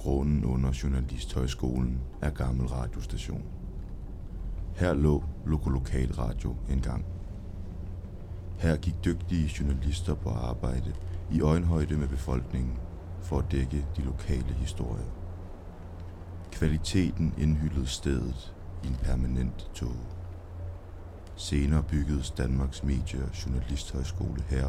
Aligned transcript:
Grunden 0.00 0.44
under 0.44 0.72
Journalisthøjskolen 0.82 2.00
er 2.22 2.30
gammel 2.30 2.66
radiostation. 2.66 3.42
Her 4.74 4.94
lå 4.94 5.24
Lokolokal 5.46 6.12
Radio 6.12 6.56
engang. 6.70 7.04
Her 8.58 8.76
gik 8.76 8.94
dygtige 9.04 9.50
journalister 9.60 10.14
på 10.14 10.30
arbejde 10.30 10.94
i 11.32 11.40
øjenhøjde 11.40 11.96
med 11.96 12.08
befolkningen 12.08 12.78
for 13.20 13.38
at 13.38 13.52
dække 13.52 13.86
de 13.96 14.02
lokale 14.02 14.52
historier. 14.54 15.10
Kvaliteten 16.52 17.34
indhyldede 17.38 17.86
stedet 17.86 18.54
i 18.84 18.86
en 18.86 18.96
permanent 19.02 19.70
tog. 19.74 19.96
Senere 21.36 21.82
byggedes 21.82 22.30
Danmarks 22.30 22.82
Medie- 22.82 23.24
og 23.24 23.46
Journalisthøjskole 23.46 24.42
her, 24.48 24.66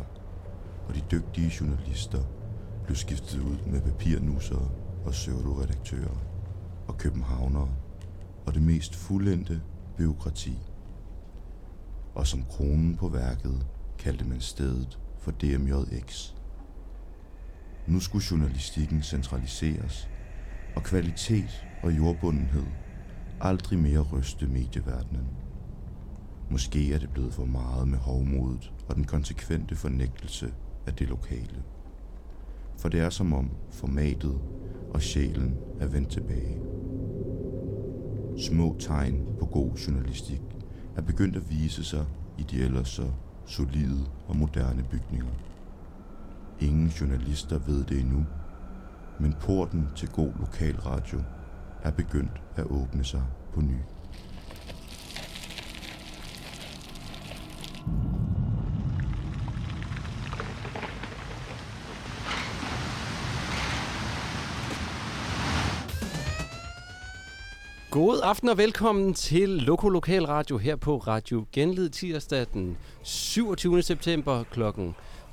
og 0.88 0.96
de 0.96 1.02
dygtige 1.12 1.52
journalister 1.60 2.22
blev 2.86 2.96
skiftet 2.96 3.40
ud 3.40 3.58
med 3.68 3.82
papirnussere 3.82 4.70
og 5.06 5.12
pseudoredaktører 5.12 6.18
og 6.88 6.98
københavnere 6.98 7.70
og 8.46 8.54
det 8.54 8.62
mest 8.62 8.96
fuldendte 8.96 9.62
byråkrati. 9.98 10.58
Og 12.16 12.28
som 12.28 12.44
kronen 12.44 12.96
på 12.96 13.08
værket 13.08 13.68
kaldte 14.00 14.26
man 14.26 14.42
stedet 14.42 15.00
for 15.20 15.32
DMJX. 15.32 16.34
Nu 17.88 18.00
skulle 18.00 18.26
journalistikken 18.32 19.04
centraliseres, 19.04 20.10
og 20.76 20.84
kvalitet 20.84 21.66
og 21.84 21.98
jordbundenhed 21.98 22.66
aldrig 23.42 23.80
mere 23.80 24.02
ryste 24.02 24.48
medieverdenen. 24.48 25.28
Måske 26.50 26.94
er 26.94 27.00
det 27.00 27.10
blevet 27.10 27.34
for 27.34 27.46
meget 27.46 27.88
med 27.88 27.98
hovmodet 27.98 28.74
og 28.88 28.96
den 28.96 29.04
konsekvente 29.04 29.76
fornægtelse 29.76 30.54
af 30.88 30.94
det 30.94 31.10
lokale. 31.10 31.64
For 32.78 32.90
det 32.90 33.00
er 33.00 33.10
som 33.10 33.34
om 33.34 33.52
formatet 33.72 34.40
og 34.94 35.02
sjælen 35.02 35.58
er 35.80 35.88
vendt 35.88 36.10
tilbage. 36.10 36.60
Små 38.38 38.76
tegn 38.80 39.26
på 39.40 39.46
god 39.46 39.72
journalistik 39.76 40.42
er 40.96 41.02
begyndt 41.02 41.36
at 41.36 41.50
vise 41.50 41.84
sig 41.84 42.06
i 42.38 42.44
de 42.44 42.62
ellers 42.64 42.90
så 42.90 43.12
solide 43.46 44.06
og 44.28 44.36
moderne 44.38 44.84
bygninger. 44.84 45.34
Ingen 46.60 46.88
journalister 46.88 47.60
ved 47.60 47.84
det 47.84 48.00
endnu, 48.00 48.26
men 49.20 49.34
porten 49.40 49.88
til 49.96 50.10
god 50.10 50.32
lokalradio 50.40 51.22
er 51.84 51.92
begyndt 51.92 52.42
at 52.56 52.66
åbne 52.66 53.04
sig 53.04 53.24
på 53.54 53.62
ny. 53.62 53.78
God 67.92 68.20
aften 68.24 68.50
og 68.50 68.58
velkommen 68.58 69.14
til 69.14 69.50
Loko 69.50 69.90
Lokal 69.90 70.26
Radio 70.26 70.58
her 70.58 70.76
på 70.76 70.98
Radio 70.98 71.46
Genlyd 71.54 71.90
tirsdag 71.90 72.46
den 72.54 72.78
27. 73.04 73.82
september 73.82 74.44
kl. 74.52 74.62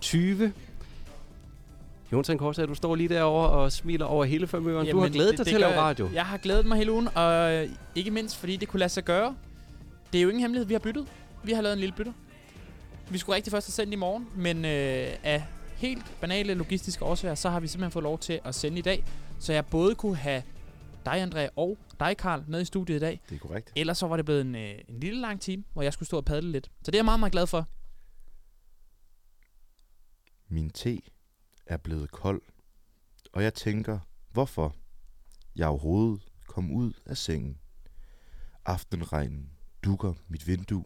20. 0.00 0.52
Jonathan 2.12 2.38
Korsa, 2.38 2.66
du 2.66 2.74
står 2.74 2.94
lige 2.94 3.08
derovre 3.08 3.48
og 3.48 3.72
smiler 3.72 4.04
over 4.06 4.24
hele 4.24 4.46
formøren. 4.46 4.86
Du 4.88 4.98
har 5.00 5.08
glædet 5.08 5.30
det- 5.30 5.38
dig 5.38 5.46
det 5.46 5.50
til 5.50 5.54
at 5.54 5.60
lave 5.60 5.74
radio. 5.80 6.08
Jeg 6.14 6.26
har 6.26 6.36
glædet 6.36 6.66
mig 6.66 6.78
hele 6.78 6.92
ugen, 6.92 7.08
og 7.14 7.52
øh, 7.52 7.68
ikke 7.94 8.10
mindst 8.10 8.36
fordi 8.36 8.56
det 8.56 8.68
kunne 8.68 8.80
lade 8.80 8.88
sig 8.92 9.04
gøre. 9.04 9.34
Det 10.12 10.18
er 10.18 10.22
jo 10.22 10.28
ingen 10.28 10.40
hemmelighed, 10.40 10.66
vi 10.66 10.74
har 10.74 10.78
byttet. 10.78 11.06
Vi 11.42 11.52
har 11.52 11.62
lavet 11.62 11.72
en 11.72 11.80
lille 11.80 11.94
bytte. 11.96 12.12
Vi 13.10 13.18
skulle 13.18 13.36
rigtig 13.36 13.50
først 13.50 13.66
have 13.66 13.72
sendt 13.72 13.92
i 13.92 13.96
morgen, 13.96 14.26
men 14.36 14.56
øh, 14.64 15.08
af 15.24 15.44
helt 15.76 16.02
banale 16.20 16.54
logistiske 16.54 17.04
årsager, 17.04 17.34
så 17.34 17.50
har 17.50 17.60
vi 17.60 17.66
simpelthen 17.68 17.92
fået 17.92 18.02
lov 18.02 18.18
til 18.18 18.40
at 18.44 18.54
sende 18.54 18.78
i 18.78 18.82
dag. 18.82 19.04
Så 19.38 19.52
jeg 19.52 19.66
både 19.66 19.94
kunne 19.94 20.16
have 20.16 20.42
dig, 21.12 21.22
André, 21.22 21.52
og 21.56 21.78
dig, 22.00 22.16
Karl, 22.16 22.44
med 22.48 22.60
i 22.60 22.64
studiet 22.64 22.96
i 22.96 23.00
dag. 23.00 23.20
Det 23.28 23.34
er 23.34 23.38
korrekt. 23.38 23.72
Ellers 23.76 23.98
så 23.98 24.06
var 24.06 24.16
det 24.16 24.24
blevet 24.24 24.40
en, 24.40 24.54
øh, 24.54 24.78
en 24.88 25.00
lille 25.00 25.20
lang 25.20 25.40
time, 25.40 25.64
hvor 25.72 25.82
jeg 25.82 25.92
skulle 25.92 26.06
stå 26.06 26.16
og 26.16 26.24
padle 26.24 26.52
lidt. 26.52 26.64
Så 26.82 26.90
det 26.90 26.94
er 26.94 26.98
jeg 26.98 27.04
meget, 27.04 27.20
meget 27.20 27.32
glad 27.32 27.46
for. 27.46 27.68
Min 30.48 30.70
te 30.70 31.00
er 31.66 31.76
blevet 31.76 32.10
kold, 32.10 32.42
og 33.32 33.42
jeg 33.42 33.54
tænker, 33.54 33.98
hvorfor 34.30 34.76
jeg 35.56 35.68
overhovedet 35.68 36.22
kom 36.46 36.70
ud 36.70 36.92
af 37.06 37.16
sengen. 37.16 37.58
Aftenregnen 38.64 39.50
dukker 39.84 40.14
mit 40.28 40.46
vindue, 40.46 40.84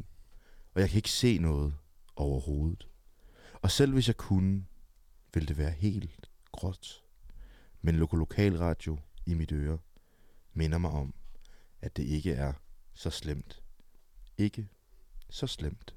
og 0.74 0.80
jeg 0.80 0.88
kan 0.88 0.96
ikke 0.96 1.10
se 1.10 1.38
noget 1.38 1.74
overhovedet. 2.16 2.88
Og 3.54 3.70
selv 3.70 3.92
hvis 3.92 4.08
jeg 4.08 4.16
kunne, 4.16 4.64
ville 5.34 5.48
det 5.48 5.58
være 5.58 5.70
helt 5.70 6.30
gråt. 6.52 7.02
Men 7.82 7.96
lokalradio 7.96 8.98
i 9.26 9.34
mit 9.34 9.52
øre 9.52 9.78
minder 10.54 10.78
mig 10.78 10.90
om, 10.90 11.14
at 11.80 11.96
det 11.96 12.02
ikke 12.02 12.32
er 12.32 12.52
så 12.94 13.10
slemt. 13.10 13.62
Ikke 14.38 14.68
så 15.30 15.46
slemt. 15.46 15.94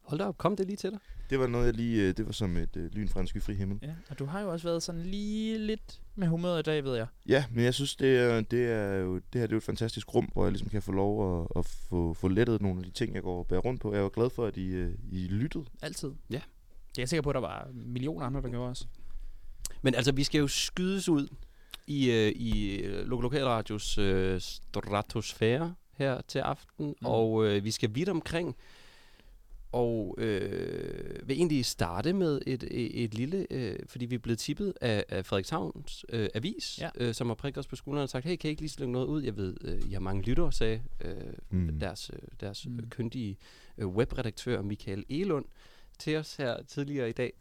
Hold 0.00 0.20
da 0.20 0.24
op, 0.26 0.38
kom 0.38 0.56
det 0.56 0.66
lige 0.66 0.76
til 0.76 0.90
dig. 0.90 0.98
Det 1.30 1.38
var 1.38 1.46
noget, 1.46 1.66
jeg 1.66 1.74
lige... 1.74 2.08
øh, 2.08 2.16
Det 2.16 2.26
var 2.26 2.32
som 2.32 2.56
et 2.56 2.76
øh, 2.76 2.90
lyn 2.92 3.08
fra 3.08 3.20
en 3.20 3.26
skyfri 3.26 3.54
himmel. 3.54 3.78
Ja, 3.82 3.94
og 4.10 4.18
du 4.18 4.24
har 4.24 4.40
jo 4.40 4.52
også 4.52 4.68
været 4.68 4.82
sådan 4.82 5.02
lige 5.02 5.58
lidt 5.58 6.00
med 6.14 6.28
humøret 6.28 6.58
i 6.58 6.62
dag, 6.62 6.84
ved 6.84 6.96
jeg. 6.96 7.06
Ja, 7.28 7.44
men 7.50 7.64
jeg 7.64 7.74
synes, 7.74 7.96
det 7.96 8.18
er, 8.18 8.40
det 8.40 8.66
er 8.70 8.94
jo, 8.94 9.14
det 9.14 9.22
her 9.34 9.40
det 9.40 9.52
er 9.52 9.54
jo 9.54 9.56
et 9.56 9.62
fantastisk 9.62 10.14
rum, 10.14 10.24
hvor 10.32 10.44
jeg 10.44 10.52
ligesom 10.52 10.68
kan 10.68 10.82
få 10.82 10.92
lov 10.92 11.40
at, 11.42 11.48
at 11.56 11.66
få, 11.66 12.14
få 12.14 12.28
lettet 12.28 12.62
nogle 12.62 12.78
af 12.78 12.84
de 12.84 12.90
ting, 12.90 13.14
jeg 13.14 13.22
går 13.22 13.38
og 13.38 13.46
bærer 13.46 13.60
rundt 13.60 13.80
på. 13.80 13.92
Jeg 13.92 13.98
er 13.98 14.02
jo 14.02 14.10
glad 14.14 14.30
for, 14.30 14.46
at 14.46 14.56
I, 14.56 14.66
øh, 14.66 14.94
I 15.10 15.26
lyttede. 15.28 15.64
Altid. 15.82 16.12
Ja. 16.30 16.40
Det 16.90 16.98
er 16.98 17.02
jeg 17.02 17.08
sikker 17.08 17.22
på, 17.22 17.30
at 17.30 17.34
der 17.34 17.40
var 17.40 17.70
millioner 17.72 18.26
andre, 18.26 18.42
der 18.42 18.48
gjorde 18.48 18.68
også. 18.70 18.86
Men 19.82 19.94
altså, 19.94 20.12
vi 20.12 20.24
skal 20.24 20.38
jo 20.38 20.48
skydes 20.48 21.08
ud 21.08 21.28
i, 21.90 22.10
øh, 22.10 22.32
i 22.36 22.76
øh, 22.76 23.06
Loko 23.06 23.20
Lokal 23.22 23.44
Radios 23.44 23.98
øh, 23.98 24.40
stratosfære 24.40 25.74
her 25.92 26.20
til 26.28 26.38
aften, 26.38 26.86
mm. 26.86 27.06
og 27.06 27.46
øh, 27.46 27.64
vi 27.64 27.70
skal 27.70 27.94
vidt 27.94 28.08
omkring, 28.08 28.56
og 29.72 30.14
øh, 30.18 31.28
vil 31.28 31.36
egentlig 31.36 31.64
starte 31.64 32.12
med 32.12 32.40
et, 32.46 32.62
et, 32.62 33.04
et 33.04 33.14
lille, 33.14 33.46
øh, 33.50 33.78
fordi 33.86 34.04
vi 34.06 34.14
er 34.14 34.18
blevet 34.18 34.38
tippet 34.38 34.74
af, 34.80 35.04
af 35.08 35.26
Frederikshavns 35.26 36.04
øh, 36.08 36.28
avis, 36.34 36.78
Ja. 36.80 36.88
øh, 36.94 37.14
som 37.14 37.26
har 37.26 37.34
prikket 37.34 37.58
os 37.58 37.66
på 37.66 37.76
skulderen 37.76 38.02
og 38.02 38.08
sagt, 38.08 38.24
hey, 38.24 38.36
kan 38.36 38.48
I 38.48 38.50
ikke 38.50 38.62
lige 38.62 38.70
slynge 38.70 38.92
noget 38.92 39.06
ud? 39.06 39.22
Jeg 39.22 39.36
ved, 39.36 39.56
øh, 39.64 39.90
I 39.90 39.92
har 39.92 40.00
mange 40.00 40.22
lyttere, 40.22 40.52
sagde 40.52 40.82
øh, 41.00 41.14
Mm. 41.50 41.78
deres, 41.78 42.10
øh, 42.12 42.18
deres 42.40 42.66
Mm. 42.66 42.72
mm. 42.72 42.88
kyndige 42.90 43.36
øh, 43.78 43.86
webredaktør 43.88 44.62
Michael 44.62 45.04
Elund 45.08 45.44
til 45.98 46.16
os 46.16 46.36
her 46.36 46.62
tidligere 46.62 47.08
i 47.10 47.12
dag. 47.12 47.32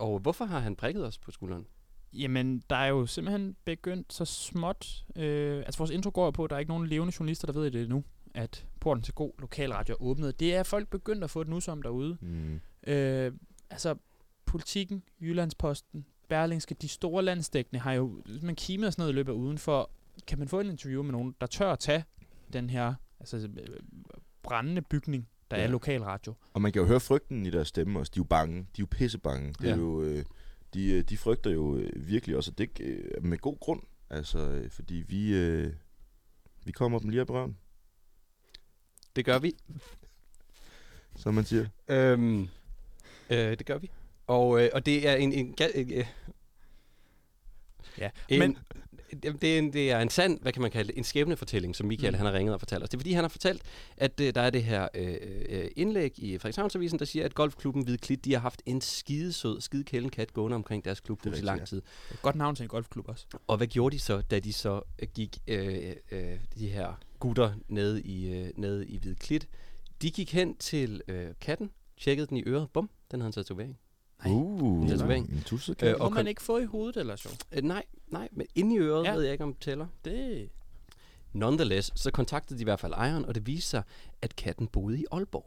Og 0.00 0.18
hvorfor 0.18 0.44
har 0.44 0.58
han 0.58 0.76
prikket 0.76 1.06
os 1.06 1.18
på 1.18 1.30
skulderen? 1.30 1.66
Jamen, 2.14 2.62
der 2.70 2.76
er 2.76 2.86
jo 2.88 3.06
simpelthen 3.06 3.56
begyndt 3.64 4.12
så 4.12 4.24
småt. 4.24 5.04
Øh, 5.16 5.56
altså, 5.56 5.78
vores 5.78 5.90
intro 5.90 6.10
går 6.14 6.24
jo 6.24 6.30
på, 6.30 6.44
at 6.44 6.50
der 6.50 6.56
er 6.56 6.60
ikke 6.60 6.70
nogen 6.72 6.86
levende 6.86 7.14
journalister, 7.18 7.46
der 7.46 7.60
ved 7.60 7.70
det 7.70 7.88
nu, 7.88 8.04
at 8.34 8.66
porten 8.80 9.02
til 9.02 9.14
god 9.14 9.32
lokalradio 9.38 9.94
er 9.94 10.02
åbnet. 10.02 10.40
Det 10.40 10.54
er 10.54 10.62
folk 10.62 10.88
begyndt 10.88 11.24
at 11.24 11.30
få 11.30 11.40
et 11.40 11.48
nus 11.48 11.68
om 11.68 11.82
derude. 11.82 12.16
Mm. 12.20 12.60
Øh, 12.86 13.32
altså, 13.70 13.94
politikken, 14.46 15.02
Jyllandsposten, 15.20 16.04
Berlingske, 16.28 16.74
de 16.74 16.88
store 16.88 17.22
landsdækkende 17.22 17.80
har 17.80 17.92
jo 17.92 18.22
man 18.42 18.54
kimet 18.56 18.86
og 18.86 18.92
sådan 18.92 19.02
noget 19.02 19.12
i 19.12 19.14
løbet 19.16 19.32
af 19.32 19.36
ugen 19.36 19.58
for, 19.58 19.90
kan 20.26 20.38
man 20.38 20.48
få 20.48 20.60
en 20.60 20.66
interview 20.70 21.02
med 21.02 21.12
nogen, 21.12 21.34
der 21.40 21.46
tør 21.46 21.72
at 21.72 21.78
tage 21.78 22.04
den 22.52 22.70
her 22.70 22.94
altså, 23.20 23.36
øh, 23.36 23.76
brændende 24.42 24.82
bygning, 24.82 25.28
der 25.50 25.56
ja. 25.56 25.62
Er 25.64 25.68
lokalradio. 25.68 26.34
Og 26.52 26.62
man 26.62 26.72
kan 26.72 26.82
jo 26.82 26.88
høre 26.88 27.00
frygten 27.00 27.46
i 27.46 27.50
deres 27.50 27.68
stemme 27.68 27.98
også. 27.98 28.10
De 28.14 28.18
er 28.18 28.20
jo 28.20 28.24
bange. 28.24 28.56
De 28.58 28.64
er 28.64 28.66
jo 28.80 28.86
pissebange. 28.90 29.52
Det 29.52 29.64
er 29.64 29.68
Ja. 29.70 29.76
jo, 29.76 30.02
øh, 30.02 30.24
de, 30.74 30.90
øh, 30.92 31.02
de 31.02 31.16
frygter 31.16 31.50
jo 31.50 31.76
øh, 31.76 32.08
virkelig 32.08 32.36
også, 32.36 32.50
og 32.50 32.58
det 32.58 32.80
øh, 32.80 33.24
med 33.24 33.38
god 33.38 33.58
grund. 33.60 33.82
Altså, 34.10 34.68
fordi 34.70 34.94
vi, 34.94 35.34
øh, 35.34 35.72
vi 36.64 36.72
kommer 36.72 36.98
dem 36.98 37.08
lige 37.08 37.22
op 37.22 37.30
røven, 37.30 37.56
Det 39.16 39.24
gør 39.24 39.38
vi. 39.38 39.52
som 41.16 41.34
man 41.34 41.44
siger. 41.44 41.66
Øhm, 41.88 42.48
øh, 43.30 43.58
det 43.58 43.66
gør 43.66 43.78
vi. 43.78 43.90
Og, 44.26 44.62
øh, 44.62 44.70
og 44.72 44.86
det 44.86 45.08
er 45.08 45.14
en... 45.16 45.32
en, 45.32 45.54
ga- 45.60 45.78
øh, 45.98 46.06
Ja, 47.98 48.10
en 48.28 48.38
men 48.38 48.58
det, 49.22 49.44
er 49.54 49.58
en, 49.58 49.72
det 49.72 49.90
er 49.90 50.00
en 50.00 50.10
sand, 50.10 50.40
hvad 50.42 50.52
kan 50.52 50.62
man 50.62 50.70
kalde 50.70 50.88
det, 50.88 50.98
en 50.98 51.04
skæbnefortælling, 51.04 51.76
som 51.76 51.86
Michael 51.86 52.12
Mm. 52.12 52.16
han 52.16 52.26
har 52.26 52.32
ringet 52.32 52.54
og 52.54 52.60
fortalt 52.60 52.82
os. 52.82 52.88
Det 52.88 52.96
er 52.96 53.00
fordi, 53.00 53.12
han 53.12 53.24
har 53.24 53.28
fortalt, 53.28 53.62
at 53.96 54.20
øh, 54.20 54.34
der 54.34 54.40
er 54.40 54.50
det 54.50 54.64
her 54.64 54.88
øh, 54.94 55.16
øh, 55.48 55.68
indlæg 55.76 56.18
i 56.18 56.38
Frederikshavnsavisen, 56.38 56.98
der 56.98 57.04
siger, 57.04 57.24
at 57.24 57.34
golfklubben 57.34 57.84
Hvide 57.84 57.98
Klit, 57.98 58.24
de 58.24 58.32
har 58.32 58.40
haft 58.40 58.62
en 58.66 58.80
skidesød, 58.80 59.60
skidekælden 59.60 60.10
kat 60.10 60.32
gående 60.32 60.54
omkring 60.54 60.84
deres 60.84 61.00
klubhus 61.00 61.38
i 61.38 61.42
lang 61.42 61.58
ja. 61.58 61.64
tid. 61.64 61.82
godt 62.22 62.36
navn 62.36 62.56
til 62.56 62.62
en 62.62 62.68
golfklub 62.68 63.08
også. 63.08 63.26
Og 63.46 63.56
hvad 63.56 63.66
gjorde 63.66 63.94
de 63.94 64.00
så, 64.00 64.20
da 64.20 64.38
de 64.38 64.52
så 64.52 64.80
øh, 65.02 65.08
gik 65.14 65.38
øh, 65.48 65.92
øh, 66.10 66.38
de 66.58 66.68
her 66.68 67.00
gutter 67.18 67.52
nede 67.68 68.02
i, 68.02 68.34
øh, 68.34 68.50
nede 68.56 68.86
i 68.86 68.98
Hvide 68.98 69.14
Klit? 69.14 69.48
De 70.02 70.10
gik 70.10 70.32
hen 70.32 70.56
til 70.56 71.02
øh, 71.08 71.26
katten, 71.40 71.70
tjekkede 72.00 72.26
den 72.26 72.36
i 72.36 72.42
øret, 72.46 72.70
bum, 72.70 72.90
den 73.10 73.20
havde 73.20 73.28
en 73.28 73.32
tatovering. 73.32 73.78
Uh, 74.26 74.82
En 74.82 74.88
tatovering. 74.88 75.30
en 75.30 75.42
tusset 75.46 75.82
Øh, 75.82 75.92
må 75.98 76.04
og 76.04 76.12
man 76.12 76.24
kon- 76.26 76.28
ikke 76.28 76.42
få 76.42 76.58
i 76.58 76.64
hovedet, 76.64 76.96
eller 76.96 77.16
så. 77.16 77.44
Øh, 77.52 77.62
nej, 77.62 77.82
nej, 78.08 78.28
men 78.32 78.46
inde 78.54 78.74
i 78.74 78.78
øret 78.78 79.04
Ja. 79.04 79.10
ja. 79.10 79.14
ved 79.16 79.22
jeg 79.22 79.32
ikke, 79.32 79.44
om 79.44 79.52
det 79.54 79.62
tæller. 79.62 79.86
Det... 80.04 80.48
Nonetheless, 81.32 81.92
så 82.00 82.10
kontaktede 82.10 82.58
de 82.58 82.62
i 82.62 82.64
hvert 82.64 82.80
fald 82.80 82.92
ejeren, 82.92 83.24
og 83.24 83.34
det 83.34 83.46
viste 83.46 83.70
sig, 83.70 83.82
at 84.22 84.36
katten 84.36 84.66
boede 84.66 85.00
i 85.00 85.04
Aalborg. 85.12 85.46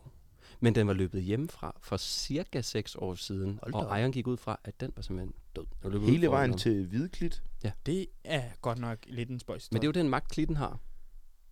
Men 0.60 0.76
den 0.76 0.88
var 0.88 0.94
løbet 0.94 1.24
hjemmefra 1.24 1.78
for 1.82 1.98
cirka 1.98 2.62
6 2.62 2.96
år 2.96 3.16
siden, 3.16 3.60
Hold 3.64 3.74
og 3.74 3.80
op. 3.86 3.92
ejeren 3.92 4.12
gik 4.12 4.28
ud 4.28 4.38
fra, 4.38 4.60
at 4.64 4.80
den 4.80 4.92
var 4.96 5.02
simpelthen 5.02 5.34
død. 5.56 5.66
Den 5.84 5.94
var 5.94 6.00
Hele 6.00 6.28
vejen 6.28 6.58
til 6.58 6.86
Hvidklit. 6.86 7.44
Det 7.86 8.06
er 8.24 8.44
godt 8.62 8.80
nok 8.80 8.98
lidt 9.08 9.30
en 9.30 9.40
spøjs. 9.40 9.72
Men 9.72 9.82
det 9.82 9.86
er 9.86 9.88
jo 9.88 9.92
den 9.92 10.10
magt, 10.10 10.28
klitten 10.32 10.56
har. 10.56 10.80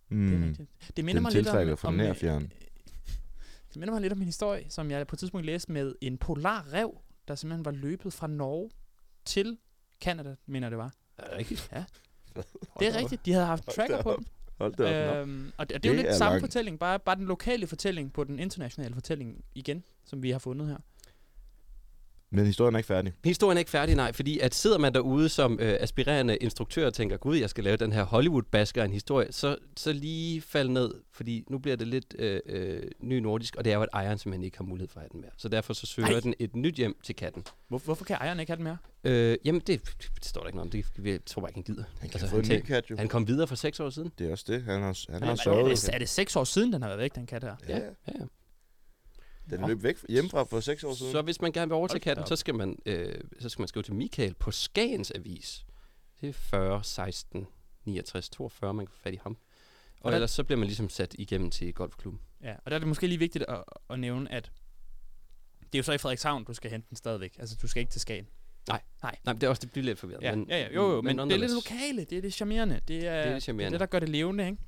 Mm. 0.08 0.26
det 0.30 0.42
er 0.42 0.46
rigtigt. 0.48 0.68
Det 0.96 1.04
minder 1.04 1.18
Den 1.18 1.22
mig 1.22 1.32
lidt 1.32 1.48
om, 1.48 1.76
fra 1.78 1.88
om 1.88 1.94
nær 1.94 2.10
øh, 2.10 2.16
fjern. 2.16 2.42
Det 3.68 3.76
minder 3.76 3.92
mig 3.94 4.00
lidt 4.02 4.12
om 4.12 4.18
en 4.18 4.24
historie, 4.26 4.64
som 4.68 4.90
jeg 4.90 5.06
på 5.06 5.14
et 5.16 5.18
tidspunkt 5.18 5.46
læste 5.46 5.72
med 5.72 5.94
en 6.00 6.18
polarrev, 6.18 6.98
der 7.28 7.34
simpelthen 7.34 7.64
var 7.64 7.70
løbet 7.70 8.12
fra 8.12 8.26
Norge 8.26 8.70
til 9.24 9.58
Canada, 10.00 10.34
mener 10.46 10.68
det 10.68 10.78
var. 10.78 10.92
Er 11.18 11.28
det 11.28 11.38
rigtigt? 11.38 11.70
Det 12.80 12.88
er 12.88 12.96
rigtigt. 12.96 13.26
De 13.26 13.32
havde 13.32 13.46
haft 13.46 13.66
tracker 13.66 14.02
på 14.02 14.14
dem. 14.16 14.26
Hold 14.58 14.74
da 14.74 15.10
op. 15.10 15.16
Øhm, 15.16 15.52
og 15.56 15.68
det, 15.68 15.76
og 15.76 15.82
det 15.82 15.88
er 15.88 15.92
jo 15.92 15.96
lidt 15.96 16.06
er 16.06 16.16
samme 16.16 16.30
langt. 16.32 16.42
fortælling, 16.42 16.78
bare, 16.78 16.98
bare 16.98 17.16
den 17.16 17.24
lokale 17.24 17.66
fortælling 17.66 18.12
på 18.12 18.24
den 18.24 18.38
internationale 18.38 18.94
fortælling 18.94 19.44
igen, 19.54 19.84
som 20.04 20.22
vi 20.22 20.30
har 20.30 20.38
fundet 20.38 20.68
her. 20.68 20.76
Men 22.30 22.46
historien 22.46 22.74
er 22.74 22.78
ikke 22.78 22.86
færdig. 22.86 23.12
Historien 23.24 23.56
er 23.56 23.58
ikke 23.58 23.70
færdig, 23.70 23.94
nej, 23.94 24.12
fordi 24.12 24.38
at 24.38 24.54
sidder 24.54 24.78
man 24.78 24.94
derude 24.94 25.28
som 25.28 25.58
øh, 25.60 25.76
aspirerende 25.80 26.36
instruktør 26.36 26.86
og 26.86 26.94
tænker, 26.94 27.16
gud, 27.16 27.36
jeg 27.36 27.50
skal 27.50 27.64
lave 27.64 27.76
den 27.76 27.92
her 27.92 28.02
Hollywood-basker 28.04 28.80
af 28.82 28.84
en 28.86 28.92
historie, 28.92 29.32
så, 29.32 29.56
så 29.76 29.92
lige 29.92 30.40
fald 30.40 30.68
ned, 30.68 30.94
fordi 31.12 31.44
nu 31.50 31.58
bliver 31.58 31.76
det 31.76 31.86
lidt 31.88 32.14
øh, 32.18 32.40
øh, 32.46 32.82
ny 33.00 33.18
nordisk, 33.18 33.56
og 33.56 33.64
det 33.64 33.70
er 33.72 33.76
jo, 33.76 33.82
at 33.82 33.88
ejeren 33.92 34.18
simpelthen 34.18 34.44
ikke 34.44 34.56
har 34.56 34.64
mulighed 34.64 34.88
for 34.88 35.00
at 35.00 35.02
have 35.02 35.08
den 35.12 35.20
mere. 35.20 35.30
Så 35.36 35.48
derfor 35.48 35.72
så 35.72 35.86
søger 35.86 36.08
Ej. 36.08 36.20
den 36.20 36.34
et 36.38 36.56
nyt 36.56 36.74
hjem 36.74 36.96
til 37.02 37.16
katten. 37.16 37.44
Hvor, 37.68 37.78
hvorfor 37.78 38.04
kan 38.04 38.16
ejeren 38.16 38.40
ikke 38.40 38.50
have 38.50 38.56
den 38.56 38.64
mere? 38.64 38.76
Øh, 39.04 39.36
jamen, 39.44 39.60
det, 39.66 39.80
det 40.14 40.24
står 40.24 40.40
der 40.40 40.48
ikke 40.48 40.56
noget 40.56 40.74
om. 40.74 40.82
Det 40.96 41.06
jeg 41.12 41.20
tror 41.26 41.40
bare 41.42 41.50
ikke, 41.50 41.56
han 41.56 41.62
gider. 41.74 41.84
Han 42.00 42.08
kan 42.08 42.20
Altså, 42.20 42.36
han 42.36 42.58
ny 42.62 42.66
kat 42.66 42.90
jo. 42.90 42.96
Han 42.96 43.08
kom 43.08 43.28
videre 43.28 43.46
for 43.46 43.54
seks 43.56 43.80
år 43.80 43.90
siden. 43.90 44.12
Det 44.18 44.26
er 44.26 44.32
også 44.32 44.44
det. 44.48 44.62
Han 44.62 44.82
har, 44.82 45.12
han 45.12 45.22
Er, 45.22 45.26
har 45.26 45.32
er, 45.32 45.36
sørget. 45.36 45.70
det, 45.82 45.94
er 45.94 45.98
det 45.98 46.08
seks 46.08 46.36
år 46.36 46.44
siden, 46.44 46.72
den 46.72 46.82
har 46.82 46.88
været 46.88 47.00
væk, 47.00 47.14
den 47.14 47.26
kat 47.26 47.42
her? 47.44 47.56
Ja, 47.68 47.76
Ja, 47.78 47.82
ja. 48.08 48.24
Den 49.50 49.66
løb 49.68 49.82
væk 49.82 49.96
hjemmefra 50.08 50.42
for 50.44 50.60
seks 50.60 50.84
år 50.84 50.94
siden. 50.94 51.12
Så 51.12 51.22
hvis 51.22 51.40
man 51.40 51.52
gerne 51.52 51.68
vil 51.68 51.74
overtage 51.74 52.00
katten, 52.00 52.26
så 52.26 52.36
skal, 52.36 52.54
man, 52.54 52.78
øh, 52.86 53.14
så 53.40 53.48
skal 53.48 53.62
man 53.62 53.68
skrive 53.68 53.82
til 53.82 53.94
Michael 53.94 54.34
på 54.34 54.50
Skagens 54.50 55.12
Avis. 55.14 55.66
Det 56.20 56.28
er 56.28 56.32
40, 56.32 56.84
16, 56.84 57.46
69, 57.84 58.28
42, 58.28 58.74
man 58.74 58.86
kan 58.86 58.92
få 58.92 58.98
fat 59.02 59.14
i 59.14 59.18
ham. 59.22 59.32
Og 59.32 60.04
Og 60.06 60.12
der- 60.12 60.16
ellers 60.16 60.30
så 60.30 60.44
bliver 60.44 60.58
man 60.58 60.66
ligesom 60.66 60.88
sat 60.88 61.14
igennem 61.18 61.50
til 61.50 61.74
golfklubben. 61.74 62.20
Ja, 62.42 62.54
og 62.64 62.70
der 62.70 62.74
er 62.74 62.78
det 62.78 62.88
måske 62.88 63.06
lige 63.06 63.18
vigtigt 63.18 63.44
at, 63.48 63.64
at 63.90 63.98
nævne, 63.98 64.32
at 64.32 64.50
det 65.60 65.74
er 65.74 65.78
jo 65.78 65.82
så 65.82 65.92
i 65.92 65.98
Frederikshavn, 65.98 66.44
du 66.44 66.54
skal 66.54 66.70
hente 66.70 66.86
den 66.88 66.96
stadigvæk. 66.96 67.36
Altså, 67.38 67.56
du 67.62 67.68
skal 67.68 67.80
ikke 67.80 67.92
til 67.92 68.00
Skagen. 68.00 68.26
Nej, 68.68 68.80
men 69.24 69.34
det 69.36 69.42
er 69.42 69.48
også 69.48 69.60
det 69.60 69.70
bliver 69.72 69.84
lidt 69.84 69.98
forvirret. 69.98 70.22
Ja, 70.22 70.36
men, 70.36 70.46
ja, 70.48 70.58
ja, 70.58 70.72
jo, 70.74 70.92
jo, 70.94 71.02
men, 71.02 71.16
men 71.16 71.28
det 71.28 71.34
er 71.34 71.38
lidt 71.38 71.54
lokale, 71.54 72.04
det 72.04 72.18
er 72.18 72.22
det 72.22 72.34
charmerende. 72.34 72.80
Det 72.88 72.96
er 72.96 73.00
Det 73.00 73.08
er 73.10 73.24
det 73.24 73.34
det, 73.34 73.42
charmerende. 73.42 73.66
er 73.66 73.70
det 73.70 73.80
der 73.80 73.86
gør 73.86 73.98
det 73.98 74.08
levende, 74.08 74.46
ikke? 74.46 74.58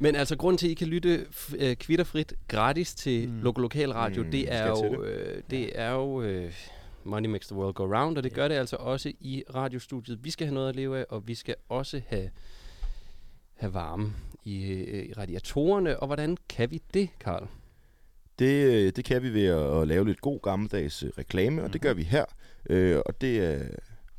Men 0.00 0.14
altså, 0.14 0.36
grund 0.36 0.58
til, 0.58 0.66
at 0.66 0.70
I 0.70 0.74
kan 0.74 0.86
lytte 0.88 1.26
øh, 1.58 1.76
kvitterfrit 1.76 2.34
gratis 2.48 2.94
til 2.94 3.28
Mm. 3.28 3.34
mm. 3.34 3.42
Lok 3.42 3.58
Lokal 3.58 3.92
Radio, 3.92 4.22
Mm, 4.22 4.30
det 4.30 4.52
er 4.54 4.66
jo, 4.68 5.02
øh, 5.02 5.42
det 5.50 5.70
er 5.80 5.90
jo 5.90 6.22
øh, 6.22 6.52
Money 7.04 7.28
Makes 7.28 7.46
the 7.46 7.56
World 7.56 7.74
Go 7.74 7.84
Round, 7.84 8.16
og 8.16 8.22
det 8.24 8.30
Ja. 8.30 8.34
gør 8.34 8.48
det 8.48 8.54
altså 8.54 8.76
også 8.76 9.12
i 9.20 9.44
radiostudiet. 9.54 10.24
Vi 10.24 10.30
skal 10.30 10.46
have 10.46 10.54
noget 10.54 10.68
at 10.68 10.76
leve 10.76 10.98
af, 10.98 11.04
og 11.08 11.28
vi 11.28 11.34
skal 11.34 11.54
også 11.68 12.00
have, 12.08 12.30
have 13.56 13.74
varme 13.74 14.12
i, 14.44 14.64
øh, 14.72 15.04
i 15.06 15.12
radiatorerne. 15.12 16.00
Og 16.00 16.06
hvordan 16.06 16.36
kan 16.48 16.70
vi 16.70 16.82
det, 16.94 17.08
Karl? 17.20 17.46
Det, 18.38 18.64
øh, 18.64 18.92
det 18.96 19.04
kan 19.04 19.22
vi 19.22 19.34
ved 19.34 19.46
at, 19.46 19.80
at 19.82 19.88
lave 19.88 20.06
lidt 20.06 20.20
god 20.20 20.40
gammeldags 20.42 21.02
øh, 21.02 21.10
reklame, 21.18 21.62
og 21.64 21.72
det 21.72 21.80
gør 21.80 21.92
vi 21.94 22.02
her. 22.02 22.24
Øh, 22.70 22.98
og 23.06 23.20
det 23.20 23.38
er, 23.38 23.64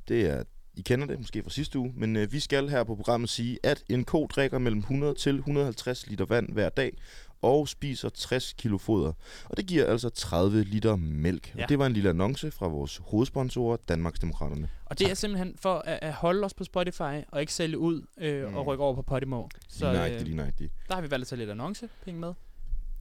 det 0.07 0.21
er, 0.29 0.43
I 0.75 0.81
kender 0.81 1.07
det 1.07 1.19
måske 1.19 1.43
fra 1.43 1.49
sidste 1.49 1.79
uge, 1.79 1.93
men 1.95 2.15
øh, 2.15 2.31
vi 2.31 2.39
skal 2.39 2.69
her 2.69 2.83
på 2.83 2.95
programmet 2.95 3.29
sige, 3.29 3.59
at 3.63 3.83
en 3.89 4.05
ko 4.05 4.27
drikker 4.27 4.57
mellem 4.59 4.79
100 4.79 5.13
til 5.13 5.35
150 5.35 6.07
liter 6.07 6.25
vand 6.25 6.51
hver 6.53 6.69
dag, 6.69 6.97
og 7.41 7.67
spiser 7.67 8.09
60 8.09 8.53
kilo 8.53 8.77
foder. 8.77 9.13
Og 9.45 9.57
det 9.57 9.65
giver 9.65 9.85
altså 9.85 10.09
30 10.09 10.63
liter 10.63 10.95
mælk. 10.95 11.55
Ja. 11.57 11.63
Og 11.63 11.69
det 11.69 11.79
var 11.79 11.85
en 11.85 11.93
lille 11.93 12.09
annonce 12.09 12.51
fra 12.51 12.67
vores 12.67 12.97
hovedsponsorer, 13.03 13.77
Danmarksdemokraterne. 13.77 14.69
Og 14.85 14.99
det 14.99 15.09
er 15.09 15.13
simpelthen 15.13 15.55
for 15.57 15.77
at, 15.79 15.99
at 16.01 16.13
holde 16.13 16.45
os 16.45 16.53
på 16.53 16.63
Spotify, 16.63 17.23
og 17.27 17.41
ikke 17.41 17.53
sælge 17.53 17.77
ud 17.77 18.01
øh, 18.17 18.47
Mm. 18.49 18.55
og 18.55 18.67
rykke 18.67 18.83
over 18.83 18.95
på 18.95 19.01
Podimo. 19.01 19.47
Så, 19.69 19.91
lige 19.91 20.15
øh, 20.15 20.21
lige 20.21 20.35
nøjagtigt. 20.35 20.73
der 20.87 20.95
har 20.95 21.01
vi 21.01 21.11
valgt 21.11 21.21
at 21.23 21.27
tage 21.27 21.39
lidt 21.39 21.49
annoncepenge 21.49 22.19
med. 22.19 22.33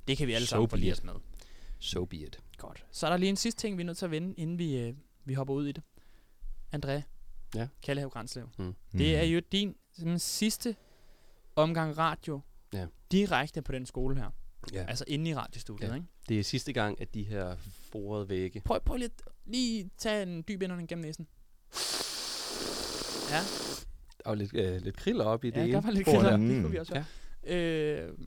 Det 0.08 0.16
kan 0.18 0.26
vi 0.26 0.32
alle 0.32 0.46
So 0.46 0.50
sammen 0.50 0.68
få 0.68 0.76
be 0.76 0.80
lige 0.80 0.92
it. 0.92 1.04
med. 1.04 1.12
So 1.78 2.04
be 2.04 2.16
it. 2.16 2.38
Godt. 2.58 2.84
Så 2.92 3.06
er 3.06 3.10
der 3.10 3.16
lige 3.16 3.28
en 3.30 3.36
sidste 3.36 3.60
ting, 3.60 3.76
vi 3.78 3.82
er 3.82 3.86
nødt 3.86 3.98
til 3.98 4.04
at 4.04 4.10
vende, 4.10 4.34
inden 4.34 4.58
vi, 4.58 4.76
øh, 4.76 4.94
vi 5.24 5.34
hopper 5.34 5.54
ud 5.54 5.66
i 5.68 5.72
det. 5.72 5.82
André. 6.76 7.00
Ja. 7.54 7.68
Kallehav 7.82 8.10
Grænslev. 8.10 8.48
Mm. 8.58 8.74
Det 8.92 9.16
er 9.16 9.22
jo 9.22 9.40
din 9.52 9.76
simpelthen, 9.92 10.18
sidste 10.18 10.76
omgang 11.56 11.98
radio 11.98 12.40
Ja. 12.72 12.86
direkte 13.12 13.62
på 13.62 13.72
den 13.72 13.86
skole 13.86 14.16
her. 14.16 14.30
Ja. 14.72 14.84
Altså 14.88 15.04
inde 15.06 15.30
i 15.30 15.34
radiostudiet, 15.34 15.88
Ja. 15.88 15.94
ikke? 15.94 16.06
Det 16.28 16.38
er 16.38 16.44
sidste 16.44 16.72
gang, 16.72 17.00
at 17.00 17.14
de 17.14 17.22
her 17.22 17.56
forede 17.92 18.28
vægge... 18.28 18.60
Prøv, 18.64 18.80
prøv 18.80 18.96
lige, 18.96 19.04
at- 19.26 19.32
lige 19.46 19.90
tage 19.98 20.22
en 20.22 20.44
dyb 20.48 20.62
indånding 20.62 20.88
gennem 20.88 21.04
næsen. 21.04 21.26
Ja, 23.30 23.40
Og 24.24 24.36
lidt, 24.36 24.54
øh, 24.54 24.80
lidt 24.82 24.96
kriller 24.96 25.24
op 25.24 25.44
i 25.44 25.50
det 25.50 25.56
ja 25.56 25.64
ene 25.64 25.72
der 25.72 25.80
var 25.80 25.90
lidt 25.90 26.04
kriller. 26.06 26.22
der. 26.30 26.36
Det 26.36 26.40
Mm. 26.40 26.62
kunne 26.62 26.70
vi 26.70 26.78
også 26.78 27.04
ja. 27.46 27.56
øh, 27.56 28.18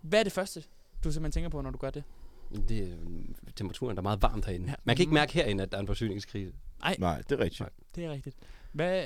Hvad 0.00 0.18
er 0.18 0.22
det 0.24 0.32
første, 0.32 0.60
du 1.04 1.12
simpelthen 1.12 1.32
tænker 1.32 1.48
på, 1.50 1.60
når 1.60 1.70
du 1.70 1.78
gør 1.78 1.90
det? 1.90 2.04
Det 2.68 2.78
er 2.78 2.96
øh, 3.00 3.24
temperaturen, 3.56 3.96
der 3.96 4.00
er 4.00 4.02
meget 4.02 4.22
varmt 4.22 4.44
herinde. 4.46 4.68
Ja. 4.68 4.74
Man 4.84 4.96
kan 4.96 5.02
ikke 5.02 5.14
mærke 5.14 5.32
herinde, 5.32 5.62
at 5.62 5.70
der 5.72 5.76
er 5.78 5.80
en 5.80 5.86
forsyningskrise. 5.86 6.52
Nej, 6.98 7.22
det 7.22 7.32
er 7.32 7.38
rigtigt. 7.44 7.60
Nej. 7.60 7.70
Det 7.94 8.04
er 8.04 8.10
rigtigt. 8.10 8.36
Hvad, 8.72 9.04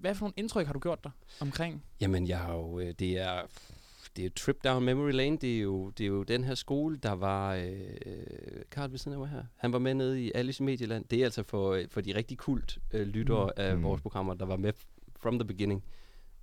hvad 0.00 0.14
for 0.14 0.24
nogle 0.26 0.34
indtryk 0.36 0.66
har 0.66 0.72
du 0.72 0.78
gjort 0.78 1.04
dig 1.04 1.10
omkring? 1.40 1.84
Jamen, 2.00 2.28
jeg 2.28 2.38
har 2.38 2.54
jo, 2.54 2.78
øh, 2.78 2.94
det 2.98 3.18
er, 3.18 3.42
det 4.16 4.26
er 4.26 4.30
trip 4.36 4.64
down 4.64 4.84
memory 4.84 5.10
lane. 5.12 5.36
Det 5.38 5.56
er 5.56 5.60
jo, 5.60 5.90
det 5.90 6.04
er 6.04 6.08
jo 6.08 6.22
den 6.22 6.44
her 6.44 6.54
skole, 6.54 6.96
der 6.96 7.12
var, 7.12 7.54
øh, 7.54 7.64
Karl 8.70 8.90
ved 8.90 8.98
siden 8.98 9.28
her. 9.28 9.44
Han 9.56 9.72
var 9.72 9.78
med 9.78 9.94
nede 9.94 10.22
i 10.24 10.32
Alice 10.34 10.62
i 10.62 10.66
Medieland. 10.66 11.04
Det 11.04 11.20
er 11.20 11.24
altså 11.24 11.42
for, 11.42 11.72
øh, 11.72 11.86
for 11.90 12.00
de 12.00 12.14
rigtig 12.14 12.38
kult 12.38 12.78
øh, 12.92 13.06
lyttere 13.06 13.44
Mm. 13.46 13.62
mm. 13.62 13.70
af 13.70 13.76
Mm. 13.76 13.82
vores 13.82 14.00
programmer, 14.02 14.34
der 14.34 14.44
var 14.46 14.56
med 14.56 14.72
from 15.20 15.38
the 15.38 15.46
beginning. 15.46 15.84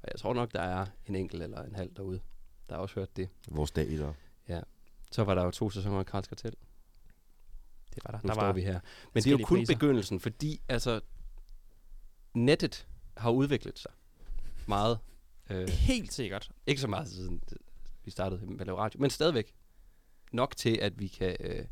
Og 0.03 0.09
jeg 0.11 0.19
tror 0.19 0.33
nok, 0.33 0.53
der 0.53 0.61
er 0.61 0.85
en 1.07 1.15
enkelt 1.15 1.43
eller 1.43 1.63
en 1.63 1.75
halv 1.75 1.89
derude, 1.97 2.19
der 2.69 2.75
har 2.75 2.81
også 2.81 2.95
hørt 2.95 3.17
det. 3.17 3.29
Vores 3.47 3.71
dag 3.71 3.89
i 3.89 3.97
dag. 3.97 4.13
Så 5.13 5.23
var 5.23 5.35
der 5.35 5.43
jo 5.43 5.51
to 5.51 5.69
sæsoner 5.69 5.99
af 5.99 6.05
Karls 6.05 6.27
Kartel. 6.27 6.53
Det 7.95 8.03
var 8.05 8.11
der. 8.11 8.19
Nu 8.23 8.27
der 8.27 8.33
står 8.33 8.43
var, 8.43 8.51
vi 8.53 8.61
her. 8.61 8.79
Men 9.13 9.23
det 9.23 9.27
er 9.27 9.31
jo 9.31 9.45
kun 9.45 9.57
priser. 9.57 9.73
begyndelsen, 9.73 10.19
fordi 10.19 10.61
altså, 10.69 11.01
nettet 12.33 12.87
har 13.17 13.29
udviklet 13.31 13.79
sig 13.79 13.91
meget. 14.67 14.99
Øh, 15.49 15.67
Helt 15.67 16.13
sikkert. 16.13 16.51
ikke 16.67 16.81
så 16.81 16.87
meget 16.87 17.07
siden 17.09 17.41
det- 17.49 17.57
vi 18.05 18.11
startede 18.11 18.45
med 18.45 18.59
at 18.61 18.65
lave 18.67 18.77
radio, 18.79 18.99
men 19.01 19.09
stadigvæk 19.09 19.53
nok 20.31 20.55
til, 20.57 20.77
at 20.81 20.99
vi 20.99 21.07
kan, 21.07 21.35
øh, 21.39 21.65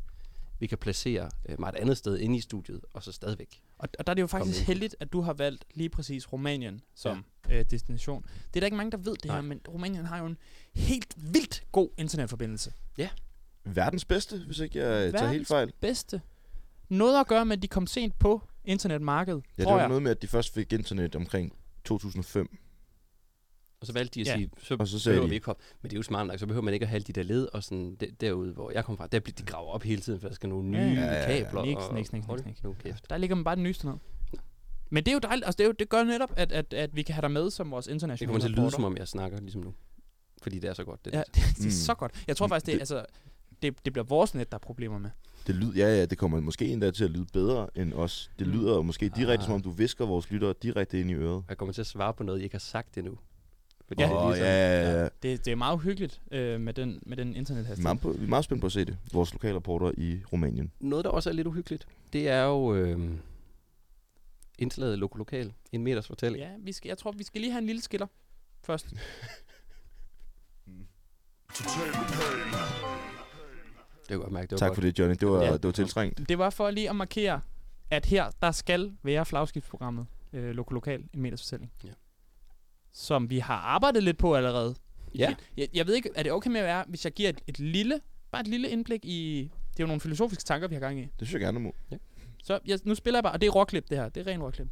vi 0.58 0.66
kan 0.66 0.78
placere 0.78 1.30
øh, 1.46 1.60
mig 1.60 1.68
et 1.68 1.74
andet 1.74 1.96
sted 1.98 2.18
inde 2.18 2.36
i 2.36 2.40
studiet, 2.40 2.80
og 2.92 3.02
så 3.02 3.12
stadigvæk. 3.12 3.62
Og, 3.78 3.88
og 3.98 4.06
der 4.06 4.10
er 4.10 4.14
det 4.14 4.22
jo 4.22 4.26
faktisk 4.26 4.58
ind 4.58 4.66
heldigt, 4.66 4.96
at 5.00 5.12
du 5.12 5.20
har 5.20 5.32
valgt 5.32 5.64
lige 5.74 5.88
præcis 5.88 6.32
Rumænien 6.32 6.80
som 6.94 7.24
ja. 7.48 7.58
øh, 7.58 7.64
destination. 7.70 8.22
Det 8.22 8.56
er 8.56 8.60
der 8.60 8.66
ikke 8.66 8.76
mange, 8.76 8.90
der 8.90 8.96
ved 8.98 9.12
det 9.16 9.24
Nej. 9.24 9.34
her, 9.36 9.42
men 9.42 9.60
Rumænien 9.68 10.04
har 10.04 10.18
jo 10.18 10.26
en 10.26 10.38
helt 10.74 11.14
vildt 11.34 11.64
god 11.72 11.90
internetforbindelse. 11.98 12.72
Verdens 13.64 14.04
bedste, 14.04 14.38
hvis 14.46 14.58
ikke 14.58 14.78
jeg 14.78 14.86
tager 14.88 15.10
Verdens 15.12 15.32
helt 15.32 15.48
fejl. 15.48 15.72
Bedste. 15.80 16.20
Noget 16.88 17.20
at 17.20 17.26
gøre 17.26 17.44
med, 17.44 17.56
at 17.56 17.62
de 17.62 17.68
kom 17.68 17.86
sent 17.86 18.18
på 18.18 18.42
internetmarkedet, 18.64 19.42
Ja, 19.44 19.50
det 19.56 19.64
tror 19.64 19.72
var 19.72 19.78
jeg. 19.80 19.88
noget 19.88 20.02
med, 20.02 20.10
at 20.10 20.22
de 20.22 20.26
først 20.26 20.54
fik 20.54 20.72
internet 20.72 21.16
omkring 21.16 21.52
2005. 21.84 22.58
Og 23.80 23.86
så 23.86 23.92
valgte 23.92 24.14
de 24.14 24.20
at 24.20 24.26
Ja. 24.26 24.36
sige, 24.36 24.50
så, 24.62 24.76
Og 24.80 24.88
så 24.88 24.98
sagde 24.98 25.14
behøver 25.14 25.26
de- 25.26 25.30
vi 25.30 25.34
ikke 25.34 25.46
hoppe. 25.46 25.62
Men 25.82 25.90
det 25.90 25.96
er 25.96 25.98
jo 25.98 26.02
smart 26.02 26.26
nok, 26.26 26.38
så 26.38 26.46
behøver 26.46 26.62
man 26.64 26.74
ikke 26.74 26.84
at 26.84 26.90
have 26.90 27.00
de 27.00 27.12
der 27.12 27.22
led, 27.22 27.48
og 27.52 27.62
sådan 27.64 27.96
der, 28.00 28.06
derude, 28.20 28.52
hvor 28.52 28.70
jeg 28.70 28.84
kommer 28.84 28.96
fra, 28.96 29.06
der 29.06 29.20
bliver 29.20 29.34
de 29.34 29.42
graver 29.42 29.70
op 29.72 29.82
hele 29.82 30.00
tiden, 30.02 30.20
for 30.20 30.28
der 30.28 30.34
skal 30.34 30.48
nogle 30.48 30.68
nye 30.68 30.78
Ja, 30.78 30.84
ja, 31.04 31.32
ja, 31.36 31.42
kabler. 31.44 31.64
Niks, 31.64 31.82
og, 31.84 31.94
niks, 31.94 32.12
niks, 32.12 32.26
hold 32.26 32.44
niks, 32.44 32.62
nu 32.62 32.72
kæft. 32.72 33.10
Der 33.10 33.16
ligger 33.16 33.36
man 33.36 33.44
bare 33.44 33.54
den 33.56 33.62
nyeste 33.62 33.86
ned. 33.86 33.94
Men 34.90 35.04
det 35.04 35.10
er 35.10 35.14
jo 35.14 35.18
dejligt. 35.18 35.46
Altså, 35.46 35.56
det, 35.56 35.64
er 35.64 35.68
jo, 35.68 35.72
det 35.78 35.88
gør 35.88 36.04
netop, 36.04 36.32
at, 36.36 36.52
at, 36.52 36.74
at 36.74 36.96
vi 36.96 37.02
kan 37.02 37.14
have 37.14 37.22
dig 37.22 37.30
med 37.30 37.50
som 37.50 37.70
vores 37.70 37.84
Det 37.86 37.92
internationale 37.92 38.26
kommer 38.26 38.40
til 38.40 38.52
at 38.52 38.58
lyde, 38.58 38.70
som 38.70 38.84
om 38.84 38.96
jeg 38.96 39.08
snakker 39.08 39.40
ligesom 39.40 39.62
nu. 39.62 39.74
Fordi 40.42 40.58
det 40.58 40.70
er 40.70 40.74
så 40.74 40.84
godt, 40.84 41.04
det 41.04 41.12
Ja, 41.14 41.22
det, 41.26 41.34
det 41.56 41.60
er 41.60 41.64
Mm. 41.64 41.70
så 41.70 41.94
godt. 41.94 42.24
Jeg 42.28 42.36
tror 42.36 42.48
faktisk, 42.48 42.66
det, 42.66 42.74
er- 42.74 42.78
altså, 42.78 43.04
det, 43.62 43.84
det 43.84 43.92
bliver 43.92 44.04
vores 44.04 44.34
net, 44.34 44.52
der 44.52 44.56
er 44.56 44.58
problemer 44.58 44.98
med. 44.98 45.10
Det 45.46 45.54
lyder, 45.54 45.72
ja, 45.76 45.96
ja, 45.96 46.04
det 46.04 46.18
kommer 46.18 46.40
måske 46.40 46.66
endda 46.68 46.90
til 46.90 47.04
at 47.04 47.10
lyde 47.10 47.26
bedre 47.32 47.68
end 47.76 47.92
os. 47.92 48.30
Det 48.38 48.46
Mm. 48.46 48.52
lyder 48.52 48.82
måske 48.82 49.08
direkte, 49.08 49.32
Ah. 49.42 49.44
som 49.44 49.54
om 49.54 49.62
du 49.62 49.70
visker 49.70 50.06
vores 50.06 50.30
lyttere 50.30 50.54
direkte 50.62 51.00
ind 51.00 51.10
i 51.10 51.14
øret. 51.14 51.44
Jeg 51.48 51.56
kommer 51.58 51.72
til 51.72 51.80
at 51.80 51.86
svare 51.86 52.14
på 52.14 52.22
noget, 52.22 52.40
I 52.40 52.42
ikke 52.42 52.54
har 52.54 52.58
sagt 52.60 52.98
endnu. 52.98 53.18
Fordi 53.86 54.02
Ja. 54.02 54.08
det 54.08 54.14
er 54.14 54.18
Åh, 54.20 54.28
ligesom- 54.28 54.44
ja, 54.46 54.90
ja, 54.92 55.00
ja. 55.02 55.08
Det, 55.22 55.44
det 55.44 55.50
er 55.50 55.54
meget 55.56 55.74
uhyggeligt 55.74 56.20
øh, 56.30 56.60
med 56.60 56.74
den, 56.74 57.02
med 57.06 57.16
den 57.16 57.28
Vi 57.28 57.34
er, 57.34 57.38
internethastighed. 57.38 57.82
meget 57.82 58.18
vi 58.20 58.24
er 58.24 58.28
meget 58.28 58.44
spændt 58.44 58.60
på 58.60 58.66
at 58.66 58.72
se 58.72 58.84
det. 58.84 58.98
Vores 59.12 59.32
lokale 59.32 59.56
reporter 59.56 59.92
i 59.98 60.20
Rumænien. 60.32 60.72
Noget, 60.80 61.04
der 61.04 61.10
også 61.10 61.30
er 61.30 61.34
lidt 61.34 61.46
uhyggeligt, 61.46 61.86
det 62.12 62.28
er 62.28 62.42
jo 62.44 62.74
øh, 62.74 63.10
indslaget 64.58 64.98
Loko 64.98 65.18
Lokal. 65.18 65.52
En 65.72 65.82
meters 65.84 66.06
fortælling. 66.06 66.42
Ja, 66.44 66.50
vi 66.60 66.72
skal, 66.72 66.88
jeg 66.88 66.98
tror, 66.98 67.12
vi 67.12 67.24
skal 67.24 67.40
lige 67.40 67.50
have 67.50 67.60
en 67.60 67.66
lille 67.66 67.82
skiller 67.82 68.06
først. 68.62 68.86
Det 74.02 74.08
kan 74.08 74.14
jeg 74.14 74.20
godt 74.20 74.32
mærke, 74.32 74.44
det 74.46 74.50
var 74.52 74.56
Tak 74.58 74.68
godt. 74.68 74.76
for 74.76 74.82
det, 74.82 74.98
Johnny. 74.98 75.16
Det 75.20 75.28
var, 75.28 75.42
Ja. 75.44 75.52
det 75.52 75.64
var 75.64 75.72
tiltrængt. 75.72 76.28
Det 76.28 76.38
var 76.38 76.50
for 76.50 76.70
lige 76.70 76.90
at 76.90 76.96
markere, 76.96 77.40
at 77.90 78.06
her, 78.06 78.30
der 78.42 78.50
skal 78.52 78.92
være 79.02 79.26
flagskibsprogrammet 79.26 80.06
øh, 80.32 80.50
Loko 80.50 80.74
Lokal, 80.74 81.04
en 81.14 81.20
meters 81.22 81.42
fortælling. 81.42 81.72
Ja. 81.84 81.88
Som 82.92 83.30
vi 83.30 83.38
har 83.38 83.54
arbejdet 83.56 84.02
lidt 84.02 84.18
på 84.18 84.36
allerede. 84.36 84.74
Ja, 85.14 85.34
Jeg, 85.56 85.68
jeg 85.74 85.86
ved 85.86 85.94
ikke, 85.94 86.10
er 86.14 86.22
det 86.22 86.32
okay 86.32 86.50
med 86.50 86.60
at 86.60 86.66
være, 86.66 86.84
hvis 86.88 87.04
jeg 87.04 87.12
giver 87.12 87.28
et, 87.28 87.40
et 87.46 87.58
lille 87.58 88.00
bare 88.30 88.40
et 88.40 88.46
lille 88.48 88.68
indblik 88.68 89.04
i... 89.04 89.50
Det 89.72 89.80
er 89.80 89.84
jo 89.84 89.86
nogle 89.86 90.00
filosofiske 90.00 90.44
tanker, 90.44 90.68
vi 90.68 90.74
har 90.74 90.80
gang 90.80 90.98
i. 91.00 91.02
Det 91.02 91.12
synes 91.28 91.32
jeg 91.32 91.40
gerne, 91.40 91.54
du 91.54 91.62
må. 91.62 91.74
Så 92.44 92.58
jeg, 92.66 92.78
nu 92.84 92.94
spiller 92.94 93.18
jeg 93.18 93.22
bare, 93.24 93.32
og 93.32 93.40
det 93.40 93.46
er 93.46 93.50
rockklip 93.50 93.88
det 93.90 93.98
her. 93.98 94.08
Det 94.08 94.26
er 94.26 94.32
ren 94.32 94.42
rockklip. 94.42 94.68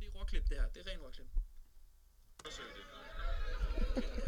Det 0.00 0.06
er 0.08 0.18
rockklip 0.20 0.48
det 0.48 0.56
her. 0.56 0.66
Det 0.74 0.80
er 0.86 0.90
ren 0.90 0.98
rockklip. 1.04 1.26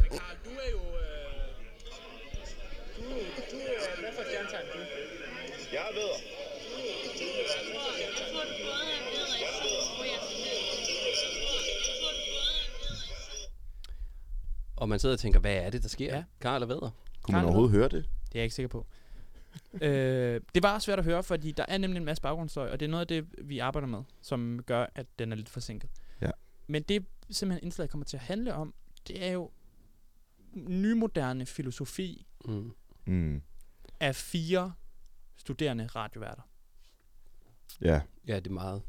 Men 0.01 0.19
Karl, 0.19 0.35
du 0.45 0.49
er 0.49 0.69
jo... 0.71 0.77
Øh, 0.77 1.47
du, 2.97 3.01
du 3.51 3.57
er... 3.57 3.99
Hvad 3.99 4.11
for 4.15 4.21
et 4.21 4.27
stjernetegn 4.27 4.65
er 4.67 4.73
du? 4.73 4.79
Jeg 5.73 5.87
ved. 5.95 6.11
Og 14.77 14.89
man 14.89 14.99
sidder 14.99 15.15
og 15.15 15.19
tænker, 15.19 15.39
hvad 15.39 15.55
er 15.55 15.69
det, 15.69 15.83
der 15.83 15.89
sker? 15.89 16.15
Ja. 16.15 16.23
Karl 16.41 16.63
og 16.63 16.69
Væder. 16.69 16.89
Kunne 17.21 17.35
man 17.35 17.45
overhovedet 17.45 17.71
høre 17.71 17.83
det? 17.89 17.91
Det 17.91 18.35
er 18.35 18.39
jeg 18.39 18.43
ikke 18.43 18.55
sikker 18.55 18.67
på. 18.67 18.87
øh, 19.85 20.41
det 20.55 20.63
var 20.63 20.79
svært 20.79 20.99
at 20.99 21.05
høre, 21.05 21.23
fordi 21.23 21.51
der 21.51 21.65
er 21.67 21.77
nemlig 21.77 21.97
en 21.99 22.05
masse 22.05 22.21
baggrundsstøj, 22.21 22.69
og 22.71 22.79
det 22.79 22.85
er 22.85 22.89
noget 22.89 23.01
af 23.01 23.07
det, 23.07 23.25
vi 23.43 23.59
arbejder 23.59 23.87
med, 23.87 24.03
som 24.21 24.63
gør, 24.65 24.85
at 24.95 25.05
den 25.19 25.31
er 25.31 25.35
lidt 25.35 25.49
forsinket. 25.49 25.89
Ja. 26.21 26.31
Men 26.67 26.83
det, 26.83 27.05
simpelthen 27.29 27.63
indslaget 27.65 27.91
kommer 27.91 28.05
til 28.05 28.17
at 28.17 28.23
handle 28.23 28.53
om, 28.53 28.73
det 29.07 29.25
er 29.25 29.31
jo 29.31 29.51
nymoderne 30.53 31.45
filosofi 31.45 32.27
Mm. 32.45 32.71
Mm. 33.05 33.41
af 33.99 34.15
fire 34.15 34.73
studerende 35.37 35.87
radioværter. 35.87 36.41
Ja, 37.81 38.01
Ja, 38.27 38.35
det 38.35 38.47
er 38.47 38.51
meget. 38.53 38.81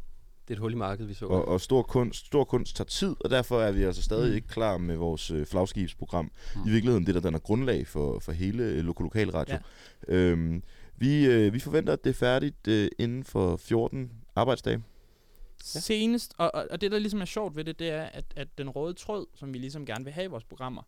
Det 0.49 0.55
er 0.55 0.57
et 0.59 0.61
hul 0.61 0.73
i 0.73 0.77
markedet, 0.77 1.09
vi 1.09 1.15
så. 1.15 1.27
og, 1.27 1.49
og 1.49 1.61
stor, 1.61 1.83
kunst, 1.83 2.27
stor 2.27 2.45
kunst 2.45 2.77
tager 2.77 2.87
tid, 2.89 3.17
og 3.21 3.31
derfor 3.31 3.61
er 3.63 3.73
vi 3.73 3.83
altså 3.83 4.03
stadig 4.03 4.31
Mm. 4.31 4.35
ikke 4.37 4.49
klar 4.49 4.79
med 4.79 4.97
vores 4.97 5.31
øh, 5.31 5.47
flagskibsprogram. 5.47 6.31
Mm. 6.55 6.61
I 6.67 6.71
virkeligheden 6.71 7.07
det, 7.07 7.15
der 7.15 7.21
danner 7.21 7.39
grundlag 7.39 7.87
for, 7.87 8.19
for 8.19 8.33
hele 8.33 8.63
øh, 8.65 8.85
lokalradio. 8.85 9.59
Ja. 10.09 10.15
Øhm, 10.15 10.63
vi, 10.97 11.27
øh, 11.27 11.53
vi 11.53 11.59
forventer, 11.61 11.93
at 11.93 12.05
det 12.05 12.11
er 12.11 12.15
færdigt 12.15 12.69
øh, 12.69 12.89
inden 12.99 13.25
for 13.25 13.57
14 13.57 14.11
arbejdsdage. 14.37 14.83
Ja. 15.75 15.81
Senest, 15.81 16.35
og, 16.39 16.51
og, 16.55 16.67
og 16.71 16.81
det 16.81 16.93
der 16.93 16.99
ligesom 16.99 17.21
er 17.21 17.25
sjovt 17.25 17.57
ved 17.57 17.65
det, 17.65 17.79
det 17.79 17.91
er, 17.91 18.03
at, 18.03 18.25
at 18.37 18.49
den 18.59 18.69
røde 18.71 18.95
tråd, 18.95 19.27
som 19.35 19.55
vi 19.55 19.59
ligesom 19.59 19.87
gerne 19.87 20.05
vil 20.05 20.13
have 20.13 20.25
i 20.25 20.29
vores 20.29 20.45
programmer, 20.45 20.83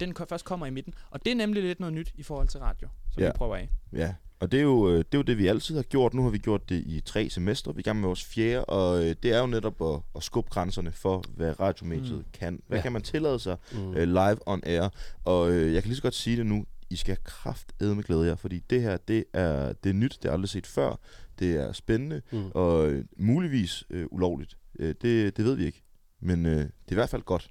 den 0.00 0.14
først 0.28 0.44
kommer 0.44 0.66
i 0.66 0.70
midten. 0.70 0.94
Og 1.10 1.24
det 1.24 1.30
er 1.30 1.36
nemlig 1.36 1.62
lidt 1.62 1.80
noget 1.80 1.92
nyt 1.94 2.12
i 2.14 2.22
forhold 2.22 2.48
til 2.48 2.60
radio, 2.60 2.88
som 3.12 3.22
Ja. 3.22 3.28
vi 3.28 3.32
prøver 3.36 3.56
af. 3.56 3.68
Ja, 3.92 4.14
og 4.40 4.52
det 4.52 4.58
er, 4.58 4.62
jo, 4.62 4.88
øh, 4.90 4.98
det 4.98 5.14
er 5.14 5.18
jo 5.18 5.22
det, 5.22 5.38
vi 5.38 5.46
altid 5.46 5.76
har 5.76 5.82
gjort. 5.82 6.14
Nu 6.14 6.22
har 6.22 6.30
vi 6.30 6.38
gjort 6.38 6.68
det 6.68 6.82
i 6.86 7.00
tre 7.06 7.30
semestre. 7.30 7.74
Vi 7.74 7.78
er 7.78 7.80
i 7.80 7.82
gang 7.82 8.00
med 8.00 8.06
vores 8.08 8.24
fjerde, 8.24 8.64
og 8.64 9.04
øh, 9.04 9.16
det 9.22 9.32
er 9.32 9.40
jo 9.40 9.46
netop 9.46 9.82
at, 9.94 10.00
at 10.16 10.22
skubbe 10.22 10.50
grænserne 10.50 10.92
for, 10.92 11.24
hvad 11.36 11.60
radiomediet 11.60 12.16
Mm. 12.18 12.24
kan. 12.32 12.62
Hvad 12.66 12.78
Ja. 12.78 12.82
kan 12.82 12.92
man 12.92 13.02
tillade 13.02 13.38
sig 13.38 13.56
Mm. 13.72 13.94
øh, 13.94 14.08
live 14.08 14.38
on 14.48 14.60
air? 14.66 14.88
Og 15.24 15.50
øh, 15.52 15.74
jeg 15.74 15.82
kan 15.82 15.88
lige 15.88 15.96
så 15.96 16.02
godt 16.02 16.14
sige 16.14 16.36
det 16.36 16.46
nu. 16.46 16.64
I 16.90 16.96
skal 16.96 17.16
kraft 17.24 17.72
med 17.80 18.02
glæde 18.02 18.26
jer, 18.26 18.34
fordi 18.36 18.58
det 18.70 18.82
her, 18.82 18.96
det 18.96 19.24
er, 19.32 19.72
det 19.72 19.90
er 19.90 19.94
nyt. 19.94 20.18
Det 20.22 20.28
er 20.28 20.32
aldrig 20.32 20.48
set 20.48 20.66
før. 20.66 21.00
Det 21.38 21.56
er 21.56 21.72
spændende, 21.72 22.22
Mm. 22.32 22.50
og 22.54 22.88
øh, 22.90 23.04
muligvis 23.16 23.84
øh, 23.90 24.06
ulovligt. 24.10 24.56
Øh, 24.78 24.94
det, 25.02 25.36
det 25.36 25.44
ved 25.44 25.54
vi 25.54 25.64
ikke. 25.66 25.82
Men 26.20 26.46
øh, 26.46 26.52
det 26.56 26.62
er 26.62 26.90
i 26.90 26.94
hvert 26.94 27.08
fald 27.08 27.22
godt. 27.22 27.50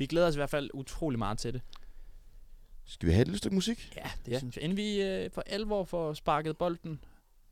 Vi 0.00 0.06
glæder 0.06 0.26
os 0.28 0.34
i 0.34 0.38
hvert 0.38 0.50
fald 0.50 0.70
utrolig 0.74 1.18
meget 1.18 1.38
til 1.38 1.52
det. 1.52 1.62
Skal 2.84 3.06
vi 3.08 3.12
have 3.12 3.22
et 3.22 3.28
lille 3.28 3.38
stykke 3.38 3.54
musik? 3.54 3.92
Ja, 3.96 4.10
det 4.26 4.32
Ja. 4.32 4.38
synes 4.38 4.56
jeg. 4.56 4.64
Inden 4.64 4.76
vi 4.76 5.02
øh, 5.02 5.30
for 5.30 5.42
alvor 5.46 5.84
får 5.84 6.12
sparket 6.14 6.58
bolden 6.58 7.04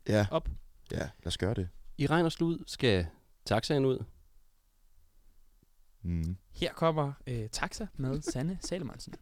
Ja. 0.07 0.27
op. 0.31 0.49
Ja, 0.91 0.97
lad 0.97 1.27
os 1.27 1.37
gøre 1.37 1.53
det. 1.53 1.69
I 1.97 2.07
regn 2.07 2.25
og 2.25 2.31
slud 2.31 2.63
skal 2.67 3.07
taxaen 3.45 3.85
ud. 3.85 4.03
Mm. 6.01 6.37
Her 6.51 6.73
kommer 6.73 7.13
øh, 7.27 7.49
Taxa 7.49 7.87
med 7.95 8.21
Sanne 8.21 8.59
Salemonsen. 8.61 9.13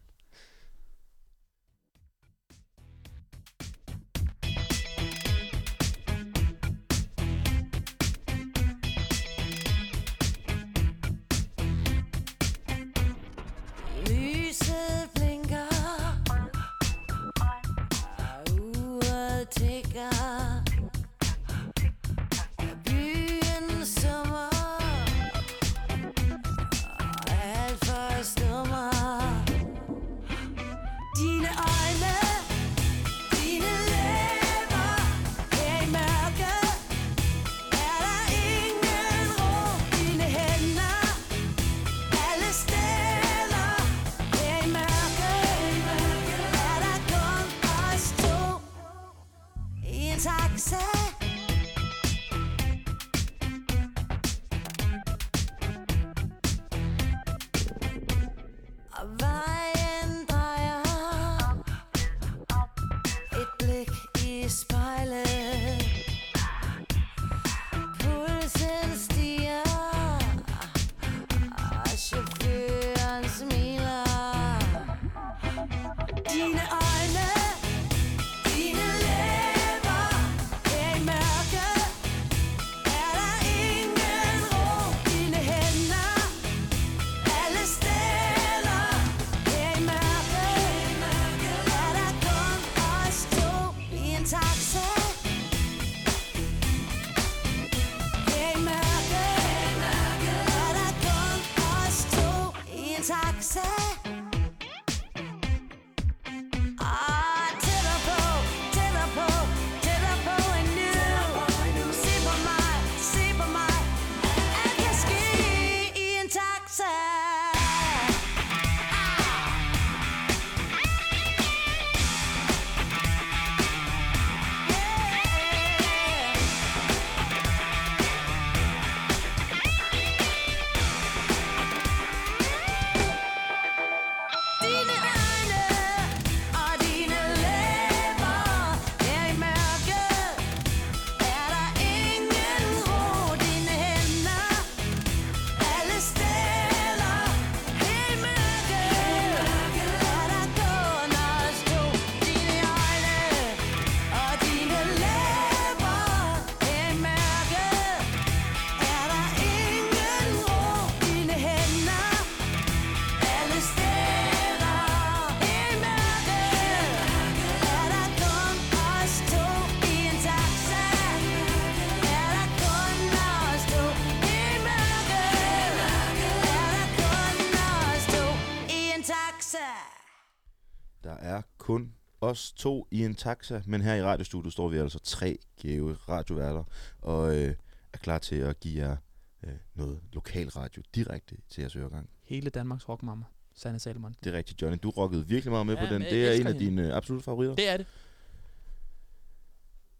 Os 182.30 182.52
to 182.52 182.86
i 182.90 183.04
en 183.04 183.14
taxa, 183.14 183.62
men 183.66 183.80
her 183.80 183.94
i 183.94 184.02
radiostudiet 184.02 184.52
står 184.52 184.68
vi 184.68 184.76
altså 184.76 184.98
tre 184.98 185.38
gave 185.62 185.94
radioværter, 185.94 186.64
og 186.98 187.36
øh, 187.36 187.54
er 187.92 187.98
klar 187.98 188.18
til 188.18 188.36
at 188.36 188.60
give 188.60 188.84
jer 188.86 188.96
øh, 189.42 189.52
noget 189.74 190.00
lokal 190.12 190.48
radio 190.48 190.82
direkte 190.94 191.36
til 191.48 191.60
jeres 191.60 191.76
øregang. 191.76 192.10
Hele 192.22 192.50
Danmarks 192.50 192.88
rockmamma, 192.88 193.24
Sanne 193.54 193.78
Salomon. 193.78 194.14
Det 194.24 194.34
er 194.34 194.36
rigtigt, 194.38 194.62
Johnny. 194.62 194.78
Du 194.82 194.90
rockede 194.90 195.26
virkelig 195.26 195.50
meget 195.52 195.66
med 195.66 195.74
Ja, 195.74 195.86
på 195.88 195.94
den. 195.94 196.02
Det 196.02 196.28
er 196.28 196.32
en 196.32 196.46
af 196.46 196.52
hende. 196.52 196.64
dine 196.66 196.86
øh, 196.88 196.96
absolutte 196.96 197.24
favoritter. 197.24 197.54
Det 197.54 197.68
er 197.68 197.76
det. 197.76 197.86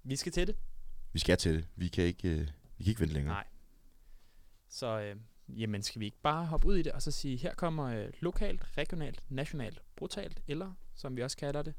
Vi 0.05 0.17
skal 0.17 0.33
til 0.33 0.47
det. 0.47 0.57
Vi 1.13 1.19
skal 1.19 1.37
til 1.39 1.55
det. 1.55 1.67
Vi 1.77 1.89
kan 1.89 2.05
ikke, 2.05 2.29
øh, 2.29 2.49
vi 2.79 2.85
kan 2.85 2.91
ikke 2.91 3.01
vente 3.01 3.15
længere. 3.15 3.35
Nej. 3.35 3.45
Så 4.69 5.01
øh, 5.01 5.17
jamen, 5.61 5.83
skal 5.83 6.01
vi 6.01 6.05
ikke 6.05 6.21
bare 6.23 6.47
hoppe 6.47 6.67
ud 6.67 6.77
i 6.77 6.83
det, 6.83 6.93
og 6.93 7.03
så 7.03 7.11
sige, 7.11 7.37
her 7.37 7.55
kommer 7.55 7.85
øh, 7.85 8.13
lokalt, 8.21 8.79
regionalt, 8.79 9.23
nationalt, 9.29 9.83
brutalt, 9.97 10.43
eller 10.49 10.73
som 10.95 11.17
vi 11.17 11.23
også 11.23 11.37
kalder 11.37 11.63
det, 11.63 11.75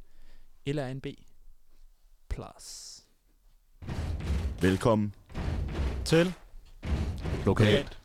LRNB 0.74 1.06
plus. 2.30 3.00
Velkommen. 4.62 5.16
Til 6.06 6.34
Lokalt. 7.46 8.00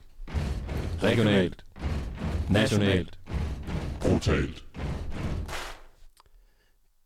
Regionalt. 1.03 1.65
Nationalt. 2.51 3.19
Brutalt. 4.01 4.65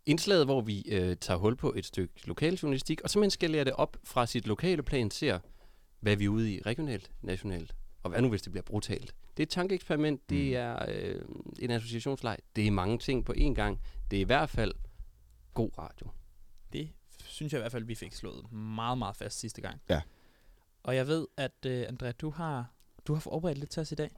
Indslaget, 0.07 0.45
hvor 0.47 0.61
vi 0.61 0.83
øh, 0.89 1.17
tager 1.17 1.39
hul 1.39 1.57
på 1.57 1.73
et 1.77 1.87
stykke 1.87 2.15
lokaljournalistik, 2.27 3.01
og 3.01 3.11
simpelthen 3.11 3.31
skalerer 3.31 3.65
det 3.65 3.73
op 3.73 3.97
fra 4.05 4.27
sit 4.27 4.47
lokale 4.47 4.83
plan, 4.83 5.11
ser, 5.11 5.39
hvad 6.01 6.17
vi 6.17 6.25
er 6.25 6.29
ude 6.29 6.53
i 6.55 6.61
regionalt, 6.67 7.11
nationalt, 7.23 7.75
og 8.03 8.11
hvad 8.11 8.23
nu, 8.23 8.29
hvis 8.29 8.43
det 8.43 8.53
bliver 8.53 8.63
brutalt. 8.65 9.15
Det 9.37 9.43
er 9.43 9.47
et 9.47 9.51
tankeeksperiment, 9.51 10.31
det 10.31 10.47
Mm. 10.47 10.53
er 10.57 10.77
øh, 10.89 11.21
en 11.59 11.71
associationsleg, 11.71 12.37
det 12.57 12.67
er 12.67 12.71
mange 12.71 12.99
ting 12.99 13.25
på 13.25 13.33
én 13.37 13.55
gang. 13.55 13.81
Det 14.11 14.17
er 14.17 14.21
i 14.21 14.25
hvert 14.25 14.51
fald 14.51 14.73
god 15.59 15.79
radio. 15.79 16.09
Det 16.73 16.89
synes 17.25 17.53
jeg 17.53 17.59
i 17.59 17.63
hvert 17.63 17.73
fald, 17.73 17.85
vi 17.85 17.95
fik 17.95 18.13
slået 18.15 18.53
meget, 18.53 18.99
meget 18.99 19.17
fast 19.17 19.39
sidste 19.39 19.61
gang. 19.63 19.81
Ja. 19.89 20.01
Og 20.83 20.97
jeg 20.97 21.07
ved, 21.07 21.27
at 21.37 21.67
øh, 21.67 21.85
Andrea, 21.89 22.13
du 22.13 22.31
har, 22.31 22.73
du 23.07 23.13
har 23.13 23.21
forberedt 23.21 23.59
lidt 23.59 23.71
til 23.71 23.81
os 23.81 23.93
i 23.93 23.95
dag. 23.95 24.11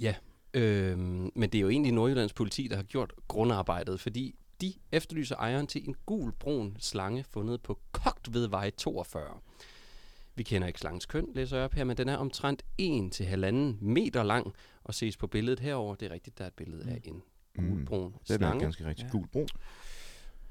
Ja, 0.00 0.14
øhm, 0.54 1.30
men 1.34 1.50
det 1.50 1.54
er 1.54 1.62
jo 1.62 1.68
egentlig 1.68 1.92
Nordjyllands 1.92 2.32
politi, 2.32 2.68
der 2.68 2.76
har 2.76 2.82
gjort 2.82 3.12
grundarbejdet, 3.28 4.00
fordi 4.00 4.34
de 4.60 4.72
efterlyser 4.92 5.36
ejeren 5.36 5.66
til 5.66 5.88
en 5.88 5.94
gul 6.06 6.32
brun 6.32 6.76
slange 6.78 7.24
fundet 7.24 7.62
på 7.62 7.78
Kogt 7.92 8.32
ved 8.34 8.48
vej 8.48 8.70
42. 8.70 9.38
Vi 10.34 10.42
kender 10.42 10.68
ikke 10.68 10.80
slangens 10.80 11.06
køn, 11.06 11.26
læser 11.34 11.56
jeg 11.56 11.64
op 11.64 11.72
her, 11.74 11.84
men 11.84 11.96
den 11.96 12.08
er 12.08 12.16
omtrent 12.16 12.62
1-1,5 12.82 12.84
meter 13.80 14.22
lang, 14.22 14.52
og 14.84 14.94
ses 14.94 15.16
på 15.16 15.26
billedet 15.26 15.60
herover. 15.60 15.94
Det 15.94 16.06
er 16.10 16.14
rigtigt, 16.14 16.38
der 16.38 16.44
er 16.44 16.48
et 16.48 16.54
billede 16.54 16.90
af 16.90 17.00
en 17.04 17.22
Mm. 17.54 17.68
gulbrun 17.70 18.12
Det 18.12 18.30
er 18.30 18.36
slange. 18.36 18.60
ganske 18.60 18.86
rigtigt. 18.86 19.06
Ja. 19.06 19.10
Gul 19.12 19.26
brun. 19.28 19.48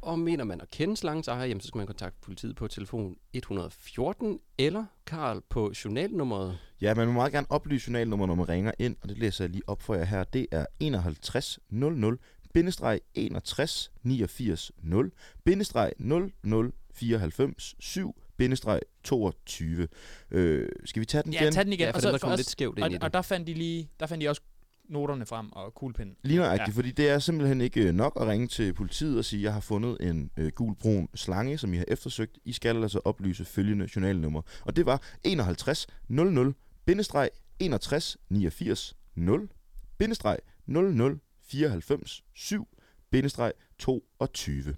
Og 0.02 0.20
mener 0.20 0.44
man 0.44 0.62
at 0.62 0.70
kende 0.72 0.98
slangens 0.98 1.28
ejer, 1.28 1.46
jamen, 1.46 1.62
så 1.62 1.68
skal 1.68 1.78
man 1.78 1.88
kontakte 1.88 2.20
politiet 2.22 2.56
på 2.56 2.68
telefon 2.68 3.16
114 3.34 4.40
eller 4.58 4.86
Karl 5.06 5.42
på 5.50 5.74
journalnummeret 5.86 6.58
Ja, 6.82 6.94
man 6.94 7.08
må 7.08 7.14
meget 7.14 7.32
gerne 7.32 7.48
oplyse 7.50 7.88
journalnummer, 7.88 8.26
når 8.26 8.36
man 8.36 8.50
ringer 8.50 8.72
ind, 8.80 8.96
og 9.02 9.10
det 9.10 9.18
læser 9.18 9.44
jeg 9.44 9.52
lige 9.52 9.70
op 9.70 9.82
for 9.82 9.96
jer 9.96 10.04
her. 10.04 10.24
Det 10.24 10.48
er 10.52 10.66
51 10.80 11.60
00 11.70 12.18
bindestreg 12.54 13.00
61 13.14 13.92
89 14.04 14.72
0 14.84 15.12
bindestreg 15.44 15.92
00 16.00 16.72
94 16.94 17.76
7 17.80 18.16
bindestreg 18.38 18.80
22. 19.04 19.88
Øh, 20.32 20.70
skal 20.86 21.00
vi 21.00 21.06
tage 21.06 21.24
den 21.24 21.34
Ja, 21.34 21.42
igen? 21.42 21.54
tag 21.54 21.64
den 21.66 21.74
igen. 21.74 21.86
Ja, 21.86 21.92
for 21.92 21.96
og, 21.98 22.02
dem, 22.02 22.08
så, 22.08 22.12
der 22.12 22.18
kom 22.18 22.38
lidt 22.38 22.50
skævt 22.50 22.78
ind 22.78 22.84
og, 22.84 22.90
i 22.92 22.94
det. 22.94 23.04
og 23.04 23.14
der 23.14 23.22
fandt 23.22 23.48
de 23.48 23.54
lige, 23.54 23.90
der 24.00 24.08
fandt 24.08 24.22
de 24.22 24.30
også 24.30 24.42
noterne 24.90 25.26
frem 25.26 25.52
og 25.52 25.74
kuglepinden. 25.74 26.16
Lige 26.24 26.38
nøjagtigt, 26.38 26.68
Ja. 26.76 26.80
fordi 26.80 26.92
det 26.92 27.10
er 27.10 27.20
simpelthen 27.20 27.62
ikke 27.62 27.88
øh, 27.88 27.94
nok 27.94 28.18
at 28.22 28.28
ringe 28.28 28.48
til 28.48 28.74
politiet 28.74 29.18
og 29.18 29.26
sige, 29.26 29.40
at 29.40 29.44
jeg 29.44 29.54
har 29.54 29.60
fundet 29.60 29.98
en 30.02 30.32
øh, 30.38 30.52
gul 30.52 30.76
brun 30.76 31.10
slange, 31.16 31.58
som 31.58 31.74
I 31.74 31.78
har 31.78 31.86
eftersøgt. 31.88 32.38
I 32.46 32.52
skal 32.54 32.84
altså 32.84 33.02
oplyse 33.06 33.46
følgende 33.46 33.88
journalnummer. 33.96 34.42
Og 34.66 34.76
det 34.76 34.86
var 34.86 35.02
51 35.24 35.88
00 36.08 36.54
bindestreg 36.86 37.30
61 37.60 38.18
89 38.30 38.96
0 39.16 39.50
bindestreg 39.98 40.38
00 40.68 41.20
94 41.44 42.24
7 42.36 42.68
bindestreg 43.12 43.52
22. 43.80 44.76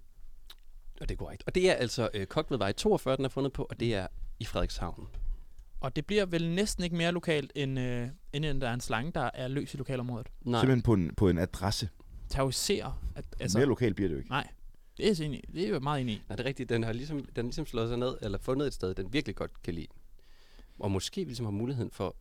Og 1.01 1.09
det 1.09 1.11
er 1.11 1.17
korrekt. 1.17 1.43
Og 1.47 1.55
det 1.55 1.69
er 1.69 1.73
altså 1.73 2.09
øh, 2.13 2.25
Kogt 2.25 2.51
ved 2.51 2.57
vej 2.57 2.71
42, 2.71 3.17
den 3.17 3.25
er 3.25 3.29
fundet 3.29 3.53
på, 3.53 3.63
og 3.69 3.79
det 3.79 3.95
er 3.95 4.07
i 4.39 4.45
Frederikshavn. 4.45 5.07
Og 5.81 5.95
det 5.95 6.05
bliver 6.05 6.25
vel 6.25 6.49
næsten 6.49 6.83
ikke 6.83 6.95
mere 6.95 7.11
lokalt, 7.11 7.51
end, 7.55 7.79
øh, 7.79 8.07
end 8.33 8.61
der 8.61 8.69
er 8.69 8.73
en 8.73 8.81
slange, 8.81 9.11
der 9.11 9.29
er 9.33 9.47
løs 9.47 9.73
i 9.73 9.77
lokalområdet. 9.77 10.27
Nej, 10.41 10.61
Simpelthen 10.61 10.81
på 10.81 10.93
en, 10.93 11.15
på 11.15 11.29
en 11.29 11.37
adresse. 11.37 11.89
Terroriserer. 12.29 13.03
At, 13.15 13.25
Altså, 13.39 13.57
Mere 13.57 13.67
lokalt 13.67 13.95
bliver 13.95 14.07
det 14.07 14.15
jo 14.15 14.19
ikke. 14.19 14.29
nej, 14.29 14.47
det 14.97 15.21
er, 15.21 15.25
enig, 15.25 15.43
det 15.53 15.67
er 15.67 15.71
jeg 15.71 15.81
meget 15.81 16.01
enig 16.01 16.15
i. 16.15 16.21
Nej, 16.29 16.35
det 16.35 16.43
er 16.43 16.47
rigtigt. 16.47 16.69
Den 16.69 16.83
har 16.83 16.93
ligesom, 16.93 17.17
den 17.17 17.35
har 17.35 17.41
ligesom 17.43 17.65
slået 17.65 17.89
sig 17.89 17.97
ned, 17.97 18.17
eller 18.21 18.37
fundet 18.37 18.67
et 18.67 18.73
sted, 18.73 18.93
den 18.95 19.13
virkelig 19.13 19.35
godt 19.35 19.63
kan 19.63 19.73
lide. 19.73 19.87
Og 20.79 20.91
måske 20.91 21.21
vi 21.21 21.29
ligesom 21.29 21.45
har 21.45 21.51
muligheden 21.51 21.91
for, 21.91 22.15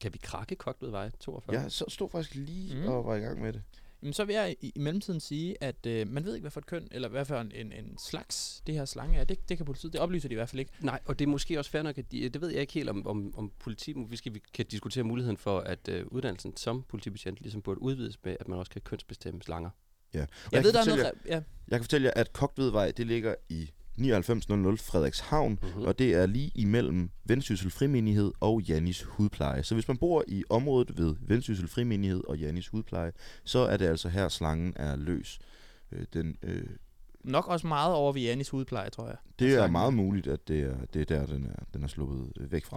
kan 0.00 0.12
vi 0.12 0.18
krakke 0.22 0.56
Kogt 0.56 0.82
ved 0.82 0.90
vej 0.90 1.10
42? 1.20 1.60
Jeg 1.60 1.72
så 1.72 1.84
stod 1.88 2.10
faktisk 2.10 2.34
lige 2.34 2.74
mm. 2.74 2.88
og 2.88 3.04
var 3.04 3.14
i 3.14 3.20
gang 3.20 3.40
med 3.40 3.52
det. 3.52 3.62
Men 4.02 4.12
så 4.12 4.24
vil 4.24 4.34
jeg 4.34 4.56
i, 4.60 4.72
i 4.74 4.78
mellemtiden 4.78 5.20
sige, 5.20 5.56
at 5.60 5.86
øh, 5.86 6.08
man 6.08 6.24
ved 6.24 6.34
ikke, 6.34 6.42
hvad 6.42 6.50
for 6.50 6.60
et 6.60 6.66
køn, 6.66 6.88
eller 6.90 7.08
hvad 7.08 7.24
for 7.24 7.36
en, 7.36 7.52
en, 7.54 7.72
en 7.72 7.98
slags 7.98 8.62
det 8.66 8.74
her 8.74 8.84
slange 8.84 9.18
er. 9.18 9.24
Det, 9.24 9.48
det 9.48 9.56
kan 9.56 9.66
politiet, 9.66 9.92
det 9.92 10.00
oplyser 10.00 10.28
de 10.28 10.32
i 10.32 10.36
hvert 10.36 10.48
fald 10.48 10.60
ikke. 10.60 10.72
Nej, 10.80 11.00
og 11.04 11.18
det 11.18 11.24
er 11.24 11.28
måske 11.28 11.58
også 11.58 11.70
fair 11.70 11.82
nok, 11.82 11.98
at 11.98 12.12
de, 12.12 12.28
det 12.28 12.40
ved 12.40 12.48
jeg 12.48 12.60
ikke 12.60 12.72
helt 12.72 12.88
om, 12.88 13.06
om, 13.06 13.34
om 13.36 13.52
politi, 13.58 13.94
vi 14.08 14.16
skal 14.16 14.34
vi 14.34 14.42
kan 14.54 14.66
diskutere 14.66 15.04
muligheden 15.04 15.36
for, 15.36 15.60
at 15.60 15.88
øh, 15.88 16.06
uddannelsen 16.06 16.56
som 16.56 16.82
politibetjent 16.88 17.40
ligesom 17.40 17.62
burde 17.62 17.82
udvides 17.82 18.18
med, 18.24 18.36
at 18.40 18.48
man 18.48 18.58
også 18.58 18.70
kan 18.70 18.80
kønsbestemme 18.80 19.42
slanger. 19.42 19.70
Ja. 20.14 20.22
Og 20.22 20.28
Jeg, 20.52 20.64
ved, 20.64 20.72
kan 20.72 20.74
der 20.74 20.80
er 20.80 20.84
fortælle 20.84 21.02
noget... 21.02 21.14
jer, 21.26 21.36
Ja, 21.36 21.42
jeg 21.68 21.78
kan 21.78 21.84
fortælle 21.84 22.04
jer, 22.04 22.12
at 22.16 22.32
Kogtvedvej, 22.32 22.90
det 22.90 23.06
ligger 23.06 23.34
i 23.48 23.70
9900 24.00 24.76
Frederikshavn, 24.78 25.58
Mm-hmm. 25.62 25.82
og 25.82 25.98
det 25.98 26.14
er 26.14 26.26
lige 26.26 26.50
imellem 26.54 27.10
Vendsyssel 27.24 27.70
Frimenighed 27.70 28.32
og 28.40 28.62
Jannis 28.62 29.02
Hudpleje. 29.02 29.62
Så 29.62 29.74
hvis 29.74 29.88
man 29.88 29.96
bor 29.96 30.24
i 30.28 30.44
området 30.50 30.98
ved 30.98 31.14
Vendsyssel 31.20 31.68
Frimenighed 31.68 32.22
og 32.28 32.38
Jannis 32.38 32.68
Hudpleje, 32.68 33.12
så 33.44 33.58
er 33.58 33.76
det 33.76 33.86
altså 33.86 34.08
her, 34.08 34.28
slangen 34.28 34.72
er 34.76 34.96
løs. 34.96 35.38
Øh, 35.92 36.04
Den, 36.12 36.36
øh, 36.42 36.62
nok 37.24 37.48
også 37.48 37.66
meget 37.66 37.94
over 37.94 38.12
ved 38.12 38.22
Janis 38.22 38.48
hudpleje, 38.48 38.90
tror 38.90 39.06
jeg. 39.06 39.16
det 39.38 39.54
er 39.54 39.66
meget 39.66 39.94
muligt, 39.94 40.26
at 40.26 40.48
det 40.48 40.60
er, 40.60 40.76
det 40.94 41.00
er 41.00 41.04
der, 41.18 41.26
den 41.26 41.46
er, 41.46 41.64
den 41.74 41.82
er 41.82 41.86
sluppet 41.88 42.32
øh, 42.40 42.52
væk 42.52 42.64
fra. 42.64 42.76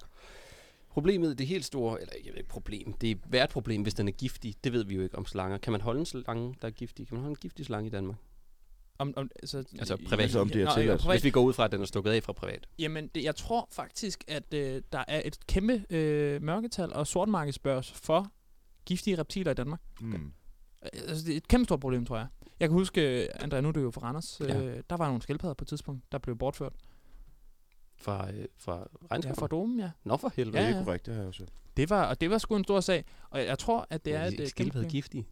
Problemet, 0.90 1.38
det 1.38 1.48
helt 1.48 1.66
store, 1.66 2.02
eller 2.02 2.14
jeg 2.26 2.32
ved 2.34 2.38
ikke 2.38 2.50
problem, 2.50 2.94
det 2.94 3.12
er 3.12 3.16
hvert 3.28 3.50
problem, 3.50 3.82
hvis 3.82 3.94
den 3.94 4.08
er 4.08 4.12
giftig. 4.12 4.56
Det 4.64 4.74
ved 4.74 4.84
vi 4.86 4.96
jo 4.96 5.02
ikke 5.02 5.18
om 5.18 5.26
slanger. 5.26 5.58
Kan 5.58 5.72
man 5.72 5.82
holde 5.82 6.00
en 6.00 6.06
slange, 6.06 6.56
der 6.62 6.68
er 6.68 6.72
giftig? 6.72 7.08
Kan 7.08 7.16
man 7.16 7.22
holde 7.22 7.32
en 7.32 7.38
giftig 7.42 7.66
slange 7.66 7.88
i 7.88 7.90
Danmark? 7.92 8.16
Om, 9.00 9.14
om, 9.18 9.30
altså, 9.42 9.58
Altså 9.58 9.98
privat. 9.98 10.20
Altså, 10.20 10.40
om 10.40 10.50
det 10.50 10.62
er 10.62 10.66
Nå, 10.66 10.72
tilladt. 10.76 11.02
privat. 11.02 11.14
Hvis 11.16 11.24
vi 11.24 11.30
går 11.30 11.42
ud 11.42 11.54
fra, 11.54 11.66
at 11.66 11.72
den 11.72 11.82
er 11.82 11.86
stukket 11.86 12.12
af 12.12 12.24
fra 12.24 12.34
privat. 12.34 12.68
Jamen, 12.80 13.08
det, 13.08 13.24
jeg 13.24 13.36
tror 13.36 13.68
faktisk, 13.72 14.24
at 14.28 14.54
øh, 14.54 14.82
der 14.92 15.04
er 15.08 15.22
et 15.26 15.38
kæmpe 15.48 15.86
øh, 15.90 16.42
mørketal 16.42 16.94
og 16.94 17.08
sortmarkedsbørs 17.08 17.92
for 17.92 18.32
giftige 18.86 19.18
reptiler 19.18 19.52
i 19.52 19.54
Danmark. 19.54 19.82
Mm. 20.02 20.14
Øh, 20.14 20.22
Altså, 20.84 21.26
det 21.26 21.34
er 21.34 21.38
et 21.38 21.48
kæmpe 21.48 21.66
stort 21.66 21.80
problem, 21.80 22.06
tror 22.06 22.18
jeg. 22.18 22.28
Jeg 22.60 22.70
kan 22.70 22.78
huske, 22.78 23.24
øh, 23.24 23.30
Andrea, 23.36 23.62
nu 23.62 23.68
er 23.68 23.72
du 23.72 23.80
jo 23.80 23.92
fra 23.92 24.02
Randers. 24.02 24.42
Ja. 24.44 24.62
Øh, 24.62 24.84
der 24.90 24.98
var 24.98 25.06
nogle 25.08 25.22
skildpadder 25.22 25.54
på 25.54 25.64
et 25.64 25.68
tidspunkt, 25.68 26.04
der 26.12 26.18
blev 26.18 26.38
bortført. 26.38 26.74
Fra, 27.96 28.32
øh, 28.32 28.46
fra 28.58 28.78
Ja, 28.78 29.08
regnskoven? 29.12 29.36
fra 29.36 29.48
domen, 29.48 29.80
ja. 29.80 29.92
Nå 30.04 30.18
for 30.18 30.32
helvede. 30.36 30.58
Det 30.58 30.64
Ja, 30.64 30.72
er 30.72 30.78
ja. 30.78 30.84
korrekt, 30.84 31.06
det 31.06 31.14
har 31.14 31.22
jeg 31.22 31.28
også. 31.28 31.46
Det 31.78 31.90
var, 31.90 32.06
og 32.06 32.22
det 32.22 32.30
var 32.30 32.38
sgu 32.38 32.56
en 32.56 32.64
stor 32.64 32.80
sag. 32.80 33.06
Og 33.30 33.40
jeg, 33.40 33.48
jeg 33.48 33.60
tror, 33.60 33.88
at 33.90 34.06
det 34.06 34.16
er 34.16 34.24
et, 34.26 34.34
et 34.34 34.40
et 34.40 34.50
skildpadde 34.50 34.72
kæmpe 34.74 34.86
problem. 34.86 34.90
giftige. 34.92 35.26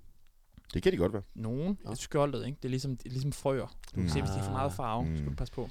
Det 0.73 0.83
kan 0.83 0.91
de 0.91 0.97
godt 0.97 1.13
være. 1.13 1.21
Nogen. 1.35 1.77
Et 1.91 1.97
skjoldet, 1.97 2.45
ikke? 2.45 2.57
Det 2.57 2.65
er 2.65 2.69
ligesom, 2.69 2.97
det 2.97 3.05
er 3.05 3.09
ligesom 3.09 3.31
frøer. 3.31 3.65
Du 3.67 3.93
kan 3.93 4.03
Mm. 4.03 4.09
se, 4.09 4.19
hvis 4.21 4.29
de 4.31 4.37
er 4.39 4.43
for 4.43 4.51
meget 4.51 4.73
farve, 4.73 5.05
Mm. 5.09 5.17
skal 5.17 5.29
du 5.29 5.35
passe 5.35 5.53
på. 5.53 5.69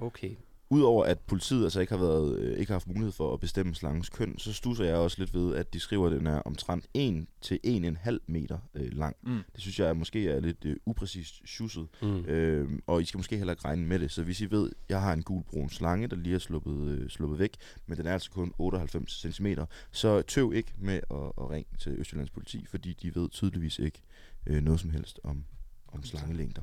Okay. 0.00 0.30
Udover 0.70 1.04
at 1.04 1.18
politiet 1.20 1.64
altså 1.64 1.80
ikke 1.80 1.92
har, 1.92 1.98
været, 2.04 2.38
øh, 2.38 2.58
ikke 2.58 2.70
har 2.70 2.74
haft 2.74 2.86
mulighed 2.88 3.12
for 3.12 3.32
at 3.34 3.40
bestemme 3.40 3.74
slangens 3.74 4.08
køn, 4.08 4.38
så 4.38 4.52
stusser 4.52 4.84
jeg 4.84 4.96
også 4.96 5.16
lidt 5.18 5.34
ved, 5.34 5.54
at 5.54 5.72
de 5.74 5.80
skriver, 5.80 6.06
at 6.06 6.12
den 6.12 6.26
er 6.26 6.38
omtrent 6.38 6.86
1 6.94 7.26
til 7.40 7.58
1,5 7.64 8.18
meter 8.26 8.58
øh, 8.74 8.92
lang. 8.92 9.16
Mm. 9.22 9.38
Det 9.52 9.60
synes 9.60 9.78
jeg 9.78 9.96
måske 9.96 10.28
er 10.30 10.40
lidt 10.40 10.64
øh, 10.64 10.76
upræcist 10.86 11.34
schusset. 11.48 11.86
Mm. 12.02 12.24
Øh, 12.24 12.68
og 12.86 13.02
I 13.02 13.04
skal 13.04 13.18
måske 13.18 13.36
heller 13.36 13.52
ikke 13.52 13.64
regne 13.64 13.86
med 13.86 13.98
det. 13.98 14.10
Så 14.10 14.22
hvis 14.22 14.40
I 14.40 14.50
ved, 14.50 14.70
jeg 14.88 15.00
har 15.00 15.12
en 15.12 15.22
gulbrun 15.22 15.68
slange, 15.70 16.06
der 16.08 16.16
lige 16.16 16.34
er 16.34 16.38
sluppet, 16.38 16.88
øh, 16.88 17.08
sluppet 17.08 17.38
væk, 17.38 17.56
men 17.86 17.98
den 17.98 18.06
er 18.06 18.12
altså 18.12 18.30
kun 18.30 18.52
98 18.58 19.26
cm, 19.34 19.46
så 19.92 20.22
tøv 20.22 20.52
ikke 20.54 20.72
med 20.78 20.94
at, 21.10 21.32
at 21.38 21.50
ringe 21.50 21.68
til 21.78 21.92
Østjyllands 21.98 22.30
politi, 22.30 22.66
fordi 22.70 22.92
de 23.02 23.14
ved 23.14 23.28
tydeligvis 23.30 23.78
ikke 23.78 24.02
øh, 24.46 24.62
noget 24.62 24.80
som 24.80 24.90
helst 24.90 25.20
om, 25.24 25.44
om 25.88 26.02
slangelængder. 26.02 26.62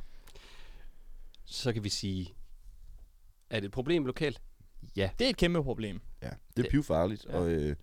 Så 1.46 1.74
kan 1.74 1.84
vi 1.84 1.89
sige, 1.89 2.34
er 3.50 3.60
det 3.60 3.65
et 3.65 3.72
problem 3.72 4.06
lokalt? 4.06 4.41
Ja. 4.96 5.10
Det 5.20 5.26
er 5.26 5.30
et 5.30 5.38
kæmpe 5.38 5.63
problem. 5.63 6.02
Ja, 6.22 6.30
det 6.30 6.38
Det- 6.58 6.65
er 6.65 6.70
pivfarligt, 6.72 7.26
Ja. 7.30 7.38
og 7.38 7.52
øh, 7.52 7.76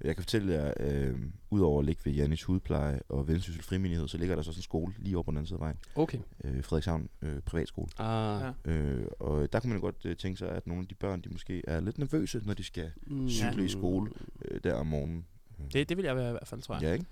jeg 0.00 0.14
kan 0.16 0.22
fortælle 0.22 0.52
jer, 0.52 0.74
øh, 0.80 1.18
udover 1.50 1.78
at 1.78 1.84
ligge 1.84 2.02
ved 2.04 2.12
Jannis 2.12 2.42
Hudpleje 2.42 3.00
og 3.08 3.28
Vendsyssel 3.28 3.62
Frimenighed, 3.62 4.08
så 4.08 4.18
ligger 4.18 4.34
der 4.36 4.42
så 4.42 4.52
sådan 4.52 4.58
en 4.58 4.62
skole 4.62 4.94
lige 4.98 5.16
over 5.16 5.22
på 5.22 5.30
den 5.30 5.36
anden 5.38 5.46
side 5.46 5.56
af 5.56 5.60
vejen. 5.60 5.76
Okay. 5.94 6.18
Øh, 6.44 6.64
Frederikshavn 6.64 7.08
øh, 7.22 7.40
Privatskole. 7.40 7.88
Ah, 7.98 8.52
Ja. 8.66 8.72
Øh, 8.72 9.06
og 9.20 9.52
der 9.52 9.60
kunne 9.60 9.70
man 9.72 9.80
godt 9.80 9.96
øh, 10.04 10.16
tænke 10.16 10.38
sig, 10.38 10.48
at 10.48 10.66
nogle 10.66 10.82
af 10.82 10.88
de 10.88 10.94
børn, 10.94 11.20
de 11.20 11.28
måske 11.28 11.62
er 11.68 11.80
lidt 11.80 11.98
nervøse, 11.98 12.40
når 12.44 12.54
de 12.54 12.64
skal 12.64 12.90
mm, 13.06 13.28
cykle 13.28 13.64
i 13.64 13.68
skole 13.68 14.10
øh, 14.44 14.60
der 14.64 14.74
om 14.74 14.86
morgenen. 14.86 15.26
Det, 15.72 15.88
det 15.88 15.96
vil 15.96 16.04
jeg 16.04 16.16
være 16.16 16.28
i 16.28 16.32
hvert 16.32 16.48
fald, 16.48 16.62
tror 16.62 16.74
jeg. 16.74 16.82
Ja, 16.82 16.92
ikke? 16.92 17.04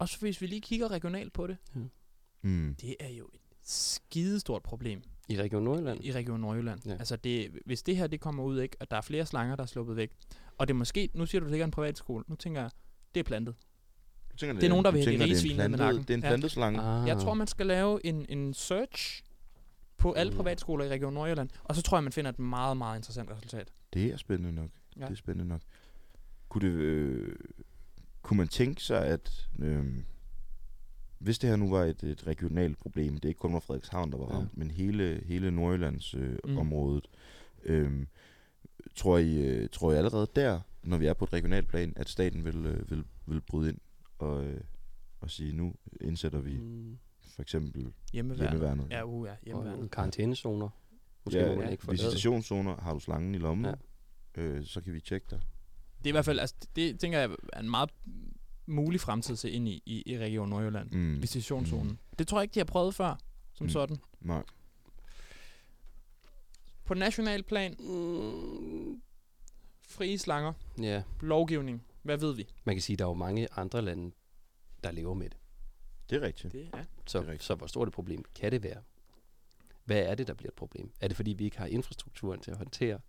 Også 0.00 0.20
hvis 0.20 0.40
vi 0.40 0.46
lige 0.46 0.60
kigger 0.60 0.90
regionalt 0.90 1.32
på 1.32 1.46
det. 1.46 1.56
Mm. 2.42 2.74
Det 2.80 2.96
er 3.00 3.08
jo 3.08 3.24
et 3.34 3.40
skidestort 3.62 4.62
problem 4.62 5.02
I 5.28 5.36
Region 5.42 5.62
Nordjylland? 5.62 6.04
i 6.04 6.12
Region 6.12 6.40
Nordjylland. 6.40 6.80
Ja. 6.86 6.90
Ja. 6.90 6.96
Altså, 6.98 7.16
det, 7.16 7.50
hvis 7.66 7.82
det 7.82 7.96
her 7.96 8.06
det 8.06 8.20
kommer 8.20 8.42
ud, 8.44 8.60
ikke, 8.60 8.76
og 8.80 8.90
der 8.90 8.96
er 8.96 9.00
flere 9.00 9.26
slanger, 9.26 9.56
der 9.56 9.62
er 9.62 9.66
sluppet 9.66 9.96
væk, 9.96 10.10
og 10.58 10.68
det 10.68 10.74
er 10.74 10.78
måske, 10.78 11.08
nu 11.14 11.26
siger 11.26 11.40
du, 11.40 11.46
det 11.46 11.52
ikke 11.52 11.62
er 11.62 11.66
en 11.66 11.70
privatskole, 11.70 12.24
nu 12.28 12.36
tænker 12.36 12.60
jeg, 12.60 12.70
det 13.14 13.20
er 13.20 13.24
plantet. 13.24 13.54
Du 14.32 14.36
tænker, 14.36 14.54
Det 14.54 14.64
er 14.64 14.68
nogen, 14.68 14.84
der 14.84 14.90
vil 14.90 15.00
have 15.04 15.12
de 15.18 15.18
det 15.24 15.30
er 15.30 15.44
rige 15.44 15.56
med 15.56 15.68
nakken. 15.68 16.02
Det 16.02 16.10
er 16.10 16.14
en 16.14 16.20
Ja. 16.22 16.28
plantet 16.28 16.50
slange. 16.50 16.80
Ah. 16.80 17.08
Jeg 17.08 17.18
tror, 17.18 17.34
man 17.34 17.46
skal 17.46 17.66
lave 17.66 18.06
en, 18.06 18.26
en 18.28 18.54
search 18.54 19.22
på 19.96 20.12
alle 20.12 20.30
Mm. 20.30 20.36
privatskoler 20.36 20.84
i 20.84 20.88
Region 20.88 21.12
Nordjylland, 21.14 21.48
og 21.64 21.76
så 21.76 21.82
tror 21.82 21.96
jeg, 21.96 22.02
man 22.04 22.12
finder 22.12 22.30
et 22.30 22.38
meget, 22.38 22.76
meget 22.76 22.98
interessant 22.98 23.30
resultat. 23.30 23.72
Det 23.92 24.06
er 24.06 24.16
spændende 24.16 24.52
nok. 24.52 24.70
Ja. 24.96 25.04
Det 25.04 25.10
er 25.10 25.14
spændende 25.16 25.48
nok. 25.48 25.60
Kunne, 26.48 26.68
det, 26.68 26.74
øh, 26.74 27.36
kunne 28.30 28.38
man 28.38 28.48
tænke 28.48 28.82
sig, 28.82 29.06
at 29.06 29.48
øh, 29.58 29.84
hvis 31.18 31.38
det 31.38 31.50
her 31.50 31.56
nu 31.56 31.70
var 31.70 31.84
et, 31.84 32.02
et 32.02 32.26
regionalt 32.26 32.78
problem, 32.78 33.16
det 33.18 33.28
ikke 33.28 33.38
kun 33.38 33.52
var 33.52 33.60
Frederikshavn, 33.60 34.12
der 34.12 34.18
var 34.18 34.26
Ja. 34.30 34.36
ramt, 34.38 34.56
men 34.56 34.70
hele, 34.70 35.22
hele 35.24 35.50
Nordjyllands 35.50 36.14
øh, 36.14 36.38
Mm. 36.44 36.58
området, 36.58 37.06
øh, 37.62 38.06
tror, 38.96 39.18
I, 39.18 39.36
øh, 39.46 39.68
tror 39.72 39.92
I 39.92 39.96
allerede 39.96 40.26
der, 40.36 40.60
når 40.82 40.96
vi 40.96 41.06
er 41.06 41.12
på 41.14 41.24
et 41.24 41.32
regionalt 41.32 41.68
plan, 41.68 41.92
at 41.96 42.08
staten 42.08 42.44
vil, 42.44 42.66
øh, 42.66 42.90
vil, 42.90 43.04
vil 43.26 43.40
bryde 43.40 43.68
ind 43.70 43.78
og, 44.18 44.44
øh, 44.44 44.60
og 45.20 45.30
sige, 45.30 45.52
nu 45.56 45.74
indsætter 46.00 46.40
vi 46.40 46.58
Mm. 46.58 46.98
for 47.34 47.42
eksempel 47.42 47.92
Hjemmeværnet. 48.12 48.50
hjemmeværnet. 48.50 48.86
Ja, 48.90 49.04
uh, 49.04 49.26
ja, 49.26 49.32
Og 49.32 49.38
hjemmeværnet. 49.44 49.90
karantænezoner. 49.90 50.68
Måske 51.24 51.38
ja, 51.40 51.50
ja, 51.50 51.56
man 51.58 51.72
ikke 51.72 51.90
visitationszoner, 51.90 52.76
har 52.76 52.92
du 52.94 53.00
slangen 53.00 53.34
i 53.34 53.38
lommen, 53.38 53.64
Ja. 53.66 53.74
ja. 54.36 54.42
øh, 54.42 54.64
så 54.64 54.80
kan 54.80 54.92
vi 54.92 55.00
tjekke 55.00 55.26
dig. 55.30 55.40
Det 56.00 56.06
er 56.06 56.10
i 56.10 56.12
hvert 56.12 56.24
fald, 56.24 56.38
altså, 56.38 56.56
det 56.76 57.00
tænker 57.00 57.18
jeg 57.18 57.30
er 57.52 57.60
en 57.60 57.70
meget 57.70 57.90
mulig 58.66 59.00
fremtid 59.00 59.36
til 59.36 59.54
ind 59.54 59.68
i, 59.68 59.82
i, 59.86 60.02
i 60.06 60.18
Region 60.18 60.48
Nordjylland. 60.48 60.90
Mm. 60.90 61.22
Visitationszonen. 61.22 61.88
Mm. 61.88 61.98
Det 62.18 62.28
tror 62.28 62.38
jeg 62.38 62.42
ikke, 62.42 62.54
de 62.54 62.60
har 62.60 62.64
prøvet 62.64 62.94
før, 62.94 63.18
som 63.54 63.64
Mm. 63.66 63.70
sådan. 63.70 63.96
Nej. 64.20 64.42
På 66.84 66.94
national 66.94 67.42
plan, 67.42 67.76
Mm. 67.78 69.02
frie 69.88 70.18
slanger, 70.18 70.52
Ja, 70.80 71.02
lovgivning. 71.20 71.82
Hvad 72.02 72.16
ved 72.18 72.34
vi? 72.34 72.46
man 72.64 72.74
kan 72.74 72.82
sige, 72.82 72.94
at 72.94 72.98
der 72.98 73.04
er 73.04 73.08
jo 73.08 73.14
mange 73.14 73.48
andre 73.56 73.82
lande, 73.82 74.12
der 74.84 74.90
lever 74.90 75.14
med 75.14 75.30
det. 75.30 75.38
Det 76.10 76.16
er 76.16 76.20
rigtigt. 76.26 76.52
Det 76.52 76.70
er. 76.72 76.84
Så, 77.06 77.18
Det 77.18 77.26
er 77.26 77.30
rigtigt. 77.30 77.46
så 77.46 77.54
hvor 77.54 77.66
stort 77.66 77.88
et 77.88 77.94
problem 77.94 78.24
kan 78.34 78.52
det 78.52 78.62
være? 78.62 78.82
Hvad 79.84 79.98
er 80.02 80.14
det, 80.14 80.26
der 80.26 80.34
bliver 80.34 80.50
et 80.50 80.54
problem? 80.54 80.92
Er 81.00 81.08
det, 81.08 81.16
fordi 81.16 81.32
vi 81.32 81.44
ikke 81.44 81.58
har 81.58 81.66
infrastrukturen 81.66 82.40
til 82.40 82.50
at 82.50 82.56
håndtere? 82.56 83.00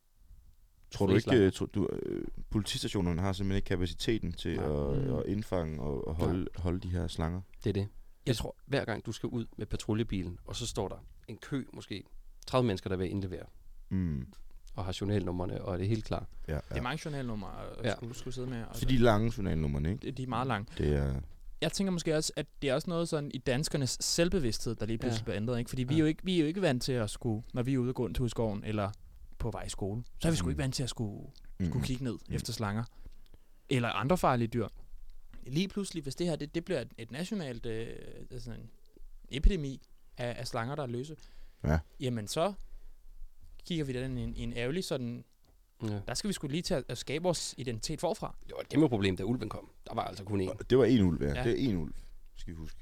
Tror 0.91 1.05
du 1.07 1.15
ikke, 1.15 1.35
øh, 1.37 1.51
tror, 1.51 1.65
du, 1.65 1.89
øh, 2.05 2.25
politistationerne 2.49 3.21
har 3.21 3.33
simpelthen 3.33 3.55
ikke 3.55 3.65
kapaciteten 3.67 4.31
til 4.33 4.55
Nej. 4.55 4.65
at, 4.65 5.07
Mm. 5.07 5.13
at 5.15 5.23
indfange 5.25 5.81
og, 5.81 6.07
og 6.07 6.15
holde, 6.15 6.47
holde 6.55 6.79
de 6.79 6.89
her 6.89 7.07
slanger? 7.07 7.41
Det 7.63 7.69
er 7.69 7.73
det. 7.73 7.87
Jeg 8.25 8.35
tror, 8.35 8.55
hver 8.65 8.85
gang 8.85 9.05
du 9.05 9.11
skal 9.11 9.29
ud 9.29 9.45
med 9.57 9.65
patruljebilen, 9.65 10.37
og 10.45 10.55
så 10.55 10.67
står 10.67 10.87
der 10.87 10.95
en 11.27 11.37
kø, 11.37 11.63
måske 11.73 12.03
30 12.47 12.67
mennesker, 12.67 12.89
der 12.89 12.97
vil 12.97 13.11
indlevere, 13.11 13.45
Mm. 13.89 14.27
og 14.75 14.85
har 14.85 14.97
journalnummerne, 15.01 15.61
og 15.61 15.73
er 15.73 15.77
det 15.77 15.87
helt 15.87 16.05
klar. 16.05 16.25
Ja, 16.47 16.53
det 16.55 16.77
er 16.77 16.81
mange 16.81 17.01
journalnumre 17.05 17.49
at 17.61 17.83
Ja. 17.83 17.89
ja. 17.89 17.95
skulle, 17.95 18.15
skulle 18.15 18.33
sidde 18.33 18.47
med. 18.47 18.63
Og 18.69 18.75
Så 18.75 18.85
de 18.85 18.97
lange 18.97 19.33
journalnummerne, 19.37 19.91
ikke? 19.91 20.07
de, 20.07 20.11
de 20.11 20.23
er 20.23 20.27
meget 20.27 20.47
lange. 20.47 20.67
Det 20.77 20.95
er... 20.95 21.15
Jeg 21.61 21.71
tænker 21.71 21.91
måske 21.91 22.15
også, 22.15 22.33
at 22.35 22.45
det 22.61 22.69
er 22.69 22.73
også 22.73 22.89
noget 22.89 23.09
sådan 23.09 23.31
i 23.33 23.37
danskernes 23.37 23.97
selvbevidsthed, 24.01 24.75
der 24.75 24.85
lige 24.85 24.97
pludselig 24.97 25.19
Ja. 25.21 25.23
bliver 25.23 25.35
ændret. 25.37 25.59
Ikke? 25.59 25.69
Fordi 25.69 25.83
vi, 25.83 25.93
Ja. 25.93 25.97
er 25.97 25.99
jo 25.99 26.05
ikke, 26.05 26.23
vi 26.25 26.35
er 26.35 26.39
jo 26.39 26.45
ikke 26.45 26.61
vant 26.61 26.83
til 26.83 26.91
at 26.91 27.09
skulle, 27.09 27.43
når 27.53 27.63
vi 27.63 27.73
er 27.73 27.77
ude 27.77 27.89
og 27.89 27.95
gå 27.95 28.05
en 28.05 28.13
tur 28.13 28.25
i 28.25 28.29
skoven, 28.29 28.63
eller 28.63 28.91
på 29.41 29.51
vej 29.51 29.63
i 29.63 29.69
skole, 29.69 30.03
så 30.19 30.27
er 30.27 30.31
vi 30.31 30.37
sgu 30.37 30.45
Mm. 30.45 30.49
ikke 30.49 30.61
vant 30.61 30.75
til 30.75 30.83
at 30.83 30.89
skulle, 30.89 31.27
Mm. 31.59 31.65
skulle 31.65 31.85
kigge 31.85 32.03
ned 32.03 32.17
Mm. 32.29 32.35
efter 32.35 32.53
slanger. 32.53 32.83
Eller 33.69 33.89
andre 33.89 34.17
farlige 34.17 34.47
dyr. 34.47 34.67
Lige 35.47 35.67
pludselig, 35.67 36.03
hvis 36.03 36.15
det 36.15 36.27
her 36.27 36.35
det, 36.35 36.55
det 36.55 36.65
bliver 36.65 36.81
et, 36.81 36.93
et 36.97 37.11
nationalt 37.11 37.65
øh, 37.65 37.87
altså 38.31 38.51
en 38.51 38.69
epidemi 39.29 39.81
af, 40.17 40.35
af 40.39 40.47
slanger, 40.47 40.75
der 40.75 40.83
er 40.83 40.87
løse, 40.87 41.15
Ja. 41.63 41.79
jamen 41.99 42.27
så 42.27 42.53
kigger 43.65 43.85
vi 43.85 43.93
den 43.93 44.17
i 44.17 44.21
en, 44.23 44.33
en 44.35 44.53
ærgerlig 44.53 44.83
sådan, 44.83 45.23
Ja. 45.83 45.99
der 46.07 46.13
skal 46.13 46.27
vi 46.27 46.33
skulle 46.33 46.51
lige 46.51 46.61
til 46.61 46.73
at, 46.73 46.83
at 46.87 46.97
skabe 46.97 47.23
vores 47.23 47.55
identitet 47.57 47.99
forfra. 47.99 48.35
Det 48.43 48.51
var 48.55 48.61
et 48.61 48.69
kæmpe 48.69 48.89
problem, 48.89 49.17
da 49.17 49.23
ulven 49.23 49.49
kom. 49.49 49.71
Der 49.87 49.93
var 49.95 50.03
altså 50.03 50.23
kun 50.23 50.41
én. 50.49 50.57
Det 50.69 50.77
var 50.77 50.85
en 50.85 51.01
ulv, 51.01 51.21
ja. 51.23 51.27
Ja. 51.27 51.35
ja. 51.37 51.43
Det 51.43 51.51
er 51.65 51.69
en 51.69 51.77
ulv, 51.77 51.93
skal 52.35 52.53
vi 52.53 52.57
huske. 52.57 52.79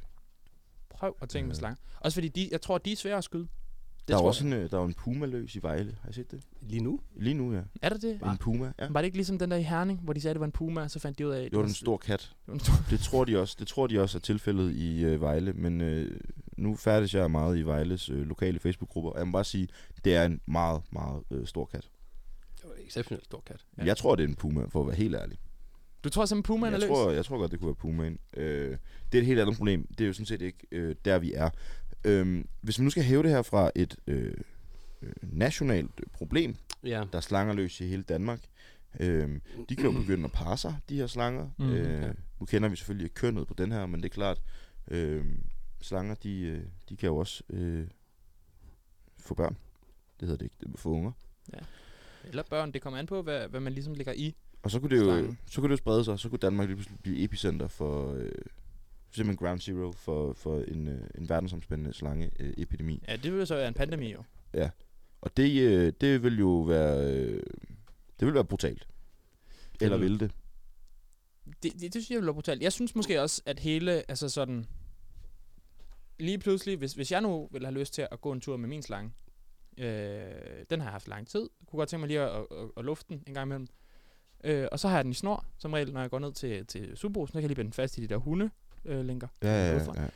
Prøv 0.90 1.16
at 1.22 1.30
tænke 1.30 1.48
med 1.48 1.56
Ja. 1.56 1.60
slanger. 1.60 1.78
Også 2.00 2.16
fordi 2.16 2.28
de, 2.28 2.50
jeg 2.52 2.62
tror, 2.62 2.78
de 2.78 2.92
er 2.92 2.96
svære 2.96 3.18
at 3.18 3.24
skyde. 3.24 3.48
Der 4.10 4.24
er 4.24 4.28
også 4.28 4.46
en, 4.46 4.54
øh, 4.54 4.72
der 4.72 4.80
er 4.80 4.86
en 4.86 4.94
puma 4.94 5.26
løs 5.26 5.56
i 5.56 5.60
Vejle. 5.62 5.96
Har 6.02 6.10
I 6.10 6.14
set 6.14 6.32
det? 6.32 6.42
Lige 6.62 6.84
nu? 6.84 7.00
Lige 7.16 7.34
nu, 7.34 7.54
ja. 7.54 7.62
Er 7.82 7.90
der 7.90 7.98
det? 7.98 8.22
En 8.22 8.38
puma, 8.38 8.72
ja. 8.80 8.88
Var 8.90 9.02
det 9.02 9.06
ikke 9.06 9.18
ligesom 9.18 9.40
den 9.40 9.52
der 9.52 9.58
i 9.58 9.64
Herning, 9.64 10.00
hvor 10.00 10.14
de 10.14 10.22
sagde, 10.22 10.32
at 10.32 10.36
det 10.36 10.40
var 10.40 10.46
en 10.46 10.52
puma, 10.52 10.82
og 10.82 10.92
så 10.92 11.00
fandt 11.00 11.20
de 11.20 11.28
ud 11.28 11.32
af... 11.32 11.50
Det 11.50 11.60
var 11.60 11.66
en 11.66 11.74
stor 11.74 11.98
kat. 11.98 12.20
det 12.46 12.48
var 12.48 12.54
en 12.54 12.60
stor 12.60 12.74
Det 12.90 13.00
tror 13.00 13.26
de 13.26 13.40
også, 13.40 13.56
det 13.60 13.68
tror 13.68 13.88
de 13.88 14.02
også 14.02 14.18
er 14.18 14.20
tilfældet 14.20 14.72
i 14.76 15.04
øh, 15.04 15.22
Vejle, 15.22 15.54
men 15.54 15.82
øh, 15.82 16.20
nu 16.58 16.76
færdes 16.76 17.14
jeg 17.14 17.32
meget 17.32 17.58
i 17.58 17.62
Vejles 17.62 18.10
øh, 18.10 18.28
lokale 18.28 18.60
Facebook-grupper, 18.60 19.10
og 19.12 19.20
jeg 19.20 19.28
må 19.28 19.32
bare 19.32 19.44
sige, 19.44 19.68
det 20.06 20.16
er 20.16 20.26
en 20.26 20.42
meget, 20.46 20.82
meget 20.92 21.24
øh, 21.32 21.48
stor 21.48 21.66
kat. 21.66 21.90
Det 22.58 22.66
var 22.66 22.74
en 22.76 22.86
exceptionelt 22.86 23.26
stor 23.26 23.44
kat. 23.46 23.66
Ja. 23.78 23.86
Jeg 23.86 23.98
tror, 23.98 24.16
det 24.16 24.24
er 24.24 24.28
en 24.28 24.36
puma, 24.36 24.66
for 24.70 24.82
at 24.82 24.88
være 24.88 24.96
helt 24.96 25.16
ærlig. 25.16 25.38
Du 26.04 26.10
tror 26.10 26.26
simpelthen, 26.26 26.56
pumaen 26.56 26.74
er 26.74 26.78
jeg 26.78 26.82
løs? 26.82 26.88
tror, 26.88 27.12
jeg 27.12 27.26
tror 27.26 27.38
godt, 27.38 27.52
det 27.52 27.60
kunne 27.60 27.68
være 27.68 27.76
pumaen. 27.76 28.20
Øh, 28.38 28.78
det 29.12 29.18
er 29.18 29.22
et 29.22 29.26
helt 29.26 29.40
andet 29.40 29.58
problem. 29.58 29.88
Det 29.88 30.02
er 30.02 30.08
jo 30.08 30.14
sådan 30.14 30.26
set 30.26 30.42
ikke 30.42 30.68
øh, 30.72 30.96
der, 31.06 31.20
vi 31.20 31.34
er. 31.34 31.50
Øh, 32.04 32.46
hvis 32.62 32.80
man 32.80 32.84
nu 32.84 32.90
skal 32.90 33.04
hæve 33.04 33.24
det 33.24 33.32
her 33.32 33.42
fra 33.42 33.72
et 33.76 33.96
øh, 34.08 34.34
øh, 35.02 35.14
nationalt 35.22 35.92
problem, 36.14 36.56
Ja. 36.84 37.04
der 37.12 37.18
er 37.18 37.22
slanger 37.22 37.54
løs 37.54 37.82
i 37.82 37.88
hele 37.88 38.04
Danmark, 38.04 38.40
øh, 39.00 39.40
de 39.70 39.76
kan 39.76 39.86
jo 39.86 39.92
begynde 39.92 40.24
at 40.26 40.32
parre 40.32 40.58
sig, 40.58 40.76
de 40.90 40.96
her 40.96 41.08
slanger. 41.08 41.50
Mhm. 41.58 41.70
øh, 41.70 42.02
Ja. 42.02 42.12
Nu 42.40 42.46
kender 42.46 42.70
vi 42.70 42.76
selvfølgelig 42.76 43.06
ikke 43.06 43.16
kønnet 43.16 43.48
på 43.48 43.54
den 43.54 43.72
her, 43.72 43.86
men 43.86 44.00
det 44.04 44.10
er 44.10 44.14
klart, 44.14 44.42
øh, 44.92 45.26
slanger, 45.82 46.16
de, 46.16 46.42
øh, 46.42 46.62
de 46.90 46.96
kan 46.98 47.08
jo 47.08 47.18
også 47.18 47.44
øh, 47.50 47.88
få 49.20 49.34
børn. 49.34 49.58
Det 50.20 50.28
hedder 50.28 50.38
det 50.38 50.46
ikke, 50.46 50.56
det 50.60 50.74
er 50.74 50.78
få 50.78 50.90
unger. 50.90 51.12
Eller 52.24 52.44
børn, 52.50 52.72
det 52.72 52.82
kommer 52.82 53.00
an 53.00 53.06
på, 53.06 53.22
hvad, 53.22 53.48
hvad 53.48 53.60
man 53.60 53.74
ligesom 53.74 53.94
ligger 53.94 54.14
i. 54.14 54.36
Og 54.64 54.72
så 54.72 54.80
kunne 54.80 54.90
det 54.90 54.98
jo, 54.98 55.04
Slangen. 55.04 55.38
så 55.46 55.62
kunne 55.62 55.68
det 55.70 55.72
jo 55.72 55.78
sprede 55.78 56.04
sig, 56.04 56.20
så 56.20 56.30
kunne 56.30 56.40
Danmark 56.40 56.68
lige 56.68 56.76
pludselig 56.76 57.00
blive 57.02 57.24
epicenter 57.24 57.68
for, 57.68 58.14
øh, 58.14 58.32
simpelthen 59.12 59.48
ground 59.48 59.60
zero 59.62 59.92
for, 59.92 60.34
for 60.34 60.60
en, 60.62 60.88
øh, 60.88 61.02
en 61.16 61.30
verdensomspændende 61.30 61.94
slange 61.94 62.32
øh, 62.40 62.54
epidemi. 62.58 63.04
Ja, 63.08 63.16
det 63.16 63.32
vil 63.32 63.40
jo 63.40 63.46
så 63.46 63.56
være 63.56 63.68
en 63.68 63.74
pandemi 63.74 64.12
jo. 64.12 64.24
Og 65.22 65.38
det, 65.38 65.62
øh, 65.62 65.94
det 66.02 66.24
vil 66.24 66.40
jo 66.40 66.62
være, 66.62 67.14
øh, 67.14 67.44
det 68.20 68.26
vil 68.26 68.34
være 68.34 68.46
brutalt. 68.46 68.88
Eller 69.82 69.98
vil- 69.98 70.10
vil 70.10 70.20
det? 70.20 70.32
Det, 71.64 71.74
det, 71.74 71.82
det 71.82 71.92
synes 71.94 72.10
jeg 72.12 72.18
vil 72.18 72.26
være 72.26 72.34
brutalt. 72.34 72.62
Jeg 72.62 72.74
synes 72.74 72.96
måske 72.96 73.22
også, 73.22 73.42
at 73.46 73.60
hele, 73.60 73.92
altså 74.10 74.30
sådan... 74.30 74.66
Lige 76.20 76.38
pludselig, 76.40 76.78
hvis, 76.78 76.94
hvis 76.94 77.12
jeg 77.12 77.22
nu 77.22 77.48
vil 77.52 77.66
have 77.66 77.80
lyst 77.80 77.94
til 77.94 78.08
at 78.12 78.22
gå 78.22 78.32
en 78.32 78.42
tur 78.42 78.58
med 78.58 78.70
min 78.70 78.82
slange, 78.82 79.12
øh, 79.78 79.86
den 80.70 80.80
har 80.80 80.88
jeg 80.88 80.92
haft 80.92 81.08
lang 81.08 81.28
tid. 81.28 81.40
Jeg 81.62 81.68
kunne 81.68 81.78
godt 81.78 81.90
tænke 81.90 82.00
mig 82.00 82.08
lige 82.08 82.20
at, 82.22 82.30
at, 82.30 82.46
at, 82.52 82.70
at 82.78 82.86
lufte 82.86 83.06
den 83.10 83.24
en 83.28 83.34
gang 83.34 83.48
imellem. 83.48 83.68
Øh, 84.44 84.68
og 84.72 84.80
så 84.80 84.88
har 84.88 84.96
jeg 84.96 85.04
den 85.04 85.12
i 85.12 85.16
snor, 85.16 85.46
som 85.58 85.74
regel, 85.74 85.94
når 85.94 86.02
jeg 86.02 86.10
går 86.10 86.20
ned 86.20 86.34
til, 86.34 86.66
til 86.66 86.98
Subrosen, 86.98 87.28
så 87.32 87.34
kan 87.34 87.42
jeg 87.42 87.48
lige 87.50 87.56
binde 87.56 87.68
den 87.70 87.74
fast 87.74 87.98
i 87.98 88.02
de 88.02 88.08
der 88.08 88.18
hunde 88.18 88.50
øh, 88.86 89.06
linker. 89.06 89.28
Ja, 89.44 89.68
ja, 89.68 89.76
Hvorfor? 89.84 90.02
ja. 90.02 90.08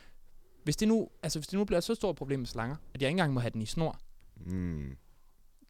Hvis 0.64 0.76
det, 0.76 0.88
nu, 0.88 1.08
altså, 1.22 1.38
hvis 1.38 1.46
det 1.46 1.58
nu 1.58 1.64
bliver 1.64 1.78
et 1.78 1.84
så 1.84 1.94
stort 1.94 2.16
problem 2.16 2.38
med 2.40 2.46
slanger, 2.46 2.76
at 2.94 3.02
jeg 3.02 3.08
ikke 3.08 3.14
engang 3.14 3.32
må 3.32 3.40
have 3.40 3.50
den 3.50 3.62
i 3.62 3.66
snor, 3.66 4.00
Mm. 4.36 4.96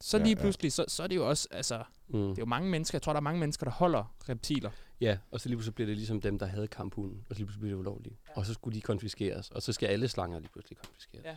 så 0.01 0.17
Ja, 0.17 0.23
lige 0.23 0.35
ja. 0.35 0.41
pludselig, 0.41 0.71
så, 0.73 0.85
så 0.87 1.03
er 1.03 1.07
det 1.07 1.15
jo 1.15 1.29
også, 1.29 1.47
altså, 1.51 1.83
Mm. 2.07 2.19
det 2.19 2.29
er 2.37 2.41
jo 2.41 2.45
mange 2.45 2.69
mennesker, 2.69 2.95
jeg 2.97 3.01
tror, 3.01 3.13
der 3.13 3.17
er 3.19 3.21
mange 3.23 3.39
mennesker, 3.39 3.65
der 3.65 3.71
holder 3.71 4.15
reptiler. 4.29 4.71
Ja, 5.01 5.17
og 5.31 5.39
så 5.41 5.49
lige 5.49 5.57
pludselig 5.57 5.75
bliver 5.75 5.85
det 5.87 5.97
ligesom 5.97 6.21
dem, 6.21 6.39
der 6.39 6.45
havde 6.45 6.67
kamphunden, 6.67 7.25
og 7.29 7.35
så 7.35 7.39
lige 7.39 7.45
pludselig 7.45 7.61
bliver 7.61 7.73
det 7.75 7.79
ulovligt. 7.79 8.15
Ja. 8.27 8.33
Og 8.35 8.45
så 8.45 8.53
skulle 8.53 8.75
de 8.75 8.81
konfiskeres, 8.81 9.51
og 9.51 9.61
så 9.61 9.73
skal 9.73 9.87
alle 9.87 10.07
slanger 10.07 10.39
lige 10.39 10.49
pludselig 10.53 10.77
konfiskeres. 10.77 11.25
Ja. 11.25 11.35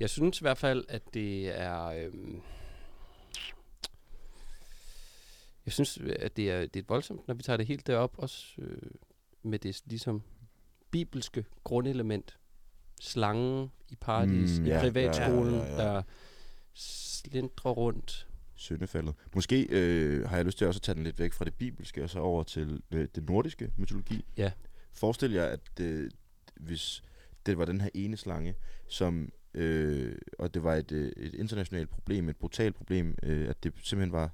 Jeg 0.00 0.10
synes 0.10 0.40
i 0.40 0.44
hvert 0.44 0.58
fald, 0.58 0.84
at 0.88 1.02
det 1.14 1.58
er... 1.60 1.82
Øhm, 1.84 2.40
jeg 5.66 5.72
synes, 5.72 5.98
at 6.18 6.36
det 6.36 6.50
er, 6.50 6.66
det 6.66 6.76
er 6.80 6.84
voldsomt, 6.88 7.28
når 7.28 7.34
vi 7.34 7.42
tager 7.42 7.56
det 7.56 7.66
helt 7.66 7.86
derop, 7.86 8.14
også 8.18 8.46
øh, 8.58 8.90
med 9.42 9.58
det 9.58 9.82
ligesom 9.86 10.22
bibelske 10.92 11.44
grundelement. 11.64 12.38
Slangen 13.00 13.70
i 13.88 13.96
paradis, 14.00 14.58
Mm, 14.58 14.66
i 14.66 14.68
ja, 14.68 14.80
privatskolen, 14.80 15.54
ja, 15.54 15.64
ja, 15.64 15.70
ja. 15.82 15.94
der 15.94 16.02
slindrer 16.74 17.70
rundt. 17.70 18.28
Syndefaldet. 18.54 19.14
Måske 19.34 19.66
øh, 19.70 20.28
har 20.28 20.36
jeg 20.36 20.44
lyst 20.44 20.58
til 20.58 20.66
også 20.66 20.78
at 20.78 20.82
tage 20.82 20.94
den 20.94 21.04
lidt 21.04 21.18
væk 21.18 21.32
fra 21.32 21.44
det 21.44 21.54
bibelske, 21.54 22.02
og 22.04 22.10
så 22.10 22.18
over 22.18 22.42
til 22.42 22.82
øh, 22.90 23.08
det 23.14 23.24
nordiske 23.28 23.70
mytologi. 23.76 24.24
Ja. 24.36 24.52
Forestil 24.92 25.32
jer, 25.32 25.44
at 25.44 25.80
øh, 25.80 26.10
hvis 26.54 27.02
det 27.46 27.58
var 27.58 27.64
den 27.64 27.80
her 27.80 27.88
ene 27.94 28.16
slange, 28.16 28.54
som, 28.88 29.32
øh, 29.54 30.16
og 30.38 30.54
det 30.54 30.62
var 30.62 30.74
et, 30.74 30.92
øh, 30.92 31.12
et 31.16 31.34
internationalt 31.34 31.90
problem, 31.90 32.28
et 32.28 32.36
brutalt 32.36 32.74
problem, 32.74 33.14
øh, 33.22 33.48
at 33.48 33.64
det 33.64 33.72
simpelthen 33.82 34.12
var 34.12 34.30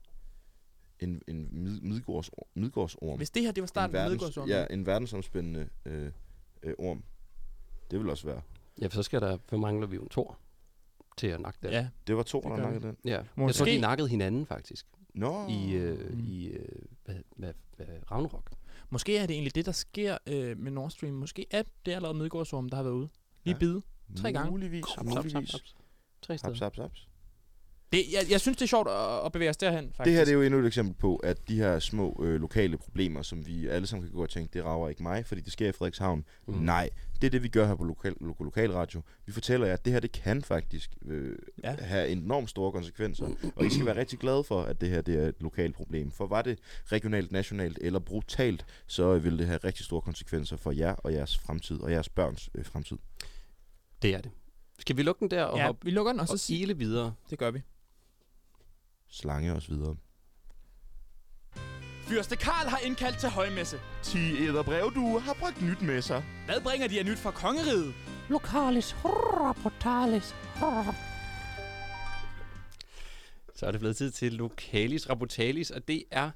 en, 1.00 1.22
en 1.28 1.48
mid, 1.52 1.80
midgårds, 1.80 2.30
midgårdsorm. 2.54 3.16
Hvis 3.16 3.30
det 3.30 3.42
her, 3.42 3.52
det 3.52 3.60
var 3.60 3.66
starten 3.66 3.96
en 3.96 4.04
på 4.04 4.10
Midgårdsormen, 4.10 4.50
Ja, 4.50 4.66
en 4.70 4.86
verdensomspændende 4.86 5.68
øh, 5.86 6.10
øh, 6.62 6.74
orm. 6.78 7.02
Det 7.90 7.98
vil 7.98 8.10
også 8.10 8.26
være. 8.26 8.40
Ja, 8.80 8.86
for 8.86 8.94
så 8.94 9.02
skal 9.02 9.20
der, 9.20 9.38
for 9.46 9.56
mangler 9.56 9.86
vi 9.86 9.96
jo 9.96 10.02
en 10.02 10.08
tor 10.08 10.38
til 11.16 11.26
at 11.26 11.40
nakke 11.40 11.58
den. 11.62 11.70
ja, 11.70 11.88
Det 12.06 12.16
var 12.16 12.22
to, 12.22 12.40
der 12.40 12.56
nakkede 12.56 12.82
den. 12.86 12.96
Ja, 13.04 13.10
jeg 13.10 13.24
Måske- 13.36 13.58
tror, 13.58 13.66
de 13.66 13.80
nakkede 13.80 14.08
hinanden 14.08 14.46
faktisk 14.46 14.86
Nå. 15.14 15.48
i, 15.48 15.72
øh, 15.72 16.12
Mm. 16.14 16.20
i 16.20 16.46
øh, 16.48 16.68
hvad, 17.04 17.14
hvad, 17.36 17.52
hvad, 17.76 17.86
Ragnarok. 18.10 18.50
Måske 18.90 19.18
er 19.18 19.26
det 19.26 19.34
egentlig 19.34 19.54
det, 19.54 19.66
der 19.66 19.72
sker 19.72 20.18
øh, 20.26 20.58
med 20.58 20.70
Nord 20.72 20.90
Stream. 20.90 21.14
Måske 21.14 21.46
er 21.50 21.62
det 21.86 21.92
allerede 21.92 22.18
Midgårdsormen, 22.18 22.70
der 22.70 22.76
har 22.76 22.82
været 22.82 22.94
ude. 22.94 23.08
Lige 23.44 23.54
Ja. 23.54 23.58
bide. 23.58 23.82
Tre 24.16 24.32
gange. 24.32 24.50
Muligvis, 24.50 24.84
Haps, 24.84 24.94
haps, 24.96 25.14
haps, 25.14 25.24
muligvis. 25.34 25.52
haps. 25.52 25.74
Tre 26.22 26.38
steder. 26.38 26.52
Haps, 26.52 26.60
haps, 26.60 26.76
haps. 26.78 27.08
Det, 27.92 28.04
jeg, 28.12 28.26
jeg 28.30 28.40
synes, 28.40 28.56
det 28.56 28.62
er 28.64 28.68
sjovt 28.68 28.88
at, 28.88 29.24
at 29.26 29.32
bevæge 29.32 29.50
os 29.50 29.56
derhen, 29.56 29.84
faktisk. 29.84 30.04
Det 30.04 30.12
her 30.12 30.24
det 30.24 30.30
er 30.30 30.34
jo 30.34 30.42
endnu 30.42 30.60
et 30.60 30.66
eksempel 30.66 30.94
på, 30.94 31.16
at 31.16 31.48
de 31.48 31.56
her 31.56 31.78
små 31.78 32.20
øh, 32.24 32.40
lokale 32.40 32.76
problemer, 32.78 33.22
som 33.22 33.46
vi 33.46 33.66
alle 33.68 33.86
sammen 33.86 34.08
kan 34.08 34.14
gå 34.16 34.22
og 34.22 34.30
tænke, 34.30 34.52
det 34.52 34.64
rager 34.64 34.88
ikke 34.88 35.02
mig, 35.02 35.26
fordi 35.26 35.40
det 35.40 35.52
sker 35.52 35.68
i 35.68 35.72
Frederikshavn. 35.72 36.24
Mm. 36.46 36.54
Nej, 36.54 36.90
det 37.20 37.26
er 37.26 37.30
det, 37.30 37.42
vi 37.42 37.48
gør 37.48 37.66
her 37.66 37.74
på 37.74 37.84
lokal, 37.84 38.14
lo- 38.20 38.34
lokalradio. 38.44 39.02
Vi 39.26 39.32
fortæller 39.32 39.66
jer, 39.66 39.72
at 39.74 39.84
det 39.84 39.92
her, 39.92 40.00
det 40.00 40.12
kan 40.12 40.42
faktisk 40.42 40.90
øh, 41.06 41.36
Ja. 41.64 41.76
have 41.80 42.08
enormt 42.08 42.50
store 42.50 42.72
konsekvenser. 42.72 43.28
Og 43.56 43.66
I 43.66 43.70
skal 43.70 43.86
være 43.86 43.96
rigtig 43.96 44.18
glade 44.18 44.44
for, 44.44 44.62
at 44.62 44.80
det 44.80 44.88
her 44.90 45.00
det 45.00 45.22
er 45.22 45.28
et 45.28 45.34
lokalt 45.40 45.74
problem. 45.76 46.10
For 46.10 46.26
var 46.26 46.42
det 46.42 46.58
regionalt, 46.86 47.32
nationalt 47.32 47.78
eller 47.80 47.98
brutalt, 47.98 48.64
så 48.86 49.14
øh, 49.14 49.24
vil 49.24 49.38
det 49.38 49.46
have 49.46 49.58
rigtig 49.64 49.84
store 49.84 50.00
konsekvenser 50.00 50.56
for 50.56 50.70
jer 50.72 50.92
og 50.94 51.12
jeres 51.12 51.38
fremtid, 51.38 51.80
og 51.80 51.90
jeres 51.92 52.08
børns 52.08 52.50
øh, 52.54 52.64
fremtid. 52.64 52.96
Det 54.02 54.14
er 54.14 54.20
det. 54.20 54.30
Skal 54.78 54.96
vi 54.96 55.02
lukke 55.02 55.20
den 55.20 55.30
der 55.30 55.42
og 55.44 55.58
Ja, 55.58 55.66
hoppe 55.66 55.84
vi 55.84 55.90
lukker 55.90 56.12
den, 56.12 56.20
og 56.20 56.26
og 56.30 56.38
så 56.38 56.52
ile 56.54 56.76
videre? 56.78 57.14
Det 57.30 57.38
gør 57.38 57.50
vi. 57.50 57.62
Slange 59.10 59.52
os 59.52 59.70
videre. 59.70 59.96
Fyrste 62.08 62.36
Karl 62.36 62.68
har 62.68 62.78
indkaldt 62.78 63.18
til 63.18 63.28
højmesse. 63.28 63.80
10 64.02 64.18
æderbrev, 64.18 64.92
du 64.94 65.18
har 65.18 65.34
bragt 65.40 65.62
nyt 65.62 65.82
med 65.82 66.02
sig. 66.02 66.24
Hvad 66.46 66.60
bringer 66.60 66.88
de 66.88 66.98
af 66.98 67.04
nyt 67.06 67.18
fra 67.18 67.30
kongeriget? 67.30 67.94
Lokalis, 68.28 68.92
hurra. 68.92 69.54
Så 73.54 73.66
er 73.66 73.70
det 73.70 73.80
blevet 73.80 73.96
tid 73.96 74.10
til 74.10 74.32
Lokalis 74.32 75.10
Rabotalis, 75.10 75.70
og 75.70 75.88
det 75.88 76.04
er 76.10 76.30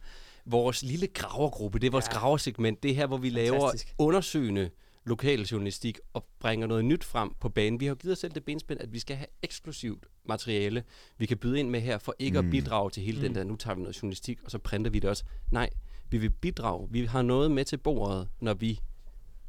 vores 0.47 0.83
lille 0.83 1.07
gravergruppe. 1.07 1.79
Det 1.79 1.87
er 1.87 1.91
vores 1.91 2.07
ja. 2.13 2.19
Graversegment. 2.19 2.83
Det 2.83 2.91
er 2.91 2.95
her, 2.95 3.07
hvor 3.07 3.17
vi 3.17 3.31
laver 3.31 3.61
Fantastisk. 3.61 3.95
undersøgende 3.99 4.71
lokal 5.05 5.43
journalistik 5.43 5.99
og 6.13 6.27
bringer 6.39 6.67
noget 6.67 6.85
nyt 6.85 7.05
frem 7.05 7.35
på 7.41 7.49
banen. 7.49 7.81
Vi 7.81 7.85
har 7.85 7.91
jo 7.91 7.97
givet 8.01 8.13
os 8.13 8.19
selv 8.19 8.33
det 8.33 8.45
benspænd, 8.45 8.81
at 8.81 8.93
vi 8.93 8.99
skal 8.99 9.17
have 9.17 9.27
eksklusivt 9.43 10.07
materiale, 10.25 10.85
vi 11.19 11.27
kan 11.27 11.39
byde 11.39 11.61
ind 11.61 11.71
med 11.71 11.81
her, 11.81 11.99
for 11.99 12.15
ikke 12.19 12.41
mm. 12.41 12.47
at 12.47 12.51
bidrage 12.51 12.91
til 12.91 13.03
hele 13.03 13.17
mm. 13.17 13.23
den 13.23 13.35
der, 13.35 13.45
nu 13.45 13.57
tager 13.57 13.75
vi 13.75 13.83
noget 13.83 14.03
journalistik, 14.03 14.43
og 14.45 14.51
så 14.51 14.59
printer 14.59 14.91
vi 14.91 14.99
det 14.99 15.11
også. 15.11 15.25
Nej, 15.51 15.71
vi 16.11 16.19
vil 16.19 16.31
bidrage. 16.31 16.89
Vi 16.91 17.05
har 17.05 17.23
noget 17.23 17.51
med 17.51 17.65
til 17.65 17.77
bordet, 17.77 18.29
når 18.41 18.55
vi 18.55 18.81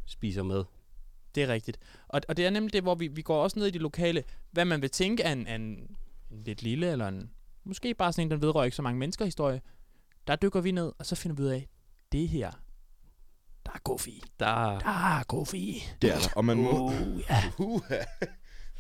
spiser 0.05 0.43
med. 0.43 0.63
Det 1.35 1.43
er 1.43 1.47
rigtigt. 1.47 1.79
Og, 2.07 2.21
og 2.29 2.37
det 2.37 2.45
er 2.45 2.49
nemlig 2.49 2.73
det, 2.73 2.81
hvor 2.81 2.95
vi, 2.95 3.07
vi 3.07 3.21
går 3.21 3.43
også 3.43 3.59
ned 3.59 3.67
i 3.67 3.71
de 3.71 3.77
lokale, 3.77 4.23
hvad 4.51 4.65
man 4.65 4.81
vil 4.81 4.89
tænke 4.89 5.25
af 5.25 5.31
en, 5.31 5.47
af 5.47 5.55
en, 5.55 5.61
en 6.31 6.43
lidt 6.45 6.63
lille, 6.63 6.91
eller 6.91 7.07
en, 7.07 7.29
måske 7.63 7.93
bare 7.93 8.13
sådan 8.13 8.27
en, 8.27 8.31
den 8.31 8.41
vedrører 8.41 8.65
ikke 8.65 8.75
så 8.75 8.81
mange 8.81 8.99
mennesker 8.99 9.25
historie. 9.25 9.61
Der 10.27 10.35
dykker 10.35 10.61
vi 10.61 10.71
ned, 10.71 10.91
og 10.97 11.05
så 11.05 11.15
finder 11.15 11.35
vi 11.35 11.43
ud 11.43 11.47
af, 11.47 11.67
det 12.11 12.29
her, 12.29 12.51
der 13.65 13.71
er 13.71 13.79
Gofi. 13.83 14.23
Der 14.39 14.79
Der 14.79 15.17
er 15.19 15.23
Gofi. 15.23 15.83
Det 16.01 16.09
er 16.09 16.19
der. 16.19 16.33
Og 16.35 16.45
man 16.45 16.57
må... 16.57 16.91
Uh, 16.91 17.21
ja. 17.29 17.43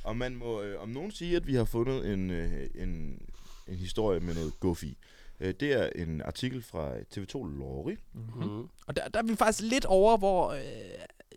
Og 0.03 0.17
man 0.17 0.35
må 0.35 0.61
øh, 0.61 0.81
om 0.81 0.89
nogen 0.89 1.11
sige, 1.11 1.35
at 1.35 1.47
vi 1.47 1.55
har 1.55 1.65
fundet 1.65 2.13
en, 2.13 2.29
øh, 2.29 2.67
en, 2.75 3.21
en 3.67 3.75
historie 3.75 4.19
med 4.19 4.33
noget 4.33 4.59
Gofi. 4.59 4.97
Øh, 5.39 5.53
det 5.59 5.73
er 5.73 5.89
en 5.95 6.21
artikel 6.21 6.63
fra 6.63 6.91
TV2 6.97 7.57
Lorry. 7.57 7.97
Mm-hmm. 8.13 8.43
mm. 8.43 8.67
Og 8.87 8.95
der, 8.95 9.07
der 9.07 9.19
er 9.19 9.23
vi 9.23 9.35
faktisk 9.35 9.61
lidt 9.61 9.85
over, 9.85 10.17
hvor 10.17 10.51
øh, 10.51 10.61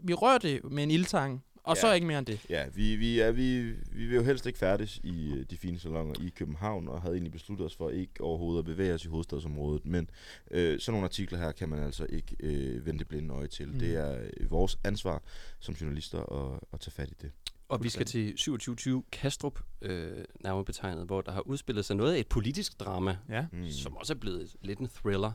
vi 0.02 0.14
rører 0.14 0.38
det 0.38 0.64
med 0.64 0.82
en 0.82 0.90
ildtang, 0.90 1.44
og 1.66 1.76
ja. 1.76 1.80
så 1.80 1.92
ikke 1.92 2.06
mere 2.06 2.18
end 2.18 2.26
det. 2.26 2.40
Ja, 2.50 2.64
vi, 2.74 2.96
vi, 2.96 3.20
er, 3.20 3.30
vi, 3.32 3.62
vi 3.70 4.06
vil 4.06 4.14
jo 4.14 4.22
helst 4.22 4.46
ikke 4.46 4.58
færdes 4.58 5.00
i 5.04 5.32
øh, 5.32 5.44
de 5.50 5.56
fine 5.56 5.78
salonger 5.78 6.14
i 6.20 6.28
København, 6.28 6.88
og 6.88 7.02
havde 7.02 7.14
egentlig 7.14 7.32
besluttet 7.32 7.66
os 7.66 7.76
for 7.76 7.90
ikke 7.90 8.20
overhovedet 8.20 8.58
at 8.58 8.64
bevæge 8.64 8.94
os 8.94 9.04
i 9.04 9.08
hovedstadsområdet. 9.08 9.86
Men 9.86 10.10
øh, 10.50 10.80
sådan 10.80 10.92
nogle 10.92 11.04
artikler 11.04 11.38
her 11.38 11.52
kan 11.52 11.68
man 11.68 11.82
altså 11.82 12.06
ikke 12.08 12.36
øh, 12.40 12.86
vente 12.86 13.04
blinde 13.04 13.34
øje 13.34 13.46
til. 13.46 13.66
Mm. 13.66 13.72
Mm. 13.72 13.78
Det 13.78 13.94
er 13.96 14.20
øh, 14.40 14.50
vores 14.50 14.78
ansvar 14.84 15.22
som 15.60 15.74
journalister 15.74 16.18
at, 16.54 16.60
at 16.72 16.80
tage 16.80 16.92
fat 16.92 17.10
i 17.10 17.14
det. 17.22 17.30
Og 17.68 17.82
vi 17.84 17.88
skal 17.88 18.06
til 18.06 18.30
2720 18.30 19.02
Kastrup, 19.12 19.60
øh, 19.82 20.24
nærmere 20.40 20.64
betegnet, 20.64 21.06
hvor 21.06 21.20
der 21.20 21.32
har 21.32 21.40
udspillet 21.40 21.84
sig 21.84 21.96
noget 21.96 22.14
af 22.14 22.18
et 22.18 22.26
politisk 22.26 22.80
drama, 22.80 23.16
Ja. 23.28 23.46
Mm. 23.52 23.70
som 23.70 23.96
også 23.96 24.12
er 24.12 24.18
blevet 24.18 24.56
lidt 24.60 24.78
en 24.78 24.88
thriller. 24.88 25.32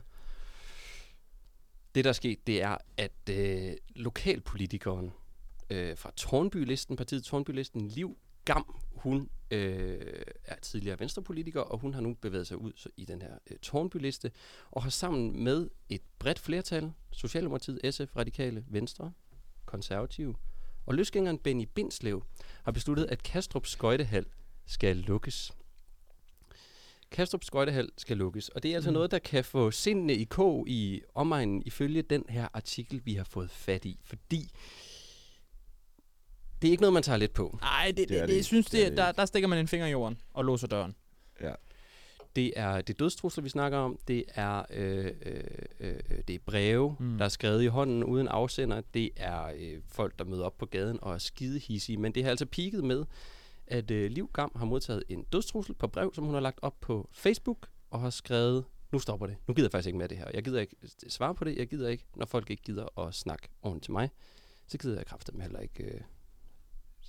Det, 1.94 2.04
der 2.04 2.08
er 2.10 2.14
sket, 2.14 2.46
det 2.46 2.62
er, 2.62 2.76
at 2.96 3.12
øh, 3.30 3.72
lokalpolitikeren 3.96 5.12
øh, 5.72 5.96
fra 5.96 6.10
Tornby-listen, 6.16 6.96
partiet 6.96 7.24
Tornby-listen, 7.24 7.88
Liv 7.88 8.16
Gam, 8.44 8.80
hun 8.96 9.30
øh, 9.50 10.22
er 10.44 10.56
tidligere 10.62 11.00
venstrepolitiker, 11.00 11.60
og 11.60 11.78
hun 11.78 11.94
har 11.94 12.00
nu 12.00 12.14
bevæget 12.14 12.46
sig 12.46 12.56
ud 12.56 12.88
i 12.96 13.04
den 13.04 13.22
her 13.22 13.38
øh, 13.50 13.56
Tornby-liste, 13.58 14.30
og 14.70 14.82
har 14.82 14.90
sammen 14.90 15.44
med 15.44 15.70
et 15.88 16.02
bredt 16.18 16.38
flertal, 16.38 16.92
Socialdemokratiet, 17.12 17.94
SF, 17.94 18.16
Radikale, 18.16 18.64
Venstre, 18.68 19.12
Konservative, 19.64 20.34
og 20.86 20.94
løsgængeren 20.94 21.38
Benny 21.38 21.68
Bindslev 21.74 22.24
har 22.64 22.72
besluttet, 22.72 23.04
at 23.04 23.22
Kastrup 23.22 23.66
Skøjtehal 23.66 24.26
skal 24.66 24.96
lukkes. 24.96 25.52
Kastrup 27.10 27.44
Skøjtehal 27.44 27.90
skal 27.98 28.16
lukkes, 28.16 28.48
og 28.48 28.62
det 28.62 28.70
er 28.70 28.74
altså 28.74 28.90
mm. 28.90 28.94
noget, 28.94 29.10
der 29.10 29.18
kan 29.18 29.44
få 29.44 29.70
sindene 29.70 30.14
i 30.14 30.24
kog 30.24 30.68
i 30.68 31.02
omegnen 31.14 31.62
ifølge 31.66 32.02
den 32.02 32.24
her 32.28 32.48
artikel, 32.52 33.00
vi 33.04 33.14
har 33.14 33.24
fået 33.24 33.50
fat 33.50 33.84
i, 33.84 34.00
fordi 34.04 34.50
det 36.62 36.68
er 36.68 36.70
ikke 36.70 36.80
noget, 36.80 36.92
man 36.94 37.02
tager 37.02 37.16
let 37.16 37.30
på. 37.30 37.58
Nej, 37.60 37.86
det, 37.86 37.96
det, 37.96 38.08
Det 38.08 38.22
det, 38.22 38.30
er 38.30 38.34
jeg 38.36 38.44
synes, 38.44 38.66
Det 38.66 38.80
er 38.80 38.84
det, 38.84 38.90
det 38.90 38.96
der, 38.98 39.12
der 39.12 39.26
stikker 39.26 39.48
man 39.48 39.58
en 39.58 39.68
finger 39.68 39.86
i 39.86 39.90
jorden 39.90 40.18
og 40.34 40.44
låser 40.44 40.66
døren. 40.66 40.94
Ja. 41.40 41.52
Det 42.36 42.52
er 42.56 42.80
det 42.80 42.98
dødstrusler, 42.98 43.42
vi 43.42 43.48
snakker 43.48 43.78
om. 43.78 43.98
Det 44.08 44.24
er, 44.34 44.62
øh, 44.70 45.10
øh, 45.26 45.44
øh, 45.80 45.94
det 46.28 46.34
er 46.34 46.38
breve, 46.46 46.96
Mm. 47.00 47.18
der 47.18 47.24
er 47.24 47.28
skrevet 47.28 47.62
i 47.62 47.66
hånden 47.66 48.04
uden 48.04 48.28
afsender. 48.28 48.80
Det 48.94 49.10
er 49.16 49.44
øh, 49.58 49.80
folk, 49.88 50.18
der 50.18 50.24
møder 50.24 50.44
op 50.44 50.58
på 50.58 50.66
gaden 50.66 50.98
og 51.02 51.14
er 51.14 51.18
skide 51.18 51.58
hissige. 51.58 51.96
Men 51.98 52.12
det 52.14 52.22
har 52.22 52.30
altså 52.30 52.46
peaked 52.46 52.82
med, 52.82 53.04
at 53.66 53.90
øh, 53.90 54.10
Liv 54.10 54.30
Gam 54.34 54.52
har 54.56 54.64
modtaget 54.64 55.02
en 55.08 55.22
dødstrussel 55.32 55.74
på 55.74 55.86
brev, 55.88 56.14
som 56.14 56.24
hun 56.24 56.34
har 56.34 56.40
lagt 56.40 56.58
op 56.62 56.74
på 56.80 57.08
Facebook, 57.12 57.68
og 57.90 58.00
har 58.00 58.10
skrevet, 58.10 58.64
nu 58.92 58.98
stopper 58.98 59.26
det. 59.26 59.36
Nu 59.48 59.54
gider 59.54 59.66
jeg 59.66 59.72
faktisk 59.72 59.86
ikke 59.86 59.98
med 59.98 60.08
det 60.08 60.18
her. 60.18 60.26
Jeg 60.34 60.44
gider 60.44 60.60
ikke 60.60 60.76
svare 61.08 61.34
på 61.34 61.44
det. 61.44 61.56
Jeg 61.56 61.68
gider 61.68 61.88
ikke, 61.88 62.04
når 62.16 62.26
folk 62.26 62.50
ikke 62.50 62.62
gider 62.62 62.98
at 63.00 63.14
snakke 63.14 63.48
ordentligt 63.62 63.84
til 63.84 63.92
mig. 63.92 64.10
Så 64.68 64.78
gider 64.78 64.96
jeg 64.96 65.06
kraftedeme 65.06 65.42
heller 65.42 65.60
ikke 65.60 65.84
øh, 65.84 66.00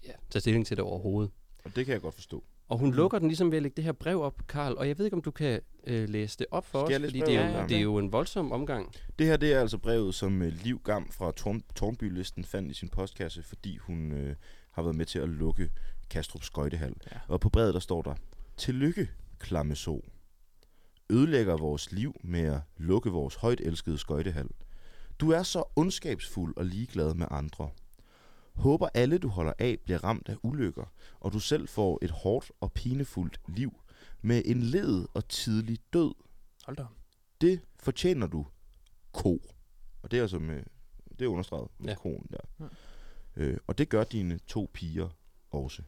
ja, 0.08 0.12
tage 0.30 0.42
stilling 0.42 0.66
til 0.66 0.78
det 0.78 0.86
overhovedet. 0.86 1.32
Og 1.66 1.76
det 1.76 1.86
kan 1.86 1.94
jeg 1.94 2.02
godt 2.02 2.16
forstå. 2.16 2.44
Og 2.68 2.78
hun 2.78 2.94
lukker 2.94 3.20
den 3.20 3.28
ligesom 3.28 3.52
ved 3.52 3.58
at 3.58 3.62
lægge 3.64 3.76
det 3.76 3.84
her 3.84 3.92
brev 3.92 4.22
op, 4.22 4.48
Karl. 4.48 4.74
Og 4.78 4.88
jeg 4.88 4.98
ved 4.98 5.06
ikke, 5.06 5.16
om 5.16 5.22
du 5.22 5.32
kan 5.32 5.62
øh, 5.88 6.10
læse 6.10 6.38
det 6.38 6.46
op 6.52 6.66
for 6.66 6.86
Skal 6.86 7.06
os, 7.06 7.08
fordi 7.08 7.20
det 7.20 7.36
er, 7.36 7.50
Ja, 7.50 7.68
det 7.68 7.78
er 7.78 7.82
jo 7.82 7.98
en 7.98 8.12
voldsom 8.12 8.52
omgang. 8.52 8.94
Det 9.20 9.28
her 9.28 9.38
det 9.38 9.54
er 9.54 9.60
altså 9.60 9.78
brevet, 9.78 10.16
som 10.16 10.42
øh, 10.42 10.54
Liv 10.64 10.82
Gam 10.84 11.12
fra 11.12 11.32
Torn, 11.32 11.62
Tornby-listen 11.76 12.46
fandt 12.46 12.72
i 12.72 12.74
sin 12.74 12.90
postkasse, 12.90 13.44
fordi 13.44 13.78
hun 13.78 14.12
øh, 14.12 14.36
har 14.72 14.82
været 14.82 14.96
med 14.96 15.06
til 15.06 15.20
at 15.20 15.30
lukke 15.30 15.70
Kastrup 16.10 16.44
Skøjtehal. 16.44 16.94
Ja. 17.12 17.18
Og 17.28 17.40
på 17.40 17.50
brevet 17.50 17.74
der 17.74 17.80
står 17.80 18.02
der, 18.02 18.16
Tillykke, 18.58 19.10
klamme 19.40 19.76
så. 19.76 20.02
Ødelægger 21.10 21.58
vores 21.58 21.92
liv 21.92 22.16
med 22.24 22.42
at 22.42 22.62
lukke 22.78 23.10
vores 23.10 23.36
højt 23.36 23.62
elskede 23.62 23.98
skøjtehal. 23.98 24.48
Du 25.20 25.32
er 25.32 25.44
så 25.44 25.64
ondskabsfuld 25.76 26.58
og 26.58 26.66
ligeglad 26.66 27.14
med 27.14 27.28
andre. 27.32 27.70
Håber 28.56 28.88
alle, 28.94 29.18
du 29.18 29.28
holder 29.28 29.54
af, 29.60 29.78
bliver 29.84 30.04
ramt 30.04 30.30
af 30.30 30.36
ulykker, 30.44 30.86
og 31.20 31.34
du 31.34 31.40
selv 31.40 31.68
får 31.68 32.00
et 32.02 32.12
hårdt 32.12 32.52
og 32.60 32.72
pinefuldt 32.72 33.42
liv 33.48 33.80
med 34.22 34.42
en 34.46 34.62
led 34.64 35.06
og 35.14 35.28
tidlig 35.28 35.80
død. 35.94 36.14
Hold 36.66 36.78
da. 36.78 36.86
Det 37.42 37.62
fortjener 37.80 38.28
du, 38.28 38.46
ko. 39.12 39.42
Og 40.02 40.12
det 40.12 40.18
er 40.18 40.22
altså 40.22 40.40
med, 40.40 40.64
det 41.20 41.22
er 41.22 41.30
understreget 41.30 41.68
med 41.80 41.86
Ja. 41.88 41.92
ja. 41.92 41.96
koen 41.98 42.28
der. 42.32 42.38
Ja. 42.60 43.44
Øh, 43.44 43.58
og 43.68 43.78
det 43.78 43.90
gør 43.90 44.04
dine 44.04 44.40
to 44.48 44.70
piger 44.74 45.10
også. 45.52 45.82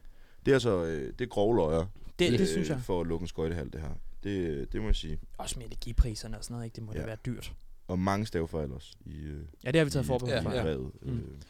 Det 0.46 0.52
er 0.52 0.56
altså, 0.56 0.84
øh, 0.84 1.12
det 1.12 1.20
er 1.20 1.26
grove 1.28 1.56
løjer. 1.56 1.86
Det, 2.18 2.32
det 2.32 2.40
øh, 2.40 2.46
synes 2.46 2.68
jeg. 2.68 2.80
For 2.80 3.00
at 3.00 3.06
lukke 3.06 3.24
en 3.24 3.28
skøjtehal, 3.28 3.72
det 3.72 3.80
her. 3.80 3.94
Det, 4.22 4.72
det 4.72 4.80
må 4.80 4.86
jeg 4.88 4.96
sige. 4.96 5.20
Også 5.38 5.58
med 5.58 5.66
energipriserne 5.66 6.38
og 6.38 6.44
sådan 6.44 6.54
noget, 6.54 6.64
ikke? 6.64 6.74
Det 6.76 6.82
må 6.84 6.92
ja. 6.92 6.98
Ja. 6.98 7.02
da 7.02 7.06
være 7.06 7.18
dyrt. 7.26 7.54
Og 7.88 7.98
mange 7.98 8.26
stavefejl 8.26 8.72
også 8.72 8.96
i, 9.04 9.16
øh, 9.16 9.44
Ja, 9.64 9.70
det 9.70 9.78
har 9.78 9.84
vi 9.84 9.90
taget 9.90 10.06
forbehold 10.06 10.34
Ja, 10.34 10.40
for. 10.42 10.50
i 10.50 10.56
ja. 10.56 10.62
brevet. 10.62 10.92
Mm. 11.02 11.40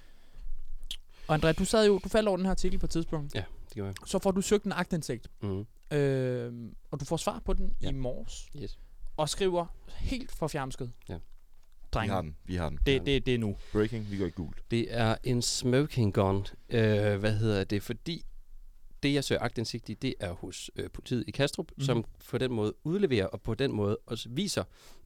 Og 1.28 1.34
André, 1.36 1.52
du 1.52 1.64
sad 1.64 1.86
jo, 1.86 1.98
du 2.04 2.08
faldt 2.08 2.28
over 2.28 2.36
den 2.36 2.46
her 2.46 2.50
artikel 2.50 2.78
på 2.78 2.86
et 2.86 2.90
tidspunkt. 2.90 3.34
Ja, 3.34 3.44
det 3.68 3.76
gør 3.76 3.84
jeg. 3.84 3.94
Så 4.06 4.18
får 4.18 4.30
du 4.30 4.40
søgt 4.40 4.64
en 4.64 4.72
agtindsigt, 4.72 5.28
Mm. 5.42 5.66
øh, 5.96 6.52
og 6.90 7.00
du 7.00 7.04
får 7.04 7.16
svar 7.16 7.42
på 7.44 7.52
den 7.52 7.72
ja. 7.80 7.86
Ja. 7.86 7.90
i 7.90 7.94
morges, 7.94 8.48
Yes. 8.62 8.78
og 9.16 9.28
skriver 9.28 9.66
helt 9.96 10.32
forfjamsket. 10.32 10.92
Ja. 11.08 11.14
vi 11.14 11.20
Drenge, 11.92 12.14
har 12.14 12.22
den, 12.22 12.36
vi 12.44 12.54
har 12.56 12.68
den. 12.68 12.78
det, 12.86 13.06
det, 13.06 13.26
det 13.26 13.34
er 13.34 13.38
nu. 13.38 13.56
Breaking, 13.72 14.10
vi 14.10 14.16
går 14.18 14.26
i 14.26 14.30
gult. 14.30 14.62
Det 14.70 14.86
er 14.94 15.16
en 15.24 15.42
smoking 15.42 16.14
gun. 16.14 16.46
Øh, 16.68 17.16
hvad 17.16 17.32
hedder 17.38 17.64
det? 17.64 17.82
Fordi 17.82 18.22
det, 19.02 19.14
jeg 19.14 19.24
søger 19.24 19.42
agtindsigt 19.42 19.88
i, 19.88 19.94
det 19.94 20.14
er 20.20 20.32
hos 20.32 20.70
øh, 20.76 20.90
politiet 20.90 21.24
i 21.28 21.30
Kastrup, 21.30 21.66
mm. 21.76 21.82
som 21.84 22.04
på 22.30 22.38
den 22.38 22.52
måde 22.52 22.74
udleverer, 22.84 23.26
og 23.26 23.40
på 23.42 23.54
den 23.54 23.72
måde 23.72 23.98
også 24.06 24.28
viser 24.28 24.64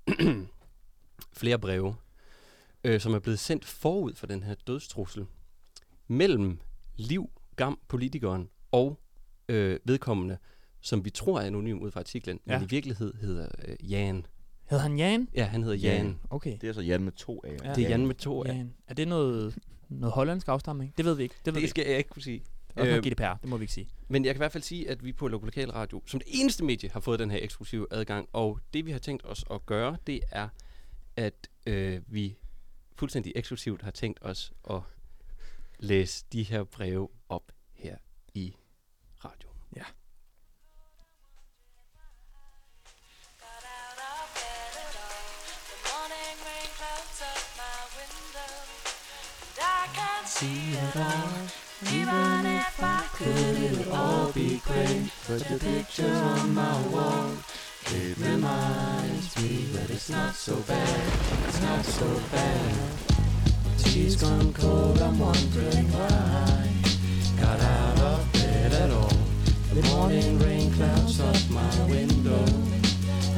flere 1.40 1.58
breve, 1.58 1.94
øh, 2.84 3.00
som 3.00 3.14
er 3.14 3.18
blevet 3.18 3.38
sendt 3.38 3.64
forud 3.64 4.14
for 4.14 4.26
den 4.26 4.42
her 4.42 4.54
dødstrussel, 4.66 5.26
mellem 6.10 6.58
Liv 6.96 7.30
Gam, 7.56 7.78
politikeren, 7.88 8.48
og 8.72 9.00
øh, 9.48 9.78
vedkommende, 9.84 10.38
som 10.80 11.04
vi 11.04 11.10
tror 11.10 11.40
er 11.40 11.46
anonym 11.46 11.78
ud 11.78 11.90
fra 11.90 12.00
artiklen, 12.00 12.40
ja. 12.46 12.58
Men 12.58 12.66
i 12.66 12.70
virkelighed 12.70 13.14
hedder 13.14 13.48
øh, 13.64 13.90
Jan. 13.90 14.26
Hedder 14.70 14.82
han 14.82 14.98
Jan? 14.98 15.28
Ja, 15.34 15.44
han 15.44 15.62
hedder 15.62 15.76
Jan. 15.76 15.96
Jan. 16.06 16.18
Okay. 16.30 16.52
Det 16.52 16.62
er 16.64 16.68
altså 16.68 16.82
Jan 16.82 17.02
med 17.02 17.12
to 17.12 17.42
af. 17.44 17.56
Ja. 17.64 17.74
Det 17.74 17.84
er 17.84 17.88
Jan 17.88 18.06
med 18.06 18.14
to 18.14 18.44
af. 18.44 18.48
Jan. 18.54 18.74
Er 18.86 18.94
det 18.94 19.08
noget, 19.08 19.58
noget 19.88 20.12
hollandsk 20.12 20.48
afstamning? 20.48 20.94
Det 20.96 21.04
ved 21.04 21.14
vi 21.14 21.22
ikke. 21.22 21.34
Det 21.44 21.54
ved 21.54 21.60
vi 21.60 21.62
Det 21.62 21.70
skal 21.70 21.86
jeg 21.88 21.98
ikke 21.98 22.10
kunne 22.10 22.22
sige. 22.22 22.42
Det 22.76 22.90
er 22.90 22.96
Øh, 22.96 23.02
GDPR, 23.02 23.34
det 23.40 23.48
må 23.48 23.56
vi 23.56 23.62
ikke 23.62 23.72
sige. 23.72 23.88
Men 24.08 24.24
jeg 24.24 24.34
kan 24.34 24.36
i 24.36 24.42
hvert 24.42 24.52
fald 24.52 24.62
sige, 24.62 24.90
at 24.90 25.04
vi 25.04 25.12
på 25.12 25.28
Lokal 25.28 25.70
Radio, 25.70 26.02
som 26.06 26.20
det 26.20 26.28
eneste 26.30 26.64
medie, 26.64 26.90
har 26.90 27.00
fået 27.00 27.18
den 27.18 27.30
her 27.30 27.38
eksklusive 27.42 27.86
adgang. 27.90 28.28
Og 28.32 28.58
det, 28.74 28.86
vi 28.86 28.90
har 28.90 28.98
tænkt 28.98 29.26
os 29.26 29.44
at 29.50 29.66
gøre, 29.66 29.96
det 30.06 30.20
er, 30.30 30.48
at 31.16 31.48
øh, 31.66 32.00
vi 32.06 32.36
fuldstændig 32.96 33.32
eksklusivt 33.36 33.82
har 33.82 33.90
tænkt 33.90 34.18
os 34.22 34.52
at 34.70 34.80
læse 35.80 36.24
de 36.32 36.42
her 36.42 36.64
breve 36.64 37.08
op 37.28 37.52
her 37.74 37.96
i 38.34 38.56
radio. 39.24 39.50
See 50.26 50.72
it 50.72 50.96
all. 50.96 51.50
Even 51.92 52.46
if 52.46 52.82
I 52.82 53.04
could, 53.12 53.56
it 53.66 53.76
would 53.76 53.88
all 53.88 54.32
be 54.32 54.60
great. 54.64 55.10
But 55.28 55.40
the 55.48 55.58
picture 55.58 56.14
on 56.14 56.54
my 56.54 56.76
wall, 56.92 57.32
it 57.86 58.16
reminds 58.16 59.36
me 59.36 59.66
that 59.74 59.90
it's 59.90 60.08
not 60.08 60.34
so 60.34 60.56
bad. 60.66 61.12
It's 61.48 61.60
not 61.60 61.84
so 61.84 62.06
bad. 62.32 63.19
Tea's 63.84 64.16
gone 64.16 64.52
cold, 64.52 65.00
I'm 65.00 65.18
wondering 65.18 65.86
why. 65.92 66.68
Got 67.40 67.60
out 67.60 67.98
of 67.98 68.32
bed 68.32 68.72
at 68.72 68.90
all. 68.90 69.12
The 69.74 69.82
morning 69.94 70.38
rain 70.38 70.72
clouds 70.72 71.20
up 71.20 71.36
my 71.50 71.86
window. 71.86 72.44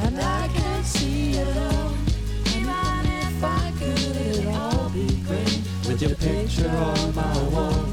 And 0.03 0.21
I 0.21 0.49
can't 0.49 0.87
see 0.87 1.33
it 1.35 1.57
all. 1.57 1.93
Even 2.57 3.07
if 3.23 3.45
I 3.45 3.73
could, 3.79 4.17
it'd 4.17 4.47
all 4.47 4.89
be 4.91 5.07
great. 5.27 5.61
With 5.87 6.03
your 6.03 6.17
picture 6.17 6.69
on 6.71 7.15
my 7.15 7.43
wall, 7.51 7.85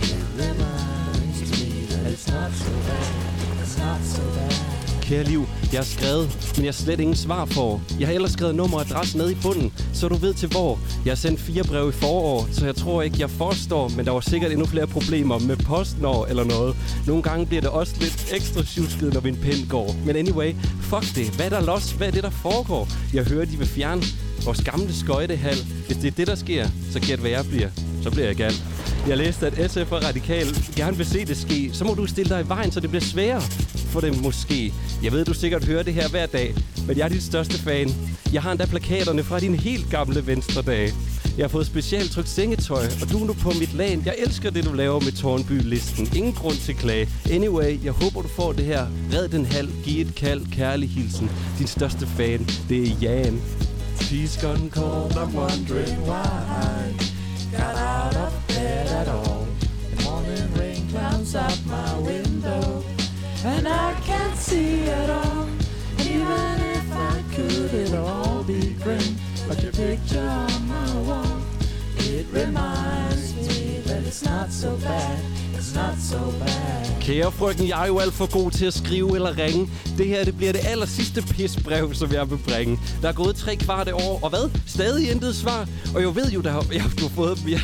it 0.00 0.14
reminds 0.36 1.50
me 1.50 1.86
that 1.86 2.12
it's 2.12 2.28
not 2.28 2.52
so 2.52 2.70
bad. 2.70 3.60
It's 3.60 3.78
not 3.78 4.00
so 4.00 4.22
bad. 4.34 4.77
Kære 5.08 5.24
liv, 5.24 5.46
jeg 5.72 5.78
har 5.78 5.84
skrevet, 5.84 6.52
men 6.56 6.64
jeg 6.64 6.72
har 6.72 6.82
slet 6.84 7.00
ingen 7.00 7.16
svar 7.16 7.44
for. 7.44 7.80
Jeg 8.00 8.08
har 8.08 8.14
ellers 8.14 8.32
skrevet 8.32 8.54
nummer 8.54 8.76
og 8.78 8.84
adresse 8.84 9.18
ned 9.18 9.30
i 9.30 9.34
bunden, 9.42 9.72
så 9.92 10.08
du 10.08 10.14
ved 10.14 10.34
til 10.34 10.48
hvor. 10.48 10.78
Jeg 11.04 11.10
har 11.10 11.16
sendt 11.16 11.40
fire 11.40 11.64
breve 11.64 11.88
i 11.88 11.92
forår, 11.92 12.48
så 12.52 12.64
jeg 12.64 12.76
tror 12.76 13.02
ikke, 13.02 13.16
jeg 13.20 13.30
forstår, 13.30 13.88
men 13.88 14.06
der 14.06 14.12
var 14.12 14.20
sikkert 14.20 14.52
endnu 14.52 14.66
flere 14.66 14.86
problemer 14.86 15.38
med 15.38 15.56
postnår 15.56 16.26
eller 16.26 16.44
noget. 16.44 16.76
Nogle 17.06 17.22
gange 17.22 17.46
bliver 17.46 17.60
det 17.60 17.70
også 17.70 17.94
lidt 18.00 18.32
ekstra 18.32 18.64
sjusket, 18.64 19.14
når 19.14 19.20
min 19.20 19.36
pind 19.36 19.68
går. 19.68 19.96
Men 20.06 20.16
anyway, 20.16 20.54
fuck 20.80 21.14
det. 21.14 21.28
Hvad 21.36 21.46
er 21.46 21.50
der 21.50 21.60
los? 21.60 21.90
Hvad 21.90 22.06
er 22.06 22.12
det, 22.12 22.22
der 22.22 22.30
foregår? 22.30 22.88
Jeg 23.14 23.24
hører, 23.24 23.44
de 23.44 23.58
vil 23.58 23.68
fjerne 23.68 24.02
vores 24.44 24.62
gamle 24.64 24.94
skøjtehal. 24.94 25.58
Hvis 25.86 25.96
det 25.96 26.06
er 26.06 26.16
det, 26.16 26.26
der 26.26 26.34
sker, 26.34 26.68
så 26.92 27.00
gæt 27.00 27.18
hvad 27.18 27.30
jeg 27.30 27.44
bliver. 27.48 27.68
Så 28.02 28.10
bliver 28.10 28.26
jeg 28.26 28.36
gal. 28.36 28.54
Jeg 29.08 29.16
læste, 29.16 29.46
at 29.46 29.70
SF 29.70 29.92
og 29.92 30.04
Radikal 30.04 30.46
gerne 30.76 30.96
vil 30.96 31.06
se 31.06 31.24
det 31.24 31.36
ske. 31.36 31.70
Så 31.72 31.84
må 31.84 31.94
du 31.94 32.06
stille 32.06 32.30
dig 32.34 32.44
i 32.44 32.48
vejen, 32.48 32.72
så 32.72 32.80
det 32.80 32.90
bliver 32.90 33.02
sværere 33.02 33.42
for 33.88 34.00
det 34.00 34.22
måske. 34.22 34.72
Jeg 35.02 35.12
ved, 35.12 35.24
du 35.24 35.34
sikkert 35.34 35.64
hører 35.64 35.82
det 35.82 35.94
her 35.94 36.08
hver 36.08 36.26
dag, 36.26 36.54
men 36.86 36.96
jeg 36.96 37.04
er 37.04 37.08
dit 37.08 37.22
største 37.22 37.58
fan. 37.58 37.94
Jeg 38.32 38.42
har 38.42 38.52
endda 38.52 38.66
plakaterne 38.66 39.24
fra 39.24 39.40
din 39.40 39.54
helt 39.54 39.90
gamle 39.90 40.26
venstre 40.26 40.62
dag. 40.62 40.92
Jeg 41.36 41.44
har 41.44 41.48
fået 41.48 41.66
specielt 41.66 42.10
trykt 42.10 42.28
sengetøj, 42.28 42.84
og 43.02 43.10
du 43.10 43.22
er 43.22 43.26
nu 43.26 43.32
på 43.32 43.52
mit 43.58 43.74
lag. 43.74 43.98
Jeg 44.04 44.14
elsker 44.18 44.50
det, 44.50 44.64
du 44.64 44.72
laver 44.72 45.00
med 45.00 45.12
Tornby-listen. 45.12 46.08
Ingen 46.16 46.32
grund 46.32 46.56
til 46.56 46.74
klage. 46.74 47.08
Anyway, 47.30 47.84
jeg 47.84 47.92
håber, 47.92 48.22
du 48.22 48.28
får 48.28 48.52
det 48.52 48.64
her. 48.64 48.86
Red 49.12 49.28
den 49.28 49.46
halv, 49.46 49.68
giv 49.84 50.06
et 50.06 50.14
kald, 50.14 50.46
kærlig 50.52 50.88
hilsen. 50.90 51.30
Din 51.58 51.66
største 51.66 52.06
fan, 52.06 52.48
det 52.68 52.82
er 52.82 52.94
Jan. 53.02 53.40
She's 54.00 54.40
gone 54.40 54.70
cold, 54.70 55.12
I'm 55.12 55.36
wondering 55.36 55.98
why. 56.08 57.08
Got 57.52 57.76
out 57.76 58.16
of 58.16 58.32
bed 58.48 58.88
at 59.00 59.08
all. 59.08 59.46
The 59.90 60.04
morning 60.04 60.58
rain 60.58 60.88
clouds 60.90 61.34
up 61.34 61.58
my 61.66 62.10
window. 62.10 62.77
And 63.54 63.66
I 63.66 63.90
can't 64.08 64.36
see 64.36 64.72
it 64.98 65.10
all. 65.20 65.46
Even 66.14 66.54
if 66.76 66.86
I 67.12 67.16
could, 67.34 67.72
it'd 67.80 67.94
all 67.94 68.42
be 68.42 68.62
great. 68.84 69.12
But 69.48 69.62
your 69.62 69.72
picture 69.72 70.28
on 70.44 70.68
my 70.74 70.88
wall, 71.08 71.36
it 71.96 72.26
reminds 72.40 73.26
me 73.36 73.80
that 73.86 74.02
it's 74.08 74.22
not 74.32 74.48
so 74.62 74.70
bad. 74.76 75.18
It's 75.54 75.74
not 75.74 75.96
so 76.10 76.20
bad. 76.40 76.84
Kære 77.00 77.32
frøken, 77.32 77.68
jeg 77.68 77.82
er 77.82 77.86
jo 77.86 77.98
alt 77.98 78.14
for 78.14 78.26
god 78.42 78.50
til 78.50 78.66
at 78.66 78.74
skrive 78.74 79.14
eller 79.14 79.38
ringe. 79.38 79.70
Det 79.98 80.06
her 80.06 80.24
det 80.24 80.36
bliver 80.36 80.52
det 80.52 80.60
aller 80.66 80.86
sidste 80.86 81.22
pisbrev, 81.22 81.94
som 81.94 82.12
jeg 82.12 82.30
vil 82.30 82.38
bringe. 82.48 82.80
Der 83.02 83.08
er 83.08 83.12
gået 83.12 83.36
tre 83.36 83.56
kvarte 83.56 83.94
år, 83.94 84.18
og 84.22 84.30
hvad? 84.30 84.50
Stadig 84.66 85.10
intet 85.10 85.36
svar. 85.36 85.68
Og 85.94 86.00
jeg 86.02 86.16
ved 86.16 86.30
jo, 86.30 86.40
der 86.40 86.50
har, 86.50 86.66
jeg 86.72 86.82
har 86.82 86.90
du 86.90 87.08
fået... 87.08 87.38
Jeg, 87.48 87.60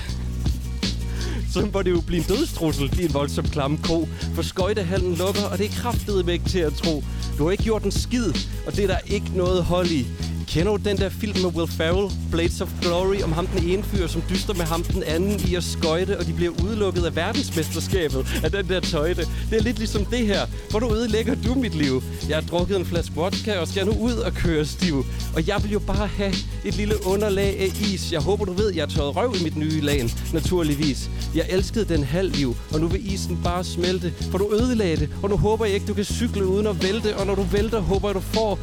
så 1.55 1.69
må 1.73 1.83
det 1.83 1.90
jo 1.90 2.01
blive 2.01 2.19
en 2.19 2.29
dødstrussel, 2.29 2.88
din 2.88 3.14
voldsom 3.14 3.49
klamme 3.49 3.79
ko. 3.85 4.09
For 4.35 4.43
skøjtehallen 4.43 5.14
lukker, 5.14 5.45
og 5.53 5.59
det 5.59 5.67
er 5.67 5.71
kraftedeme 5.71 6.33
ikke 6.33 6.49
til 6.49 6.59
at 6.59 6.73
tro. 6.73 7.05
Du 7.38 7.45
har 7.45 7.51
ikke 7.51 7.64
gjort 7.64 7.85
en 7.85 7.93
skid, 7.93 8.33
og 8.67 8.77
det 8.77 8.85
er 8.85 8.87
der 8.87 8.99
ikke 9.07 9.31
noget 9.35 9.64
hold 9.64 9.90
i. 9.90 10.07
Kender 10.55 10.77
du 10.77 10.88
den 10.88 10.97
der 10.97 11.09
film 11.09 11.38
med 11.43 11.51
Will 11.57 11.73
Ferrell, 11.73 12.11
Blades 12.31 12.61
of 12.61 12.71
Glory, 12.83 13.23
om 13.23 13.33
ham 13.33 13.47
den 13.47 13.69
ene 13.69 13.83
fyr, 13.83 14.07
som 14.07 14.23
dyster 14.31 14.55
med 14.55 14.64
ham 14.64 14.83
den 14.83 15.03
anden 15.03 15.40
i 15.49 15.55
at 15.55 15.64
skøjte, 15.64 16.19
og 16.19 16.27
de 16.27 16.33
bliver 16.33 16.53
udelukket 16.64 17.05
af 17.05 17.17
verdensmesterskabet 17.17 18.27
af 18.45 18.51
den 18.51 18.69
der 18.69 18.81
tøjte. 18.81 19.23
Det 19.51 19.59
er 19.59 19.62
lidt 19.62 19.79
ligesom 19.79 20.05
det 20.05 20.27
her. 20.27 20.47
Hvor 20.71 20.79
du 20.79 20.95
ødelægger 20.95 21.35
du 21.35 21.55
mit 21.55 21.75
liv? 21.75 22.03
Jeg 22.29 22.37
har 22.37 22.43
drukket 22.43 22.77
en 22.77 22.87
flaske 22.87 23.14
vodka 23.14 23.59
og 23.59 23.69
skal 23.69 23.87
nu 23.87 23.93
ud 23.93 24.12
og 24.12 24.33
køre 24.33 24.64
stiv. 24.64 25.05
Og 25.37 25.49
jeg 25.49 25.62
vil 25.62 25.73
jo 25.73 25.79
bare 25.79 26.07
have 26.07 26.35
et 26.64 26.75
lille 26.75 27.07
underlag 27.07 27.61
af 27.61 27.67
is. 27.67 28.12
Jeg 28.12 28.21
håber, 28.21 28.45
du 28.45 28.53
ved, 28.53 28.75
jeg 28.75 28.83
har 28.83 28.88
tørret 28.88 29.17
røv 29.17 29.35
i 29.40 29.45
mit 29.45 29.57
nye 29.57 29.81
lagen, 29.81 30.11
naturligvis. 30.33 31.11
Jeg 31.35 31.47
elskede 31.49 31.85
den 31.85 32.05
halv 32.05 32.33
liv, 32.33 32.57
og 32.73 32.81
nu 32.81 32.87
vil 32.87 33.12
isen 33.14 33.40
bare 33.45 33.64
smelte, 33.64 34.12
for 34.31 34.38
du 34.38 34.55
ødelagde 34.55 34.97
det, 34.97 35.09
og 35.23 35.31
nu 35.31 35.37
håber 35.37 35.64
jeg 35.64 35.75
ikke, 35.75 35.87
du 35.87 35.95
kan 35.95 36.05
cykle 36.05 36.47
uden 36.47 36.67
at 36.67 36.83
vælte, 36.83 37.17
og 37.17 37.27
når 37.27 37.35
du 37.35 37.43
vælter, 37.43 37.81
håber 37.81 38.09
jeg, 38.09 38.14
du 38.14 38.21
får... 38.21 38.59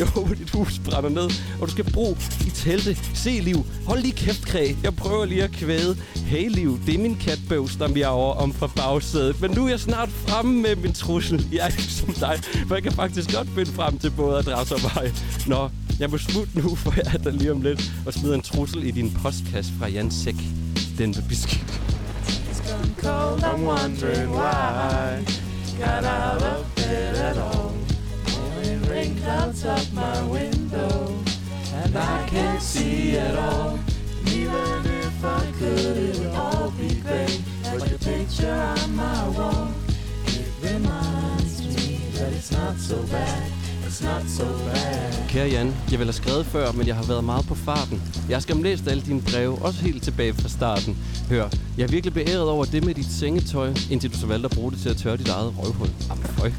Jeg 0.00 0.08
håber, 0.08 0.34
dit 0.34 0.50
hus 0.50 0.80
brænder 0.84 1.08
ned, 1.08 1.30
og 1.60 1.66
du 1.66 1.72
skal 1.72 1.92
bruge 1.92 2.16
i 2.46 2.50
telte. 2.50 2.98
Se, 3.14 3.30
Liv. 3.30 3.66
Hold 3.86 4.00
lige 4.00 4.12
kæft, 4.12 4.46
Kræ. 4.46 4.72
Jeg 4.82 4.96
prøver 4.96 5.24
lige 5.24 5.42
at 5.42 5.52
kvæde. 5.52 5.96
Hey, 6.16 6.50
Liv. 6.50 6.80
Det 6.86 6.94
er 6.94 6.98
min 6.98 7.16
katbøvs, 7.16 7.76
der 7.76 7.88
miaver 7.88 8.34
om 8.34 8.52
fra 8.52 8.66
bagsædet. 8.66 9.40
Men 9.40 9.50
nu 9.50 9.64
er 9.64 9.68
jeg 9.68 9.80
snart 9.80 10.08
fremme 10.08 10.62
med 10.62 10.76
min 10.76 10.92
trussel. 10.92 11.46
Jeg 11.52 11.58
er 11.58 11.66
ikke 11.66 11.82
som 11.82 12.14
dig, 12.14 12.40
for 12.68 12.74
jeg 12.74 12.82
kan 12.82 12.92
faktisk 12.92 13.34
godt 13.34 13.48
finde 13.54 13.72
frem 13.72 13.98
til 13.98 14.10
både 14.10 14.38
adresse 14.38 14.74
og 14.74 14.80
vej. 14.82 15.12
Nå, 15.46 15.70
jeg 15.98 16.10
må 16.10 16.18
smutte 16.18 16.58
nu, 16.58 16.74
for 16.74 16.92
jeg 16.96 17.14
er 17.14 17.18
der 17.18 17.30
lige 17.30 17.52
om 17.52 17.62
lidt 17.62 17.92
og 18.06 18.12
smider 18.12 18.34
en 18.34 18.42
trussel 18.42 18.86
i 18.86 18.90
din 18.90 19.10
postkasse 19.22 19.72
fra 19.78 19.88
Jan 19.88 20.10
Sæk. 20.10 20.36
Den 20.98 21.16
vil 21.16 21.24
beskidt. 21.28 21.80
It's 22.50 22.70
gone 22.70 22.94
cold, 23.00 23.42
I'm 23.42 23.64
wondering 23.64 24.30
why. 24.30 25.24
Got 25.78 26.04
out 26.04 26.42
of 26.42 26.74
bed 26.76 27.16
at 27.16 27.36
all. 27.36 27.89
Morning 28.60 28.82
rain 28.90 29.16
clouds 29.16 29.64
up 29.64 29.92
my 29.92 30.22
window. 30.26 31.14
And 31.82 31.96
I 31.96 32.26
can't 32.28 32.60
see 32.60 33.16
at 33.16 33.34
all. 33.34 33.78
Even 34.26 34.84
if 34.84 35.24
I 35.24 35.44
could, 35.58 35.96
it 35.96 36.18
would 36.18 36.34
all 36.34 36.70
be 36.70 36.90
great. 37.00 37.40
But 37.72 37.88
the 37.88 37.98
picture 37.98 38.52
on 38.52 38.96
my 38.96 39.28
wall, 39.36 39.68
it 40.26 40.50
reminds 40.62 41.54
me 41.62 42.00
that 42.16 42.32
it's 42.32 42.52
not 42.52 42.76
so 42.78 42.96
bad. 43.10 43.42
It's 43.86 44.02
not 44.02 44.28
so 44.28 44.44
bad. 44.44 45.28
Kære 45.28 45.48
Jan, 45.48 45.66
jeg 45.90 45.98
ville 45.98 46.12
have 46.12 46.22
skrevet 46.22 46.46
før, 46.46 46.72
men 46.72 46.86
jeg 46.86 46.96
har 46.96 47.04
været 47.04 47.24
meget 47.24 47.46
på 47.46 47.54
farten. 47.54 48.02
Jeg 48.28 48.42
har 48.48 48.62
læse 48.62 48.90
alle 48.90 49.02
dine 49.02 49.22
breve, 49.22 49.58
også 49.62 49.80
helt 49.82 50.02
tilbage 50.02 50.34
fra 50.34 50.48
starten. 50.48 50.96
Hør, 51.28 51.48
jeg 51.78 51.84
er 51.84 51.88
virkelig 51.88 52.14
beæret 52.14 52.48
over 52.48 52.64
det 52.64 52.84
med 52.84 52.94
dit 52.94 53.12
sengetøj, 53.12 53.74
indtil 53.90 54.12
du 54.12 54.18
så 54.18 54.26
valgte 54.26 54.44
at 54.44 54.56
bruge 54.56 54.72
det 54.72 54.80
til 54.80 54.88
at 54.88 54.96
tørre 54.96 55.16
dit 55.16 55.28
eget 55.28 55.54
røvhul. 55.58 55.90
Jamen, 56.08 56.24
føj. 56.24 56.50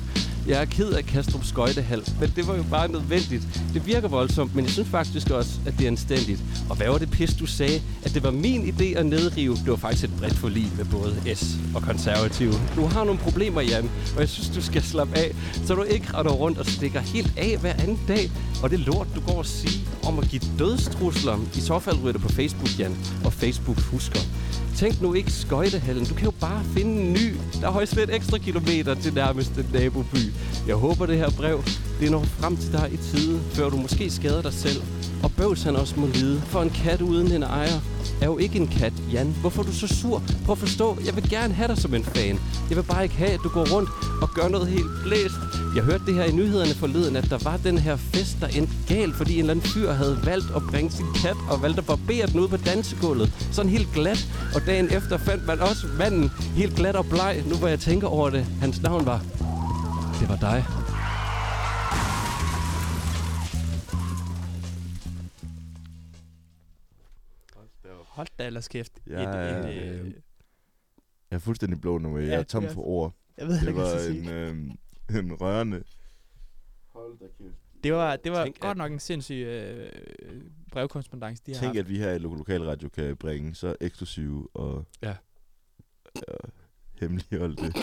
Jeg 0.48 0.62
er 0.62 0.66
ked 0.66 0.90
af 0.90 1.06
Kastrup 1.06 1.44
skøjtehal, 1.44 2.04
men 2.20 2.34
det 2.36 2.48
var 2.48 2.56
jo 2.56 2.64
bare 2.64 2.92
nødvendigt. 2.92 3.48
Det 3.74 3.86
virker 3.86 4.08
voldsomt, 4.08 4.56
men 4.56 4.66
jeg 4.66 4.72
synes 4.72 4.90
faktisk 4.90 5.30
også, 5.30 5.52
at 5.66 5.74
det 5.78 5.84
er 5.84 5.88
anstændigt. 5.88 6.44
Og 6.70 6.76
hvad 6.76 6.88
var 6.88 6.98
det 6.98 7.12
pis, 7.12 7.34
du 7.34 7.46
sagde? 7.46 7.82
At 8.04 8.14
det 8.14 8.24
var 8.24 8.32
min 8.32 8.62
idé 8.70 8.84
at 8.84 9.06
nedrive? 9.06 9.56
Det 9.56 9.68
var 9.68 9.76
faktisk 9.76 10.04
et 10.04 10.12
bredt 10.20 10.34
forlig 10.34 10.72
med 10.78 10.86
både 10.86 11.36
S 11.36 11.58
og 11.76 11.82
konservative. 11.82 12.54
Du 12.76 12.86
har 12.86 13.04
nogle 13.04 13.20
problemer, 13.20 13.62
Jan, 13.62 13.90
og 14.16 14.20
jeg 14.20 14.30
synes, 14.30 14.50
du 14.50 14.62
skal 14.62 14.84
slappe 14.84 15.18
af, 15.18 15.36
så 15.66 15.76
du 15.76 15.84
ikke 15.84 16.08
render 16.14 16.32
rundt 16.32 16.58
og 16.58 16.66
stikker 16.66 17.00
helt 17.00 17.34
af 17.38 17.58
hver 17.62 17.74
anden 17.74 18.00
dag. 18.08 18.32
Og 18.64 18.70
det 18.70 18.80
lort, 18.80 19.08
du 19.16 19.22
går 19.22 19.38
og 19.38 19.46
siger 19.46 19.80
om 20.04 20.20
at 20.20 20.28
give 20.30 20.42
dødstrusler. 20.60 21.38
I 21.56 21.60
så 21.60 21.80
fald 21.80 21.98
ryger 22.04 22.12
det 22.12 22.22
på 22.22 22.30
Facebook, 22.30 22.80
Jan, 22.80 22.98
og 23.26 23.34
Facebook 23.34 23.80
husker. 23.80 24.20
Tænk 24.76 25.02
nu 25.02 25.14
ikke 25.14 25.32
skøjtehallen. 25.32 26.06
Du 26.06 26.14
kan 26.14 26.26
jo 26.26 26.32
bare 26.32 26.64
finde 26.74 27.02
en 27.02 27.14
ny. 27.14 27.36
Der 27.62 27.68
er 27.68 27.72
højst 27.72 27.96
lidt 27.96 28.10
ekstra 28.10 28.38
kilometer 28.38 28.96
til 28.96 29.14
nærmeste 29.14 29.66
naboby. 29.74 30.31
Jeg 30.68 30.76
håber, 30.76 31.06
det 31.06 31.18
her 31.18 31.30
brev 31.30 31.64
det 32.00 32.12
når 32.12 32.24
frem 32.24 32.58
til 32.58 32.72
dig 32.72 32.90
i 32.94 32.98
tide, 32.98 33.40
før 33.52 33.70
du 33.70 33.78
måske 33.78 34.10
skader 34.10 34.42
dig 34.42 34.54
selv. 34.54 34.82
Og 35.24 35.32
bøvs 35.32 35.64
han 35.64 35.76
også 35.76 35.94
må 35.98 36.08
lide, 36.08 36.42
for 36.42 36.62
en 36.62 36.70
kat 36.70 37.02
uden 37.02 37.32
en 37.32 37.44
ejer 37.44 37.80
er 38.22 38.26
jo 38.26 38.38
ikke 38.38 38.60
en 38.60 38.68
kat, 38.68 38.94
Jan. 39.14 39.36
Hvorfor 39.42 39.62
er 39.62 39.66
du 39.66 39.74
så 39.74 39.88
sur? 39.88 40.24
Prøv 40.46 40.54
at 40.54 40.58
forstå, 40.58 40.98
jeg 41.06 41.16
vil 41.16 41.30
gerne 41.30 41.54
have 41.54 41.68
dig 41.68 41.78
som 41.78 41.94
en 41.94 42.04
fan. 42.04 42.40
Jeg 42.70 42.78
vil 42.78 42.84
bare 42.84 43.04
ikke 43.04 43.16
have, 43.16 43.32
at 43.32 43.40
du 43.44 43.50
går 43.50 43.76
rundt 43.76 43.90
og 44.22 44.30
gør 44.36 44.48
noget 44.48 44.68
helt 44.68 44.92
blæst. 45.04 45.36
Jeg 45.76 45.84
hørte 45.84 46.06
det 46.06 46.14
her 46.14 46.24
i 46.24 46.32
nyhederne 46.32 46.74
forleden, 46.74 47.16
at 47.16 47.30
der 47.30 47.38
var 47.44 47.58
den 47.58 47.78
her 47.78 47.96
fest, 47.96 48.38
der 48.42 48.48
endte 48.48 48.74
galt, 48.88 49.16
fordi 49.16 49.34
en 49.34 49.40
eller 49.40 49.52
anden 49.52 49.66
fyr 49.66 49.92
havde 49.92 50.20
valgt 50.24 50.56
at 50.56 50.62
bringe 50.72 50.92
sin 50.92 51.06
kat 51.16 51.38
og 51.50 51.62
valgte 51.62 51.80
at 51.80 51.86
barbere 51.86 52.28
den 52.28 52.40
ud 52.40 52.48
på 52.48 52.58
dansegulvet. 52.58 53.34
Sådan 53.52 53.72
helt 53.72 53.94
glat. 53.94 54.28
Og 54.56 54.62
dagen 54.66 54.86
efter 54.92 55.18
fandt 55.18 55.48
man 55.48 55.60
også 55.60 55.88
manden 55.98 56.32
helt 56.56 56.76
glat 56.76 56.96
og 56.96 57.06
bleg. 57.06 57.44
Nu 57.48 57.56
hvor 57.56 57.68
jeg 57.68 57.80
tænker 57.80 58.08
over 58.08 58.30
det, 58.30 58.46
hans 58.62 58.82
navn 58.82 59.06
var... 59.06 59.22
Det 60.22 60.30
var 60.30 60.36
dig. 60.36 60.64
Hold 68.08 68.28
da 68.40 68.46
ellers 68.48 68.68
kæft. 68.68 69.00
Jeg 69.08 69.24
Et- 69.24 69.28
er, 69.30 69.68
et, 69.68 70.00
øh, 70.00 70.06
Jeg 71.32 71.36
er 71.38 71.40
fuldstændig 71.40 71.82
blown 71.82 72.06
away. 72.06 72.22
Jeg 72.22 72.30
Ja, 72.30 72.40
er 72.40 72.44
tom 72.44 72.70
for 72.70 72.82
ord. 72.82 73.14
Jeg 73.38 73.48
ved 73.48 73.54
Det 73.56 73.62
ikke, 73.68 73.74
hvad 73.74 73.84
var 73.84 73.92
jeg 73.92 74.02
skal 74.02 74.18
en, 74.18 74.30
øh, 75.10 75.20
en 75.24 75.34
rørende... 75.42 75.84
Hold 76.88 77.20
da 77.20 77.26
kæft. 77.38 77.56
Det 77.84 77.94
var, 77.94 78.16
det 78.16 78.32
var 78.32 78.44
Tænk, 78.44 78.60
godt 78.60 78.78
nok 78.78 78.92
en 78.92 79.00
sindssyg 79.00 79.34
øh, 79.36 79.92
brevkorrespondance, 80.72 81.44
de 81.46 81.54
har 81.54 81.60
Tænk, 81.62 81.76
haft. 81.76 81.86
at 81.86 81.90
vi 81.90 81.98
her 81.98 82.12
i 82.12 82.18
Lo- 82.20 82.34
Lokalradio 82.36 82.90
kan 82.90 83.18
bringe 83.18 83.56
så 83.56 83.76
eksklusive 83.82 84.48
og 84.54 84.86
Ja. 85.02 85.16
og 86.28 86.50
hemmeligholdte 87.00 87.74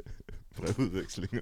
brevudvekslinger. 0.56 1.40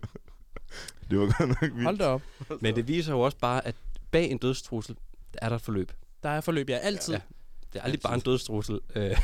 Det 1.10 1.18
var 1.18 1.38
godt 1.38 1.48
nok 1.48 1.62
vildt. 1.62 1.82
Hold 1.82 1.98
da 1.98 2.06
op. 2.06 2.22
Men 2.60 2.76
det 2.76 2.88
viser 2.88 3.12
jo 3.12 3.20
også 3.20 3.38
bare, 3.38 3.66
at 3.66 3.74
bag 4.10 4.30
en 4.30 4.38
dødstrussel, 4.38 4.96
der 5.32 5.38
er 5.42 5.48
der 5.48 5.56
et 5.56 5.62
forløb. 5.62 5.92
Der 6.22 6.28
er 6.28 6.40
forløb, 6.40 6.68
ja, 6.68 6.76
altid. 6.76 7.14
Ja. 7.14 7.20
Det 7.72 7.78
er 7.78 7.82
aldrig 7.82 8.00
bare 8.00 8.14
en 8.14 8.20
dødstrussel. 8.20 8.80
Øh, 8.94 9.16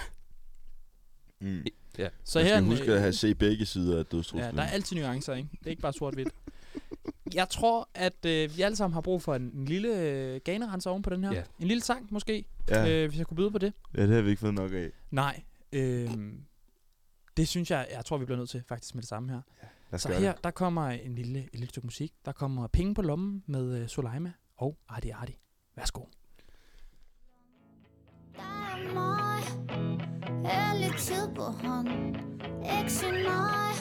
Mm. 1.40 1.64
Så 2.24 2.38
Man 2.38 2.46
her 2.46 2.56
skal 2.56 2.64
huske 2.64 2.92
at 2.92 3.00
have 3.00 3.12
se 3.12 3.34
begge 3.34 3.66
sider 3.66 3.92
af 3.92 3.98
ja, 3.98 4.02
dødstruslen. 4.02 4.56
der 4.56 4.62
er 4.62 4.66
altid 4.68 4.96
nuancer, 4.96 5.34
ikke? 5.34 5.48
Det 5.52 5.66
er 5.66 5.70
ikke 5.70 5.82
bare 5.82 5.92
sort-hvidt. 5.92 6.28
Jeg 7.34 7.48
tror, 7.48 7.88
at 7.94 8.24
øh, 8.26 8.56
vi 8.56 8.62
alle 8.62 8.76
sammen 8.76 8.94
har 8.94 9.00
brug 9.00 9.22
for 9.22 9.34
en, 9.34 9.42
en 9.42 9.64
lille 9.64 10.00
øh, 10.00 10.40
ganerenser 10.44 10.90
oven 10.90 11.02
på 11.02 11.10
den 11.10 11.24
her. 11.24 11.32
Ja. 11.32 11.42
En 11.60 11.68
lille 11.68 11.82
sang, 11.82 12.08
måske, 12.10 12.44
ja. 12.68 12.90
øh, 12.90 13.08
hvis 13.08 13.18
jeg 13.18 13.26
kunne 13.26 13.36
byde 13.36 13.50
på 13.50 13.58
det. 13.58 13.72
ja, 13.96 14.02
det 14.02 14.14
har 14.14 14.22
vi 14.22 14.30
ikke 14.30 14.40
fået 14.40 14.54
nok 14.54 14.72
af. 14.72 14.90
Nej. 15.10 15.42
Øh, 15.72 16.10
det 17.36 17.48
synes 17.48 17.70
jeg, 17.70 17.86
jeg 17.92 18.04
tror, 18.04 18.18
vi 18.18 18.24
bliver 18.24 18.38
nødt 18.38 18.50
til 18.50 18.62
faktisk 18.68 18.94
med 18.94 19.02
det 19.02 19.08
samme 19.08 19.30
her. 19.32 19.40
Os 19.40 19.44
Så 19.98 20.08
gøre 20.08 20.20
her, 20.20 20.32
det. 20.32 20.44
der 20.44 20.50
kommer 20.50 20.86
en 20.88 21.14
lille, 21.14 21.38
et 21.38 21.52
lille 21.52 21.68
stykke 21.68 21.86
musik. 21.86 22.12
Der 22.24 22.32
kommer 22.32 22.66
Penge 22.66 22.94
på 22.94 23.02
lommen 23.02 23.42
med 23.46 23.78
øh, 23.78 23.88
Soleima 23.88 24.32
og 24.56 24.78
Arti 24.88 25.08
Arti. 25.10 25.38
Værsgo. 25.76 26.04
Der 28.36 28.42
er 28.42 28.94
mig 28.94 29.42
Er 30.44 30.74
lidt 30.74 30.98
tid 30.98 31.34
på 31.34 31.42
hånden 31.42 32.16
Ikke 32.78 32.92
sig 32.92 33.12
nej 33.12 33.74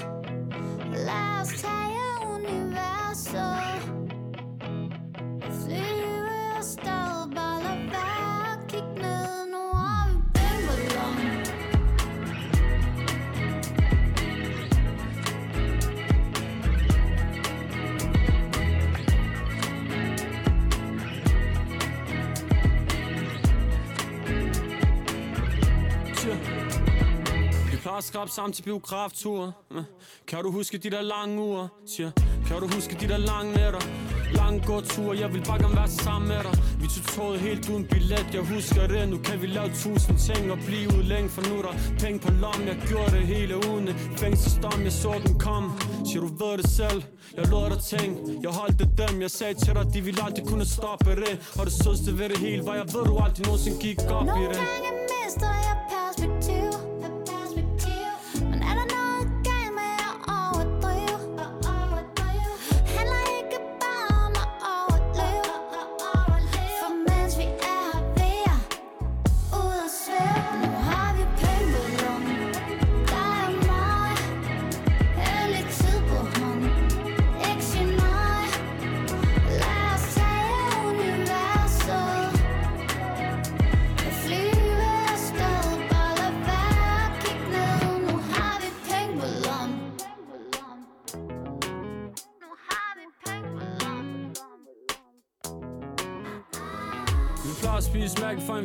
Lad 0.92 1.42
os 1.42 1.62
tage 1.62 2.02
universet 2.36 4.01
At 28.02 28.06
skrabe 28.06 28.32
sammen 28.32 28.54
til 28.54 28.64
biografture 28.64 29.52
Kan 30.28 30.44
du 30.44 30.52
huske 30.52 30.78
de 30.78 30.90
der 30.90 31.02
lange 31.02 31.42
uger? 31.42 31.68
Tja. 31.96 32.10
Kan 32.48 32.58
du 32.62 32.68
huske 32.76 32.98
de 33.02 33.08
der 33.08 33.18
lange 33.18 33.52
nætter? 33.54 33.84
Lange 34.34 34.60
gåture, 34.66 35.20
jeg 35.20 35.34
vil 35.34 35.44
bare 35.50 35.60
gerne 35.64 35.76
være 35.76 35.88
sammen 35.88 36.28
med 36.28 36.42
dig. 36.48 36.56
Vi 36.82 36.88
tog 36.94 37.04
toget 37.16 37.40
helt 37.40 37.70
uden 37.70 37.86
billet, 37.92 38.28
jeg 38.34 38.42
husker 38.54 38.88
det. 38.88 39.10
Nu 39.10 39.18
kan 39.18 39.42
vi 39.42 39.48
lave 39.48 39.70
tusind 39.84 40.18
ting 40.30 40.52
og 40.52 40.58
blive 40.68 40.88
ud 40.98 41.04
længe 41.04 41.30
For 41.30 41.42
nu 41.50 41.54
er 41.60 41.62
der 41.62 41.76
penge 42.00 42.20
på 42.20 42.32
lommen, 42.44 42.68
jeg 42.68 42.78
gjorde 42.90 43.12
det 43.18 43.24
hele 43.34 43.56
uden 43.70 43.88
et 43.88 43.96
fængselsdom 44.18 44.80
Jeg 44.84 44.92
så 44.92 45.12
den 45.26 45.40
komme, 45.40 45.70
siger 46.08 46.22
du 46.22 46.30
ved 46.42 46.58
det 46.58 46.70
selv 46.70 47.04
Jeg 47.38 47.46
lovede 47.48 47.70
dig 47.76 47.82
ting, 47.94 48.10
jeg 48.44 48.52
holdt 48.60 48.80
det 48.80 48.90
dem 49.02 49.22
Jeg 49.22 49.32
sagde 49.32 49.54
til 49.54 49.74
dig, 49.78 49.86
de 49.94 50.02
ville 50.02 50.24
aldrig 50.24 50.46
kunne 50.48 50.66
stoppe 50.66 51.12
det. 51.24 51.34
Og 51.60 51.64
det 51.68 51.74
sødeste 51.84 52.20
ved 52.20 52.30
det 52.30 52.38
hele 52.38 52.62
var, 52.66 52.76
jeg 52.76 52.88
ved 52.94 53.04
du 53.10 53.14
aldrig 53.26 53.46
nogensinde 53.46 53.78
gik 53.86 54.00
op 54.00 54.24
i 54.24 54.26
Nogle 54.26 54.48
det. 54.50 54.56
gange 54.56 54.90
mister 55.10 55.52
jeg 55.68 55.78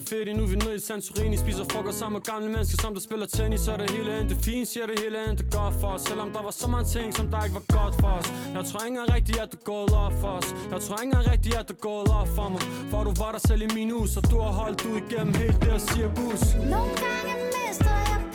fedt, 0.09 0.37
nu 0.37 0.43
er 0.43 0.47
vi 0.47 0.57
nede 0.57 0.75
i 0.75 0.79
Santorini. 0.79 1.37
Spiser 1.37 1.65
frokost 1.73 1.99
sammen 1.99 2.17
med 2.19 2.23
gamle 2.33 2.49
mennesker, 2.55 2.79
som 2.83 2.95
der 2.95 3.01
spiller 3.01 3.27
tennis. 3.27 3.61
Så 3.61 3.73
det 3.77 3.91
hele 3.91 4.21
endte 4.21 4.37
fint, 4.47 4.69
siger 4.69 4.87
det 4.87 4.99
hele 5.03 5.31
endte 5.31 5.45
godt 5.59 5.75
for 5.81 5.89
os. 5.97 6.03
Selvom 6.03 6.29
der 6.37 6.43
var 6.43 6.51
så 6.51 6.69
mange 6.69 6.89
ting, 6.97 7.15
som 7.17 7.27
der 7.33 7.45
ikke 7.45 7.55
var 7.61 7.67
godt 7.79 7.95
for 8.01 8.13
os. 8.19 8.27
Jeg 8.57 8.65
tror 8.69 8.81
ikke 8.85 8.95
engang 8.95 9.11
rigtigt, 9.17 9.39
at 9.45 9.49
du 9.53 9.59
gået 9.65 9.93
op 10.05 10.15
for 10.23 10.33
os. 10.39 10.49
Jeg 10.73 10.81
tror 10.85 10.97
ikke 10.97 11.11
engang 11.11 11.27
rigtigt, 11.33 11.55
at 11.61 11.69
du 11.69 11.75
gået 11.89 12.09
op 12.21 12.29
for 12.37 12.49
mig. 12.49 12.61
For 12.91 13.05
du 13.05 13.13
var 13.23 13.31
der 13.33 13.43
selv 13.49 13.63
i 13.63 13.69
min 13.75 13.91
hus, 13.91 14.17
og 14.17 14.23
du 14.31 14.37
har 14.41 14.53
holdt 14.63 14.85
ud 14.91 14.97
igennem 15.05 15.35
helt 15.35 15.59
det, 15.63 15.81
siger 15.89 16.09
bus 16.15 16.43
Nogle 16.75 16.93
gange 17.03 17.33
mister 17.55 17.97
jeg 18.09 18.26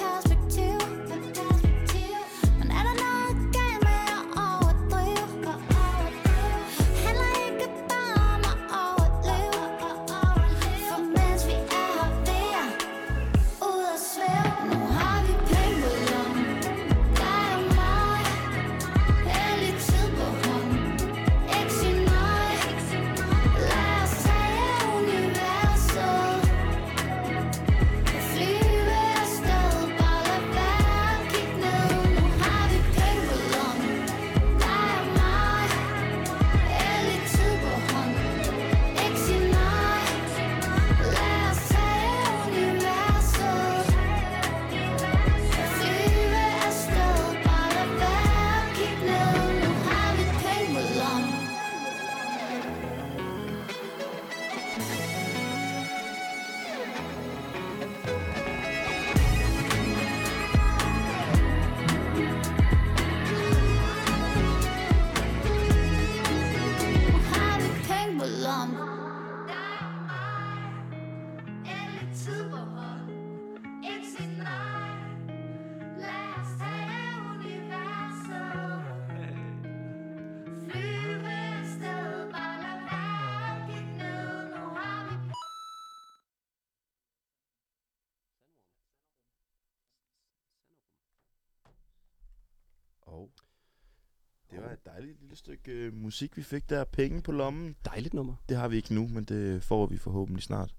Det 94.52 94.60
var 94.64 94.70
et 94.72 94.86
dejligt 94.86 95.22
lille 95.22 95.36
stykke 95.36 95.72
øh, 95.72 95.94
musik, 95.94 96.38
vi 96.38 96.44
fik 96.44 96.70
der. 96.70 96.84
Penge 96.84 97.22
på 97.22 97.32
lommen. 97.32 97.76
Dejligt 97.86 98.14
nummer. 98.14 98.36
Det 98.50 98.58
har 98.58 98.68
vi 98.68 98.76
ikke 98.76 98.94
nu, 98.94 99.08
men 99.08 99.24
det 99.24 99.64
får 99.64 99.86
vi 99.86 99.98
forhåbentlig 99.98 100.44
snart. 100.44 100.74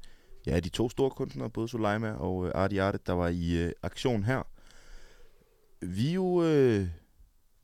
Ja, 0.46 0.60
de 0.60 0.68
to 0.68 0.88
store 0.88 1.10
kunstnere, 1.10 1.50
både 1.50 1.68
Soleima 1.68 2.12
og 2.12 2.46
øh, 2.46 2.52
Arti 2.54 2.78
Arte, 2.78 2.98
der 3.06 3.12
var 3.12 3.28
i 3.28 3.56
øh, 3.64 3.72
aktion 3.82 4.22
her. 4.24 4.42
Vi 5.80 6.08
er 6.08 6.14
jo 6.14 6.42
øh, 6.44 6.88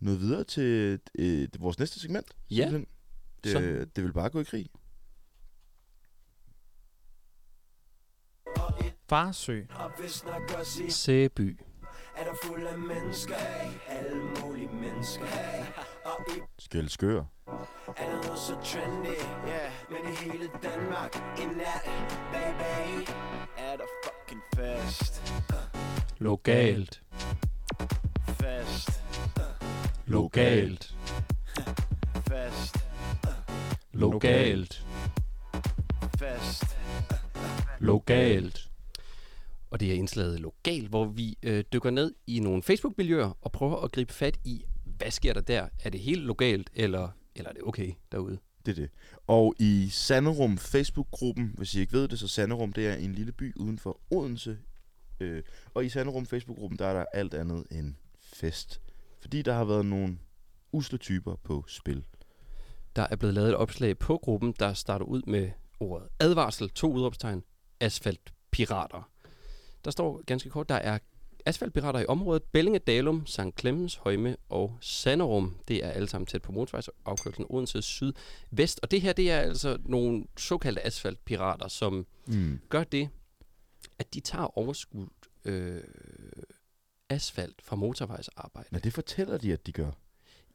nået 0.01 0.21
videre 0.21 0.45
til 0.45 1.01
øh, 1.19 1.49
vores 1.59 1.79
næste 1.79 2.01
segment. 2.01 2.27
Ja. 2.51 2.55
simpelthen. 2.69 2.87
Så- 3.45 3.61
Det, 3.61 3.97
det 3.97 4.05
vil 4.05 4.13
bare 4.13 4.31
gå 4.31 4.41
i 4.41 4.45
krig. 4.45 4.71
Farsø. 9.09 9.63
Sæby. 10.89 11.59
er 12.17 12.25
der 12.25 12.35
fuld 12.45 12.67
af 12.67 12.79
mennesker 12.79 13.35
Alle 13.89 14.23
mulige 14.45 14.69
mennesker 14.73 15.25
Og 16.09 16.37
i 16.37 16.41
Skæld 16.59 16.89
skør. 16.89 17.23
er 17.97 18.11
der 18.11 18.23
noget 18.27 18.39
så 18.39 18.57
trendy 18.65 19.17
yeah. 19.49 19.73
Men 19.91 20.13
i 20.13 20.17
hele 20.17 20.51
Danmark 20.63 21.17
i 21.39 21.45
nat 21.45 21.91
Baby 22.33 23.09
Er 23.59 23.77
der 23.77 23.85
fucking 24.05 24.43
fest 24.57 25.23
Lokalt. 26.19 27.03
Fest 28.29 29.03
Lokalt. 30.07 30.97
Fest 32.29 32.77
Lokalt. 33.93 34.87
Fest 36.19 36.77
Lokalt. 37.79 38.71
Og 39.71 39.81
det 39.81 39.91
er 39.91 39.95
indslaget 39.95 40.41
Lokalt, 40.41 40.89
hvor 40.89 41.05
vi 41.05 41.39
øh, 41.43 41.65
dykker 41.73 41.91
ned 41.91 42.15
i 42.27 42.41
nogle 42.41 42.63
Facebook-miljøer 42.63 43.37
og 43.43 43.53
prøver 43.53 43.77
at 43.77 43.93
gribe 43.93 44.13
fat 44.13 44.39
i, 44.45 44.65
hvad 44.99 45.11
sker 45.11 45.33
der 45.33 45.41
der? 45.41 45.69
Er 45.85 45.91
det 45.91 46.01
helt 46.01 46.23
lokalt, 46.23 46.71
eller, 46.75 47.09
eller 47.35 47.49
er 47.51 47.53
det 47.53 47.63
okay 47.63 47.93
derude? 48.13 48.39
Det 48.67 48.73
er 48.79 48.83
det. 48.83 48.91
Og 49.27 49.55
i 49.59 49.89
Sanderum 49.91 50.59
Facebook-gruppen, 50.59 51.55
hvis 51.57 51.75
I 51.75 51.81
ikke 51.81 51.93
ved 51.93 52.09
det, 52.09 52.19
så 52.19 52.29
Sanderum 52.29 52.73
det 52.73 52.87
er 52.87 52.95
en 52.95 53.15
lille 53.15 53.33
by 53.33 53.57
uden 53.57 53.79
for 53.79 54.01
Odense. 54.11 54.59
Øh, 55.21 55.43
og 55.75 55.85
i 55.85 55.89
Sanderum 55.89 56.27
Facebook-gruppen, 56.27 56.79
der 56.79 56.87
er 56.87 56.93
der 56.93 57.05
alt 57.13 57.35
andet 57.35 57.67
end 57.71 57.95
fest. 58.23 58.81
Fordi 59.21 59.43
der 59.43 59.55
har 59.55 59.65
været 59.65 59.87
nogle 59.87 60.19
usle 60.73 60.99
typer 60.99 61.35
på 61.35 61.65
spil. 61.69 62.05
Der 62.97 63.07
er 63.11 63.17
blevet 63.17 63.35
lavet 63.35 63.49
et 63.49 63.57
opslag 63.57 63.99
på 63.99 64.19
gruppen, 64.23 64.55
der 64.59 64.73
starter 64.73 65.07
ud 65.07 65.23
med 65.27 65.51
ordet 65.81 66.09
advarsel, 66.21 66.71
to 66.71 66.93
udråbstegn, 66.93 67.43
asfaltpirater. 67.81 69.11
Der 69.85 69.91
står 69.91 70.23
ganske 70.27 70.51
kort, 70.51 70.69
der 70.69 70.75
er 70.75 70.99
asfaltpirater 71.47 72.01
i 72.01 72.07
området 72.07 72.43
Bellinge, 72.43 72.79
Dalum, 72.79 73.27
St. 73.27 73.41
Clemens, 73.61 73.95
Højme 73.95 74.37
og 74.49 74.79
Sanderum. 74.81 75.57
Det 75.69 75.85
er 75.85 75.91
alle 75.91 76.09
sammen 76.09 76.27
tæt 76.27 76.43
på 76.43 76.53
motorvejsafkørslen 76.53 77.47
Odense 77.51 77.83
syd-vest. 77.83 78.81
Og 78.83 78.91
det 78.91 79.01
her, 79.03 79.13
det 79.13 79.31
er 79.31 79.39
altså 79.41 79.79
nogle 79.85 80.25
såkaldte 80.39 80.87
asfaltpirater, 80.87 81.69
som 81.69 82.07
Mm. 82.27 82.61
gør 82.69 82.85
det, 82.85 83.09
at 83.99 84.15
de 84.15 84.21
tager 84.21 84.59
overskud 84.59 85.07
øh, 85.45 85.81
asfalt 87.09 87.63
fra 87.63 87.77
motorvejsarbejde. 87.77 88.69
Men 88.73 88.81
det 88.81 88.93
fortæller 88.93 89.39
de, 89.39 89.53
at 89.53 89.67
de 89.67 89.73
gør. 89.73 89.91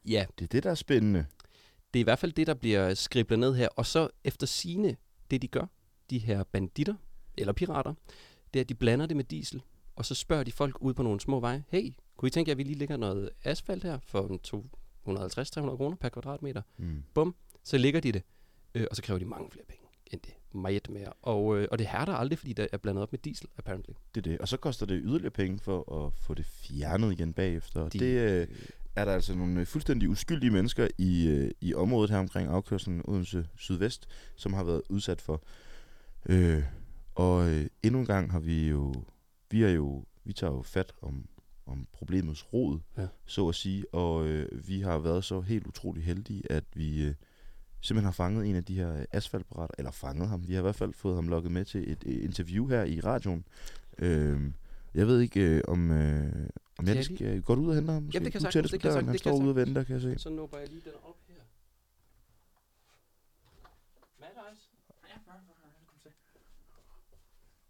Ja, 0.05 0.25
Det 0.39 0.43
er 0.43 0.47
det, 0.47 0.63
der 0.63 0.71
er 0.71 0.75
spændende. 0.75 1.25
det 1.93 1.99
er 1.99 2.01
i 2.01 2.03
hvert 2.03 2.19
fald 2.19 2.31
det, 2.33 2.47
der 2.47 2.53
bliver 2.53 2.93
skriblet 2.93 3.39
ned 3.39 3.55
her. 3.55 3.67
Og 3.67 3.85
så 3.85 4.09
efter 4.23 4.47
sine 4.47 4.95
det 5.31 5.41
de 5.41 5.47
gør, 5.47 5.65
de 6.09 6.17
her 6.19 6.43
banditter, 6.43 6.95
eller 7.37 7.53
pirater, 7.53 7.93
det 8.53 8.59
er, 8.59 8.63
at 8.63 8.69
de 8.69 8.75
blander 8.75 9.05
det 9.05 9.17
med 9.17 9.23
diesel, 9.23 9.61
og 9.95 10.05
så 10.05 10.15
spørger 10.15 10.43
de 10.43 10.51
folk 10.51 10.77
ude 10.81 10.93
på 10.93 11.03
nogle 11.03 11.19
små 11.19 11.39
veje, 11.39 11.63
hey, 11.69 11.93
kunne 12.17 12.27
I 12.27 12.29
tænke 12.29 12.49
jer, 12.49 12.53
at 12.53 12.57
vi 12.57 12.63
lige 12.63 12.77
lægger 12.77 12.97
noget 12.97 13.29
asfalt 13.43 13.83
her 13.83 13.99
for 14.03 14.27
en 14.27 14.39
250-300 15.07 15.75
kroner 15.77 15.95
per 15.95 16.09
kvadratmeter? 16.09 16.61
Mm. 16.77 17.03
Så 17.63 17.77
lægger 17.77 17.99
de 17.99 18.11
det, 18.11 18.21
øh, 18.75 18.87
og 18.89 18.95
så 18.95 19.01
kræver 19.01 19.19
de 19.19 19.25
mange 19.25 19.51
flere 19.51 19.65
penge 19.65 19.83
end 20.11 20.21
det. 20.21 20.33
Meget 20.51 20.89
mere. 20.89 21.13
Og, 21.21 21.57
øh, 21.59 21.67
og 21.71 21.79
det 21.79 21.87
hærder 21.87 22.13
aldrig, 22.13 22.39
fordi 22.39 22.53
der 22.53 22.67
er 22.71 22.77
blandet 22.77 23.01
op 23.01 23.11
med 23.13 23.19
diesel, 23.19 23.47
apparently. 23.57 23.93
Det 24.15 24.27
er 24.27 24.31
det. 24.31 24.39
Og 24.39 24.47
så 24.47 24.57
koster 24.57 24.85
det 24.85 25.01
yderligere 25.03 25.31
penge 25.31 25.59
for 25.59 26.05
at 26.05 26.13
få 26.13 26.33
det 26.33 26.45
fjernet 26.45 27.11
igen 27.11 27.33
bagefter. 27.33 27.89
De- 27.89 27.99
det 27.99 28.31
øh, 28.31 28.47
er 28.95 29.05
der 29.05 29.11
altså 29.13 29.35
nogle 29.35 29.59
øh, 29.59 29.65
fuldstændig 29.65 30.09
uskyldige 30.09 30.51
mennesker 30.51 30.87
i, 30.97 31.27
øh, 31.27 31.51
i 31.61 31.73
området 31.73 32.09
her 32.11 32.17
omkring 32.17 32.49
afkørslen 32.49 33.01
Odense 33.05 33.47
Sydvest, 33.57 34.07
som 34.35 34.53
har 34.53 34.63
været 34.63 34.81
udsat 34.89 35.21
for. 35.21 35.41
Øh, 36.29 36.63
og 37.15 37.49
øh, 37.49 37.65
endnu 37.83 37.99
en 37.99 38.05
gang 38.05 38.31
har 38.31 38.39
vi 38.39 38.69
jo, 38.69 38.93
vi 39.53 39.63
er 39.63 39.69
jo, 39.69 40.05
vi 40.23 40.33
tager 40.33 40.53
jo 40.53 40.61
fat 40.61 40.93
om, 41.01 41.27
om 41.65 41.87
problemets 41.91 42.53
rod, 42.53 42.79
Ja. 42.97 43.07
så 43.25 43.47
at 43.49 43.55
sige, 43.55 43.93
og 43.93 44.25
øh, 44.27 44.67
vi 44.67 44.81
har 44.81 44.99
været 44.99 45.23
så 45.23 45.41
helt 45.41 45.67
utrolig 45.67 46.03
heldige, 46.03 46.51
at 46.51 46.63
vi 46.73 47.03
øh, 47.03 47.15
simpelthen 47.81 48.05
har 48.05 48.11
fanget 48.11 48.45
en 48.49 48.55
af 48.55 48.65
de 48.65 48.75
her 48.75 49.05
asfaltbrætter, 49.11 49.75
eller 49.77 49.91
fanget 49.91 50.27
ham, 50.29 50.47
vi 50.47 50.53
har 50.53 50.59
i 50.59 50.61
hvert 50.61 50.75
fald 50.75 50.93
fået 50.93 51.15
ham 51.15 51.27
lukket 51.27 51.51
med 51.51 51.65
til 51.65 51.91
et 51.91 52.03
øh, 52.05 52.23
interview 52.23 52.67
her 52.67 52.83
i 52.83 52.99
radioen. 52.99 53.45
Øh, 53.99 54.51
jeg 54.93 55.07
ved 55.07 55.19
ikke, 55.19 55.41
øh, 55.41 55.61
om, 55.67 55.91
øh, 55.91 56.49
om 56.77 56.87
jeg 56.87 57.05
skal 57.05 57.41
gå 57.41 57.55
ud 57.55 57.69
og 57.69 57.75
hente 57.75 57.93
ham. 57.93 58.03
Måske? 58.03 58.19
det 58.19 58.31
kan 58.31 58.41
Du 58.41 58.51
sagtens, 58.51 58.71
det 58.71 58.81
kan 58.81 58.91
sagtens, 58.91 59.09
Han 59.09 59.17
står 59.17 59.37
ude 59.41 59.49
og 59.49 59.55
venter, 59.55 59.83
kan 59.83 59.93
jeg 59.93 60.01
se. 60.01 60.19
Så 60.19 60.29
nubber 60.29 60.57
jeg 60.57 60.67
lige 60.69 60.81
den 60.85 60.91
op 61.03 61.17
her. 61.27 61.35
Mad 64.19 64.29
Ice, 64.53 64.69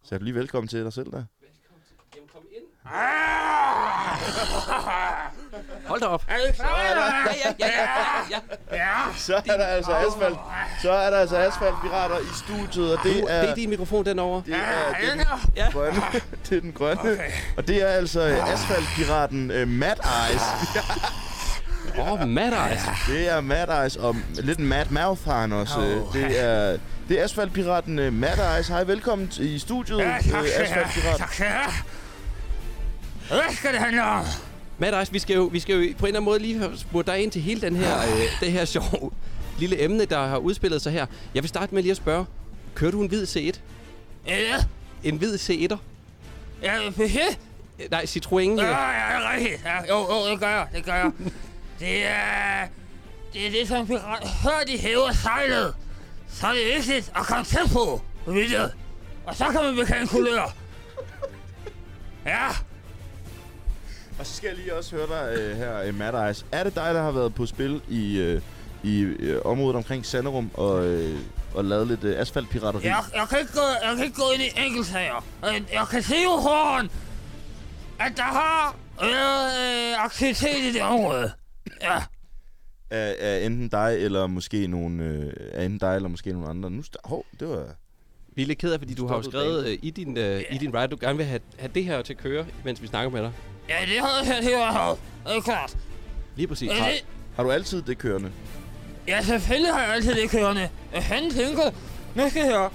Så 0.03 0.15
er 0.15 0.19
du 0.19 0.23
lige 0.25 0.36
velkommen 0.36 0.67
til 0.67 0.84
dig 0.84 0.93
selv 0.93 1.11
der. 1.11 1.23
velkommen 1.41 1.81
til. 1.88 1.95
Jamen, 2.15 2.29
kom 2.29 2.43
ind. 2.51 2.63
Hold 5.88 5.99
da 5.99 6.05
op. 6.05 6.23
Ja, 6.29 6.36
ja, 6.36 7.53
ja, 7.59 7.67
ja, 8.29 8.38
ja. 8.77 8.89
Så 9.17 9.36
er 9.36 9.41
der 9.57 9.65
altså 9.65 9.91
asfalt. 9.91 10.38
Så 10.81 10.91
er 10.91 11.09
der 11.09 11.17
altså 11.17 11.38
asfaltpirater 11.38 12.19
i 12.19 12.34
studiet, 12.45 12.97
og 12.97 13.03
det 13.03 13.13
Det 13.15 13.23
er, 13.29 13.34
er 13.34 13.55
din 13.55 13.69
mikrofon, 13.69 14.05
den 14.05 14.19
over. 14.19 14.41
det 14.41 14.53
er 14.55 15.09
den 15.15 15.21
Ja. 15.55 15.69
grønne. 15.71 16.01
Det 16.49 16.57
er 16.57 16.61
den 16.61 16.71
grønne. 16.73 17.17
Og 17.57 17.67
det 17.67 17.84
er 17.84 17.88
altså 17.88 18.21
asfaltpiraten 18.53 19.51
uh, 19.61 19.67
Mad 19.67 19.95
Eyes. 20.29 20.41
Åh, 21.99 22.11
oh, 22.11 22.27
Mad 22.27 22.51
Ice. 22.73 23.13
Det 23.13 23.29
er 23.29 23.41
Mad 23.41 23.67
Eyes 23.81 23.95
og 23.95 24.15
lidt 24.34 24.59
Mad 24.59 24.86
Mouth 24.89 25.25
har 25.25 25.39
han 25.41 25.53
også. 25.53 25.79
øh. 25.79 26.13
Det 26.13 26.39
er, 26.43 26.77
det 27.09 27.19
er 27.19 27.23
asfaltpiraten 27.23 27.99
uh, 27.99 28.13
Mad 28.13 28.55
Eyes. 28.55 28.67
Hej, 28.67 28.84
velkommen 28.84 29.27
til- 29.27 29.55
i 29.55 29.59
studiet, 29.59 29.97
uh, 29.97 30.15
asfaltpirat. 30.17 31.29
skal 31.31 31.43
jeg 31.45 31.53
have. 31.53 31.73
Hvad 33.28 33.55
skal 33.55 33.71
det 33.74 33.80
handle 33.80 34.03
om? 34.03 34.26
Mad 34.78 35.01
Ice, 35.01 35.11
vi 35.11 35.19
skal, 35.19 35.36
jo, 35.36 35.43
vi 35.43 35.59
skal 35.59 35.76
jo 35.76 35.80
på 35.82 35.86
en 35.86 35.91
eller 36.07 36.19
anden 36.19 36.24
måde 36.24 36.39
lige 36.39 36.57
have 36.57 36.78
spurgt 36.78 37.07
dig 37.07 37.19
ind 37.24 37.32
til 37.32 37.41
hele 37.41 37.61
den 37.61 37.76
her, 37.76 37.97
øh, 38.01 38.39
det 38.39 38.51
her 38.51 38.65
sjov 38.65 39.13
lille 39.59 39.84
emne, 39.84 40.05
der 40.05 40.28
har 40.28 40.38
udspillet 40.38 40.82
sig 40.82 40.91
her. 40.91 41.05
Jeg 41.36 41.43
vil 41.43 41.49
starte 41.49 41.76
med 41.76 41.82
lige 41.84 41.91
at 41.91 41.97
spørge, 41.97 42.26
kører 42.76 42.91
du 42.91 43.01
en 43.01 43.07
hvid 43.07 43.24
C1? 43.28 43.59
Ja, 44.28 44.63
En 45.03 45.17
hvid 45.17 45.36
C1'er? 45.36 45.78
ja, 46.61 46.74
ja, 46.74 46.89
Nej, 47.91 48.03
Citroën. 48.05 48.36
ja, 48.39 48.47
ja, 48.47 49.17
det 49.17 49.26
er 49.26 49.34
rigtigt. 49.36 49.61
Ja, 49.65 49.93
jo, 49.95 49.97
jo, 49.99 50.32
det 50.32 50.39
gør 50.39 50.49
jeg, 50.49 50.67
det 50.76 50.86
gør 50.86 50.93
jeg. 50.95 51.11
Det 51.80 52.05
er... 52.07 52.67
Det 53.34 53.47
er 53.47 53.51
det, 53.51 53.67
som 53.67 53.88
pirat... 53.88 54.28
Hør, 54.43 54.63
de 54.67 54.78
hæver 54.78 55.11
sejlet. 55.11 55.74
Så 56.30 56.47
er 56.47 56.51
det 56.53 56.61
vigtigt 56.76 57.11
at 57.15 57.26
komme 57.26 57.43
tæt 57.45 57.69
på. 57.74 58.01
Ved 58.28 58.49
du? 58.49 58.69
Og 59.26 59.36
så 59.36 59.45
kan 59.45 59.61
man 59.63 59.76
bekende 59.76 60.07
kulør. 60.07 60.53
Ja, 62.26 62.47
Og 64.24 64.28
så 64.28 64.36
skal 64.36 64.47
jeg 64.47 64.57
lige 64.57 64.76
også 64.76 64.95
høre 64.95 65.07
dig 65.07 65.51
uh, 65.51 65.57
her, 65.57 65.89
uh, 65.89 65.95
Mad 65.95 66.28
Eyes. 66.28 66.45
Er 66.51 66.63
det 66.63 66.76
dig, 66.76 66.93
der 66.93 67.01
har 67.01 67.11
været 67.11 67.36
på 67.36 67.45
spil 67.45 67.82
i, 67.89 68.34
uh, 68.36 68.41
i 68.89 69.05
uh, 69.05 69.51
området 69.51 69.76
omkring 69.76 70.05
Sanderum 70.05 70.51
og, 70.53 70.89
uh, 70.89 71.19
og 71.53 71.65
lavet 71.65 71.88
lidt 71.88 72.03
uh, 72.03 72.11
asfaltpirateri? 72.15 72.86
jeg, 72.86 73.03
jeg, 73.15 73.28
kan 73.30 73.39
ikke 73.39 73.53
gå, 73.53 73.59
jeg 73.88 73.95
kan 73.95 74.05
ikke 74.05 74.15
gå 74.15 74.32
ind 74.34 74.41
i 74.43 74.65
enkeltsager. 74.65 75.26
Jeg, 75.43 75.63
jeg 75.74 75.88
kan 75.91 76.03
se 76.03 76.15
jo 76.24 76.41
foran, 76.41 76.89
at 77.99 78.13
der 78.17 78.24
har 78.24 78.76
været 79.01 79.51
øh, 79.91 80.05
aktivitet 80.05 80.57
i 80.59 80.74
det 80.74 80.82
område. 80.82 81.32
Ja. 81.82 81.95
af, 82.89 83.15
af 83.19 83.45
enten 83.45 83.69
dig 83.69 83.95
eller 83.99 84.28
måske 84.28 84.67
nogle 84.67 85.03
øh, 85.03 85.34
af 85.53 85.65
enten 85.65 85.80
dig 85.80 85.95
eller 85.95 86.09
måske 86.09 86.34
nogle 86.34 86.47
andre. 86.47 86.71
Nu 86.71 86.82
sta- 86.82 87.09
hov, 87.09 87.26
det 87.39 87.49
var 87.49 87.65
Vi 88.36 88.41
er 88.41 88.45
lidt 88.45 88.59
ked 88.59 88.74
af, 88.74 88.80
fordi 88.80 88.93
du 88.93 89.07
har 89.07 89.15
jo 89.15 89.21
skrevet 89.21 89.67
øh, 89.67 89.78
i 89.82 89.89
din, 89.89 90.17
øh, 90.17 90.43
i 90.51 90.57
din 90.57 90.76
ride, 90.76 90.88
du 90.88 90.97
gerne 91.01 91.17
vil 91.17 91.26
have, 91.26 91.41
have 91.59 91.71
det 91.76 91.86
her 91.86 92.01
til 92.01 92.13
at 92.13 92.19
køre, 92.19 92.45
mens 92.65 92.82
vi 92.82 92.88
snakker 92.88 93.11
med 93.11 93.21
dig. 93.21 93.32
Ja, 93.70 93.76
det 93.86 93.99
har 93.99 94.24
jeg 94.26 94.36
helt 94.43 94.49
været. 94.57 94.97
Det 95.26 95.38
er 95.38 95.41
klart. 95.41 95.78
Lige 96.36 96.47
præcis. 96.47 96.70
Ja, 96.72 96.76
det, 96.76 97.05
Har 97.36 97.43
du 97.43 97.51
altid 97.51 97.82
det 97.82 97.97
kørende? 97.97 98.32
ja, 99.07 99.22
selvfølgelig 99.22 99.74
har 99.74 99.82
jeg 99.82 99.93
altid 99.93 100.16
det 100.16 100.30
kørende. 100.30 100.70
Jeg 100.93 101.03
han 101.03 101.32
tænker, 101.32 101.72
nu 102.16 102.30
skal 102.30 102.41
jeg 102.41 102.51
høre. 102.51 102.70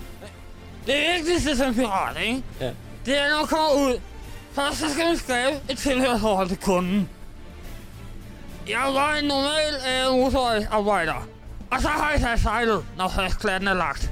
Det 0.86 0.94
vigtigste 1.16 1.56
som 1.56 1.74
pirat, 1.74 2.16
ikke? 2.22 2.42
Ja. 2.60 2.70
Det 3.06 3.18
er, 3.18 3.30
når 3.30 3.36
man 3.38 3.46
kommer 3.46 3.88
ud. 3.88 4.00
Først 4.52 4.78
så 4.78 4.90
skal 4.92 5.06
man 5.06 5.16
skabe 5.16 5.56
et 5.70 5.78
tilhørsforhold 5.78 6.48
til 6.48 6.56
kunden. 6.58 7.08
Jeg 8.68 8.90
var 8.94 9.14
en 9.14 9.24
normal 9.24 9.74
øh, 9.88 10.12
motorarbejder. 10.20 11.28
Og 11.70 11.82
så 11.82 11.88
har 11.88 12.10
jeg 12.10 12.20
taget 12.20 12.40
sejlet, 12.40 12.84
når 12.96 13.08
først 13.08 13.38
klatten 13.40 13.68
er 13.68 13.74
lagt. 13.74 14.10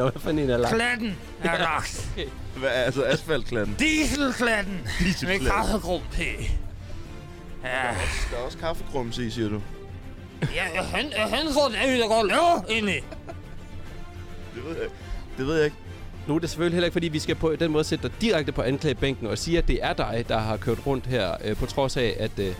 Nå, 0.00 0.10
hvad 0.10 0.20
for 0.20 0.30
en 0.30 0.38
er 0.38 0.56
lagt? 0.56 0.74
Klatten 0.74 1.16
er 1.44 1.58
lagt. 1.58 2.10
Hvad, 2.56 2.68
altså 2.70 3.04
asfaltklatten? 3.04 3.76
Dieselklatten. 3.78 4.72
Med 4.72 5.06
Dieselklatten. 5.06 5.46
kaffegrum 5.46 6.02
P. 6.12 6.18
Ja. 6.18 6.28
Der 8.30 8.36
er 8.36 8.42
også 8.46 8.58
kaffegrums 8.58 9.18
i, 9.18 9.30
siger 9.30 9.48
du. 9.48 9.62
Ja, 10.54 10.82
han, 10.82 11.12
han 11.12 11.52
tror, 11.52 11.68
det 11.68 11.76
er, 11.84 11.90
vi 11.92 12.00
der 12.00 12.08
går 12.08 12.24
laver 12.24 12.64
egentlig. 12.68 13.02
Det 14.54 14.64
ved 14.64 14.76
jeg, 14.76 14.88
det 15.38 15.46
ved 15.46 15.56
jeg 15.56 15.64
ikke. 15.64 15.76
Nu 16.26 16.34
er 16.34 16.38
det 16.38 16.50
selvfølgelig 16.50 16.74
heller 16.76 16.86
ikke, 16.86 16.92
fordi 16.92 17.08
vi 17.08 17.18
skal 17.18 17.34
på 17.34 17.56
den 17.60 17.70
måde 17.70 17.84
sætte 17.84 18.08
dig 18.08 18.20
direkte 18.20 18.52
på 18.52 18.62
anklagebænken 18.62 19.26
og 19.26 19.38
sige, 19.38 19.58
at 19.58 19.68
det 19.68 19.78
er 19.82 19.92
dig, 19.92 20.24
der 20.28 20.38
har 20.38 20.56
kørt 20.56 20.86
rundt 20.86 21.06
her, 21.06 21.34
øh, 21.44 21.56
på 21.56 21.66
trods 21.66 21.96
af, 21.96 22.16
at, 22.18 22.38
øh, 22.38 22.54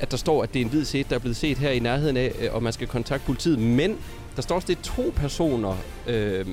at 0.00 0.10
der 0.10 0.16
står, 0.16 0.42
at 0.42 0.54
det 0.54 0.60
er 0.60 0.64
en 0.64 0.70
hvid 0.70 0.84
sæt, 0.84 1.06
der 1.10 1.14
er 1.14 1.20
blevet 1.20 1.36
set 1.36 1.58
her 1.58 1.70
i 1.70 1.78
nærheden 1.78 2.16
af, 2.16 2.32
øh, 2.40 2.54
og 2.54 2.62
man 2.62 2.72
skal 2.72 2.86
kontakte 2.88 3.26
politiet. 3.26 3.58
Men 3.58 3.98
der 4.36 4.42
står 4.42 4.54
også, 4.54 4.66
det 4.66 4.78
er 4.78 4.82
to 4.82 5.12
personer. 5.16 5.76
Øh, 6.06 6.46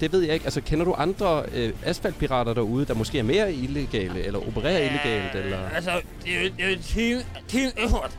det 0.00 0.12
ved 0.12 0.20
jeg 0.20 0.34
ikke. 0.34 0.44
Altså, 0.44 0.60
kender 0.60 0.84
du 0.84 0.94
andre 0.98 1.44
øh, 1.52 1.72
asfaltpirater 1.84 2.54
derude, 2.54 2.86
der 2.86 2.94
måske 2.94 3.18
er 3.18 3.22
mere 3.22 3.52
illegale, 3.52 4.24
eller 4.24 4.48
opererer 4.48 4.78
illegalt, 4.78 5.34
eller... 5.44 5.68
Altså, 5.68 6.00
det 6.24 6.36
er 6.36 6.42
jo 6.42 6.48
det 6.56 6.64
er 6.64 6.68
jo 6.68 6.72
et 6.72 6.84
team, 6.84 7.22
team 7.48 7.70
effort. 7.76 8.10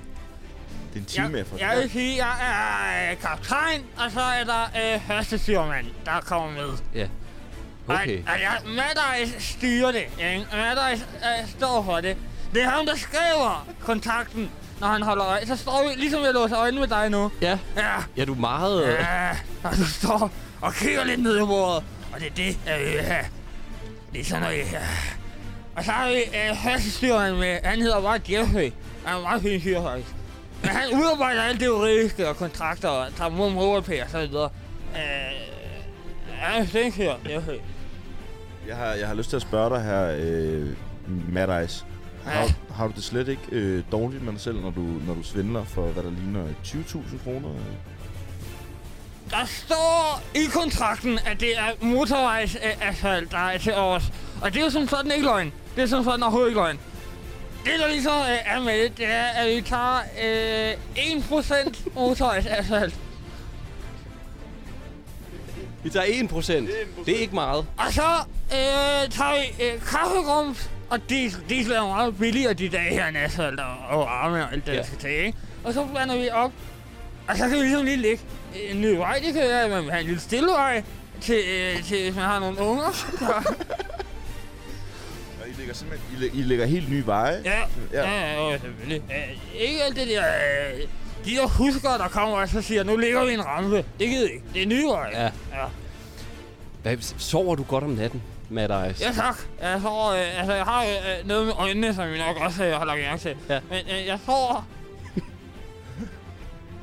Det 0.94 0.96
er 0.96 1.00
en 1.00 1.06
time 1.06 1.30
jeg, 1.32 1.42
efter. 1.42 1.58
jeg 1.60 1.78
vil 1.82 1.92
sige, 1.92 2.26
jeg 2.26 2.36
er 2.42 3.12
øh, 3.12 3.18
kaptajn, 3.18 3.84
og 3.98 4.12
så 4.12 4.22
er 4.22 4.44
der 4.44 4.94
øh, 4.94 5.02
første 5.08 5.38
styrmand, 5.38 5.86
der 6.06 6.22
kommer 6.22 6.52
med. 6.52 6.70
Ja. 6.96 7.08
Okay. 7.88 8.18
Og, 8.18 8.34
og 8.34 8.42
jeg, 8.42 8.58
Maddeis 8.66 9.44
styrer 9.44 9.92
det, 9.92 10.04
ikke? 10.20 10.46
Maddeis 10.54 11.02
øh, 11.02 11.50
står 11.50 11.84
for 11.84 11.96
det. 12.02 12.18
Det 12.54 12.64
er 12.64 12.70
ham, 12.70 12.86
der 12.86 12.96
skriver 12.96 13.68
kontakten, 13.80 14.50
når 14.80 14.88
han 14.88 15.02
holder 15.02 15.26
øje. 15.26 15.46
Så 15.48 15.56
står 15.56 15.84
vi, 15.90 16.00
ligesom 16.02 16.24
jeg 16.24 16.34
låser 16.34 16.58
øjnene 16.60 16.80
med 16.80 16.88
dig 16.88 17.10
nu. 17.10 17.32
Ja. 17.42 17.58
Ja. 17.78 17.96
Ja, 18.18 18.26
du 18.26 18.34
er 18.34 18.38
meget... 18.40 18.84
Øh, 18.88 18.94
Ja, 18.94 19.30
og 19.64 19.78
du 19.78 19.86
står 19.86 20.32
og 20.62 20.74
kigger 20.74 21.04
lidt 21.04 21.24
ned 21.24 21.38
i 21.38 21.46
bordet. 21.46 21.84
Og 22.14 22.20
det 22.20 22.28
er 22.28 22.32
det, 22.36 22.60
jeg 22.68 22.80
vil 22.80 23.02
have. 23.02 23.26
Det 24.14 24.22
er 24.22 24.26
sådan 24.26 24.42
noget, 24.44 24.58
ja. 24.58 24.80
Og 25.76 25.84
så 25.86 25.92
har 25.92 26.10
vi 26.10 26.16
øh, 26.18 27.38
med, 27.40 27.58
han 27.64 27.82
hedder 27.82 28.02
bare 28.02 28.20
Jeffrey. 28.30 28.72
Han 29.06 29.14
er 29.14 29.18
en 29.18 29.24
meget 29.24 29.42
fin 29.42 29.62
fyr, 29.62 29.82
faktisk. 29.82 30.16
Men 30.62 30.70
han 30.70 30.90
udarbejder 30.94 31.42
alt 31.44 31.60
det 31.60 31.66
juridiske 31.66 32.30
og 32.30 32.38
kontrakter 32.38 32.90
og 32.90 33.16
tager 33.16 33.30
mod 33.30 33.52
MobilePay 33.52 34.02
og 34.04 34.10
så 34.10 34.28
videre. 34.28 34.50
Øh, 34.96 35.00
han 36.30 36.56
er 36.56 36.62
en 36.62 36.68
fyr, 36.92 37.14
Jeffrey. 37.30 37.58
Jeg 38.68 38.76
har, 38.76 38.86
jeg 38.86 39.08
har 39.08 39.16
lyst 39.16 39.30
til 39.30 39.36
at 39.36 39.42
spørge 39.42 39.70
dig 39.76 39.84
her, 39.84 40.12
øh, 40.20 40.68
Mad 41.34 41.64
Ice. 41.66 41.86
Har, 42.26 42.50
har 42.74 42.88
du 42.88 42.94
det 42.96 43.04
slet 43.04 43.28
ikke 43.28 43.42
øh, 43.52 43.84
dårligt 43.92 44.24
med 44.24 44.34
dig 44.34 44.42
selv, 44.42 44.62
når 44.62 44.72
du, 44.72 44.82
når 44.82 45.14
du 45.14 45.24
svindler 45.24 45.64
for, 45.64 45.82
hvad 45.82 46.04
der 46.04 46.12
ligner 46.12 46.46
20.000 46.66 47.24
kroner? 47.24 47.50
Der 49.32 49.46
står 49.46 50.22
i 50.36 50.46
kontrakten, 50.54 51.20
at 51.26 51.40
det 51.40 51.58
er 51.58 51.86
motorvejsasfalt, 51.86 53.32
der 53.32 53.38
er 53.38 53.58
til 53.58 53.74
os. 53.74 54.04
Og 54.42 54.54
det 54.54 54.60
er 54.60 54.64
jo 54.64 54.70
som 54.70 54.88
sådan 54.88 55.12
ikke 55.12 55.24
løgn. 55.26 55.54
Det 55.76 55.84
er 55.84 55.88
som 55.88 56.04
sådan 56.04 56.24
overhovedet 56.24 56.50
ikke 56.50 56.62
løgn. 56.62 56.80
Det, 57.66 57.74
der 57.80 57.88
ligesom 57.88 58.14
øh, 58.14 58.38
er 58.56 58.60
med 58.60 58.84
det, 58.84 58.98
det 58.98 59.06
er, 59.06 59.24
at 59.24 59.56
vi 59.56 59.62
tager 59.62 60.00
øh, 60.24 60.74
1% 60.96 61.90
motorvejsasfalt. 61.96 62.96
Vi 65.84 65.90
tager 65.90 66.06
1%. 66.06 66.52
Det 67.06 67.16
er 67.16 67.20
ikke 67.20 67.36
meget. 67.36 67.66
Og 67.78 67.94
så 67.94 68.02
øh, 68.52 69.10
tager 69.12 69.34
vi 69.58 69.64
øh, 69.64 69.82
kaffegrums, 69.82 70.70
og 70.90 71.00
diesel. 71.10 71.42
Diesel 71.50 71.72
er 71.72 71.88
meget 71.88 72.18
billigere 72.18 72.54
de 72.54 72.70
dage 72.70 72.90
her 72.94 73.08
end 73.08 73.18
asfalt 73.18 73.60
og, 73.60 73.76
og 73.90 74.26
arme 74.26 74.44
og 74.44 74.54
alt 74.54 74.66
det, 74.66 74.72
Ja. 74.74 74.78
der 74.78 74.84
skal 74.84 74.98
til, 74.98 75.10
ikke? 75.12 75.38
Og 75.64 75.74
så 75.74 75.86
blander 75.94 76.18
vi 76.18 76.30
op, 76.30 76.52
og 77.28 77.38
så 77.38 77.48
kan 77.50 77.58
vi 77.58 77.62
ligesom 77.64 77.86
lige 77.86 77.98
lægge 77.98 78.24
en 78.70 78.82
ny 78.82 78.86
vej. 78.96 79.22
Det 79.26 79.34
kan 79.34 79.42
være, 79.42 79.64
at 79.64 79.70
man 79.70 79.84
vil 79.84 79.92
have 79.92 80.02
en 80.02 80.06
lille 80.08 80.22
stille 80.22 80.48
vej, 80.52 80.84
til, 81.22 81.40
øh, 81.50 81.84
til 81.84 82.04
hvis 82.04 82.16
man 82.16 82.24
har 82.26 82.40
nogle 82.40 82.60
unger. 82.62 83.06
Og 85.42 85.48
I 85.50 85.52
lægger 85.58 85.74
simpelthen 85.74 86.18
I, 86.18 86.22
læ- 86.22 86.30
I 86.34 86.42
lægger 86.44 86.66
helt 86.66 86.90
nye 86.90 87.06
veje? 87.06 87.42
Ja, 87.46 87.60
ja, 87.94 88.10
ja, 88.12 88.50
ja 88.50 88.58
selvfølgelig. 88.58 89.02
Øh, 89.12 89.62
ikke 89.62 89.84
alt 89.84 89.96
det 89.96 90.08
der... 90.08 90.24
Øh, 90.28 90.80
de 91.26 91.32
der 91.36 91.48
husker, 91.48 91.90
der 91.98 92.08
kommer 92.08 92.38
og 92.38 92.50
så 92.50 92.62
siger, 92.62 92.84
nu 92.84 92.98
ligger 92.98 93.26
vi 93.26 93.34
en 93.34 93.46
rampe. 93.46 93.76
Det 94.00 94.08
gider 94.10 94.22
jeg 94.26 94.34
ikke. 94.34 94.46
Det 94.54 94.64
er 94.64 94.68
nye 94.68 94.86
veje. 94.88 95.10
Ja. 95.18 95.24
ja. 95.24 95.66
Hvad, 96.84 96.98
sover 97.18 97.56
du 97.56 97.64
godt 97.64 97.84
om 97.84 97.90
natten, 97.90 98.22
Mad 98.50 98.92
Ice? 98.92 99.04
Ja, 99.06 99.12
tak. 99.12 99.38
Jeg 99.62 99.80
sover, 99.82 100.12
øh, 100.12 100.40
altså, 100.40 100.54
jeg 100.54 100.64
har 100.66 100.84
øh, 100.84 101.28
noget 101.28 101.46
med 101.46 101.54
øjnene, 101.58 101.96
som 101.96 102.12
vi 102.12 102.18
nok 102.18 102.38
også 102.38 102.64
øh, 102.66 102.78
har 102.78 102.86
lagt 102.86 103.00
mærke 103.02 103.22
til. 103.22 103.36
Ja. 103.50 103.60
Men 103.70 103.80
øh, 104.00 104.06
jeg 104.08 104.20
sover... 104.26 104.68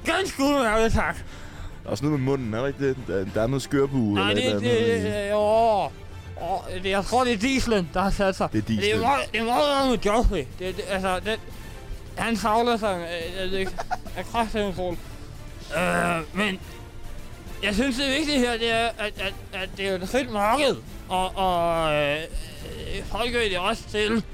Ganske 0.05 0.43
udmærket, 0.43 0.93
tak. 0.93 1.17
Der 1.17 1.87
er 1.87 1.91
også 1.91 2.05
noget 2.05 2.21
med 2.21 2.27
munden, 2.31 2.55
er 2.55 2.59
der 2.61 2.67
ikke 2.67 2.89
det? 2.89 2.97
Der, 3.07 3.25
der 3.35 3.43
er 3.43 3.47
noget 3.47 3.63
skørbue 3.63 4.15
Nej, 4.15 4.31
eller 4.31 4.59
det, 4.59 4.69
et 4.71 4.77
det, 5.03 5.03
det, 5.03 5.31
jo, 5.31 5.39
åh, 5.41 5.89
det, 6.83 6.91
jeg 6.91 7.05
tror, 7.05 7.25
det 7.25 7.33
er 7.33 7.37
dieselen, 7.37 7.91
der 7.95 8.01
har 8.01 8.11
sat 8.11 8.37
sig. 8.37 8.49
Det 8.53 8.59
er 8.59 8.63
Det 8.63 8.75
er 8.75 8.81
dieselen. 8.81 9.01
meget, 9.01 9.33
det 9.33 9.41
er 9.41 9.45
meget 9.45 9.91
med 9.91 9.99
Joffrey. 9.99 10.45
Det, 10.59 10.77
det, 10.77 10.85
altså, 10.89 11.21
det, 11.25 11.41
han 12.19 12.37
savler 12.37 12.77
sig, 12.77 12.97
øh, 12.97 13.43
jeg 13.43 13.51
ved 13.51 13.67
af 14.17 14.25
kraftedeme 14.25 14.75
sol. 14.75 14.97
Øh, 15.79 16.37
men 16.37 16.61
jeg 17.63 17.75
synes, 17.75 17.97
det 17.97 18.11
vigtige 18.19 18.39
her, 18.39 18.53
det 18.53 18.71
er, 18.73 18.87
at, 18.99 19.21
at, 19.21 19.35
at 19.53 19.69
det 19.77 19.89
er 19.89 19.95
et 19.95 20.09
frit 20.09 20.31
marked. 20.31 20.77
Og, 21.09 21.37
og 21.37 21.95
øh, 21.95 22.17
øh, 22.17 23.05
folk 23.05 23.33
vil 23.33 23.51
det 23.51 23.59
også 23.59 23.83
til. 23.89 24.25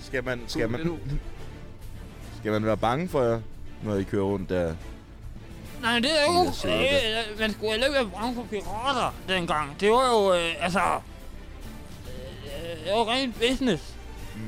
Skal 0.00 0.24
man, 0.24 0.40
skal 0.46 0.70
man, 0.70 1.00
skal 2.40 2.52
man 2.52 2.66
være 2.66 2.76
bange 2.76 3.08
for 3.08 3.22
jer, 3.22 3.40
når 3.82 3.96
I 3.96 4.02
kører 4.02 4.24
rundt 4.24 4.50
der? 4.50 4.74
Nej, 5.82 5.98
det 5.98 6.10
er 6.20 6.24
jo... 6.24 6.70
Jeg 6.70 6.92
der. 7.02 7.22
Øh, 7.32 7.40
man 7.40 7.52
skulle 7.52 7.70
heller 7.70 7.86
ikke 7.86 7.98
være 7.98 8.10
bange 8.20 8.34
for 8.34 8.42
pirater 8.50 9.14
dengang. 9.28 9.80
Det 9.80 9.90
var 9.90 10.08
jo, 10.12 10.34
øh, 10.34 10.64
altså... 10.64 10.80
Det 12.84 12.92
var 12.92 13.12
rent 13.12 13.34
business. 13.40 13.94
Mm. 14.34 14.40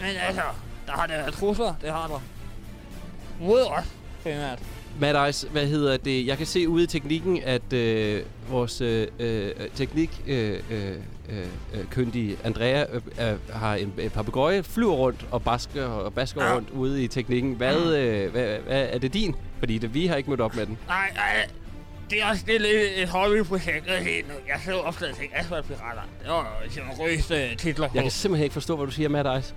Men 0.00 0.16
altså, 0.26 0.42
der 0.86 0.92
har 0.92 1.06
der 1.06 1.16
været 1.16 1.34
trusler, 1.34 1.74
det 1.82 1.90
har 1.90 2.06
der. 2.06 2.20
Mod 3.40 3.60
os, 3.60 3.84
primært. 4.22 4.58
Mad 5.00 5.28
Ice, 5.28 5.48
hvad 5.48 5.66
hedder 5.66 5.96
det? 5.96 6.26
Jeg 6.26 6.36
kan 6.38 6.46
se 6.46 6.68
ude 6.68 6.84
i 6.84 6.86
teknikken, 6.86 7.42
at 7.44 7.72
øh, 7.72 8.22
vores 8.48 8.80
øh, 8.80 9.08
øh, 9.18 9.50
teknik 9.74 10.22
øh, 10.26 10.60
øh, 10.70 10.90
øh, 11.28 11.46
øh, 11.74 11.84
kyndige 11.90 12.36
Andrea 12.44 12.84
øh, 12.92 13.02
øh, 13.32 13.52
har 13.52 13.74
en 13.74 13.92
øh, 13.98 14.10
papegøje, 14.10 14.62
flyver 14.62 14.94
rundt 14.94 15.26
og 15.30 15.42
basker 15.42 15.84
og 15.86 16.14
basker 16.14 16.44
Ja. 16.44 16.54
rundt 16.54 16.70
ude 16.70 17.04
i 17.04 17.08
teknikken. 17.08 17.52
Hvad, 17.54 17.96
øh, 17.96 18.30
hvad, 18.30 18.58
hvad 18.58 18.88
er 18.92 18.98
det 18.98 19.14
din? 19.14 19.34
Fordi 19.58 19.78
det, 19.78 19.94
vi 19.94 20.06
har 20.06 20.16
ikke 20.16 20.30
mødt 20.30 20.40
op 20.40 20.56
med 20.56 20.66
den. 20.66 20.78
Nej, 20.88 21.10
nej. 21.14 21.46
Det 22.10 22.22
er 22.22 22.26
også 22.26 22.42
det 22.46 22.54
er 22.54 22.58
lidt 22.60 22.92
et 22.96 23.08
hobbyprojekt. 23.08 23.86
Jeg, 23.86 24.60
så 24.64 24.80
opslaget 24.80 25.16
til 25.16 25.24
Asfaltpirater. 25.34 26.00
Det 26.22 26.30
var 26.30 26.62
generøse 26.74 27.34
øh, 27.34 27.56
titler 27.56 27.88
på. 27.88 27.94
Jeg 27.94 28.02
kan 28.02 28.12
simpelthen 28.12 28.44
ikke 28.44 28.52
forstå, 28.52 28.76
hvad 28.76 28.86
du 28.86 28.92
siger, 28.92 29.08
Mad 29.08 29.38
Ice. 29.38 29.54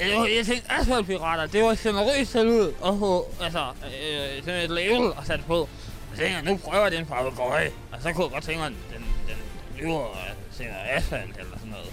Jeg, 0.00 0.28
jeg 0.36 0.46
tænkte, 0.46 0.72
Asfaltpirater, 0.72 1.46
det 1.46 1.62
var 1.64 1.78
generøst 1.82 2.30
sat 2.32 2.46
ud 2.46 2.72
og 2.80 2.98
få 2.98 3.34
altså, 3.42 3.64
øh, 3.84 4.44
sådan 4.44 4.64
et 4.64 4.70
label 4.70 5.12
og 5.12 5.26
sat 5.26 5.40
på. 5.46 5.60
Og 5.60 5.68
så 6.14 6.18
tænkte 6.20 6.36
jeg, 6.36 6.44
nu 6.44 6.56
prøver 6.56 6.82
jeg 6.82 6.92
den 6.92 7.06
papegøje. 7.06 7.70
Og 7.92 8.02
så 8.02 8.12
kunne 8.12 8.24
jeg 8.24 8.32
godt 8.32 8.44
tænke 8.44 8.60
mig, 8.60 8.70
den, 8.70 9.04
den 9.28 9.36
lyver 9.78 9.98
og 9.98 10.16
sender 10.50 10.72
asfalt 10.90 11.36
eller 11.38 11.58
sådan 11.58 11.70
noget. 11.70 11.90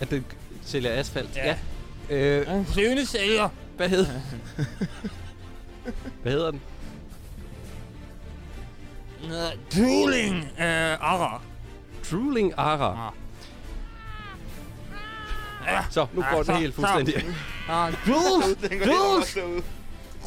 At 0.00 0.10
den 0.10 0.24
sælger 0.64 1.00
asfalt? 1.00 1.36
Ja. 1.36 1.56
Øh, 2.10 2.54
En 2.54 2.66
flyvende 2.66 3.06
sælger. 3.06 3.48
hvad 3.76 3.88
hedder 3.88 4.06
Hvad 6.22 6.32
hedder 6.32 6.50
den? 6.50 6.60
Hedder 9.28 9.50
Drooling 9.76 10.36
øh, 10.58 10.92
Ara. 11.00 11.40
Drooling 12.10 12.52
Ara. 12.56 13.14
Ja. 15.66 15.80
Så, 15.90 16.06
nu 16.12 16.22
Ja, 16.22 16.34
går 16.34 16.42
så- 16.42 16.52
det 16.52 16.60
helt 16.60 16.74
fuldstændig. 16.74 17.14
Ja, 17.68 17.84
Jules! 17.86 18.56
Jules! 18.86 19.38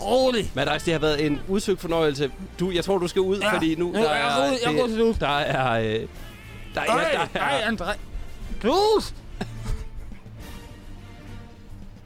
Rolig! 0.02 0.44
Ice, 0.76 0.86
det 0.86 0.94
har 0.94 1.00
været 1.00 1.26
en 1.26 1.42
udsøgt 1.48 1.82
fornøjelse. 1.82 2.32
Du, 2.60 2.72
jeg 2.72 2.84
tror, 2.86 2.98
du 2.98 3.08
skal 3.08 3.22
ud, 3.22 3.38
Ja. 3.40 3.54
fordi 3.56 3.76
nu 3.76 3.92
Ja, 3.94 4.02
der 4.02 4.16
jeg 4.16 4.48
er, 4.50 4.70
jeg 4.70 4.80
går 4.80 4.88
til 4.88 4.98
nu. 4.98 5.16
der 5.20 5.28
er, 5.38 5.72
øh, 5.80 6.08
der 6.76 6.82
er, 6.82 6.86
Nej, 6.86 7.12
der 7.12 7.40
nej, 7.40 7.62
er, 7.62 7.72
André. 7.72 7.98
Jules! 8.64 9.14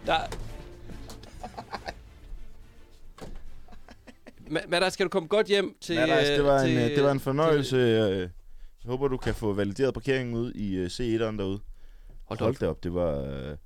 der 0.05 0.17
Men, 4.51 4.61
men 4.67 4.81
der 4.81 4.89
skal 4.89 5.03
du 5.03 5.09
komme 5.09 5.27
godt 5.27 5.47
hjem 5.47 5.77
til... 5.81 5.95
Madras, 5.95 6.27
det, 6.27 6.43
var 6.43 6.55
øh, 6.63 6.69
en, 6.69 6.75
til, 6.77 6.77
øh, 6.91 6.95
det 6.95 7.03
var 7.03 7.11
en 7.11 7.19
fornøjelse. 7.19 7.75
øh, 7.77 8.19
Jeg 8.19 8.29
håber, 8.85 9.07
du 9.07 9.17
kan 9.17 9.35
få 9.35 9.53
valideret 9.53 9.93
parkeringen 9.93 10.35
ud 10.35 10.51
i 10.53 10.75
øh, 10.75 10.85
C1'eren 10.85 11.37
derude. 11.37 11.59
Hold 12.23 12.39
da 12.39 12.43
Hold 12.45 12.55
op. 12.55 12.61
da 12.61 12.67
op, 12.67 12.83
det 12.83 12.93
var... 12.93 13.19
øh, 13.21 13.57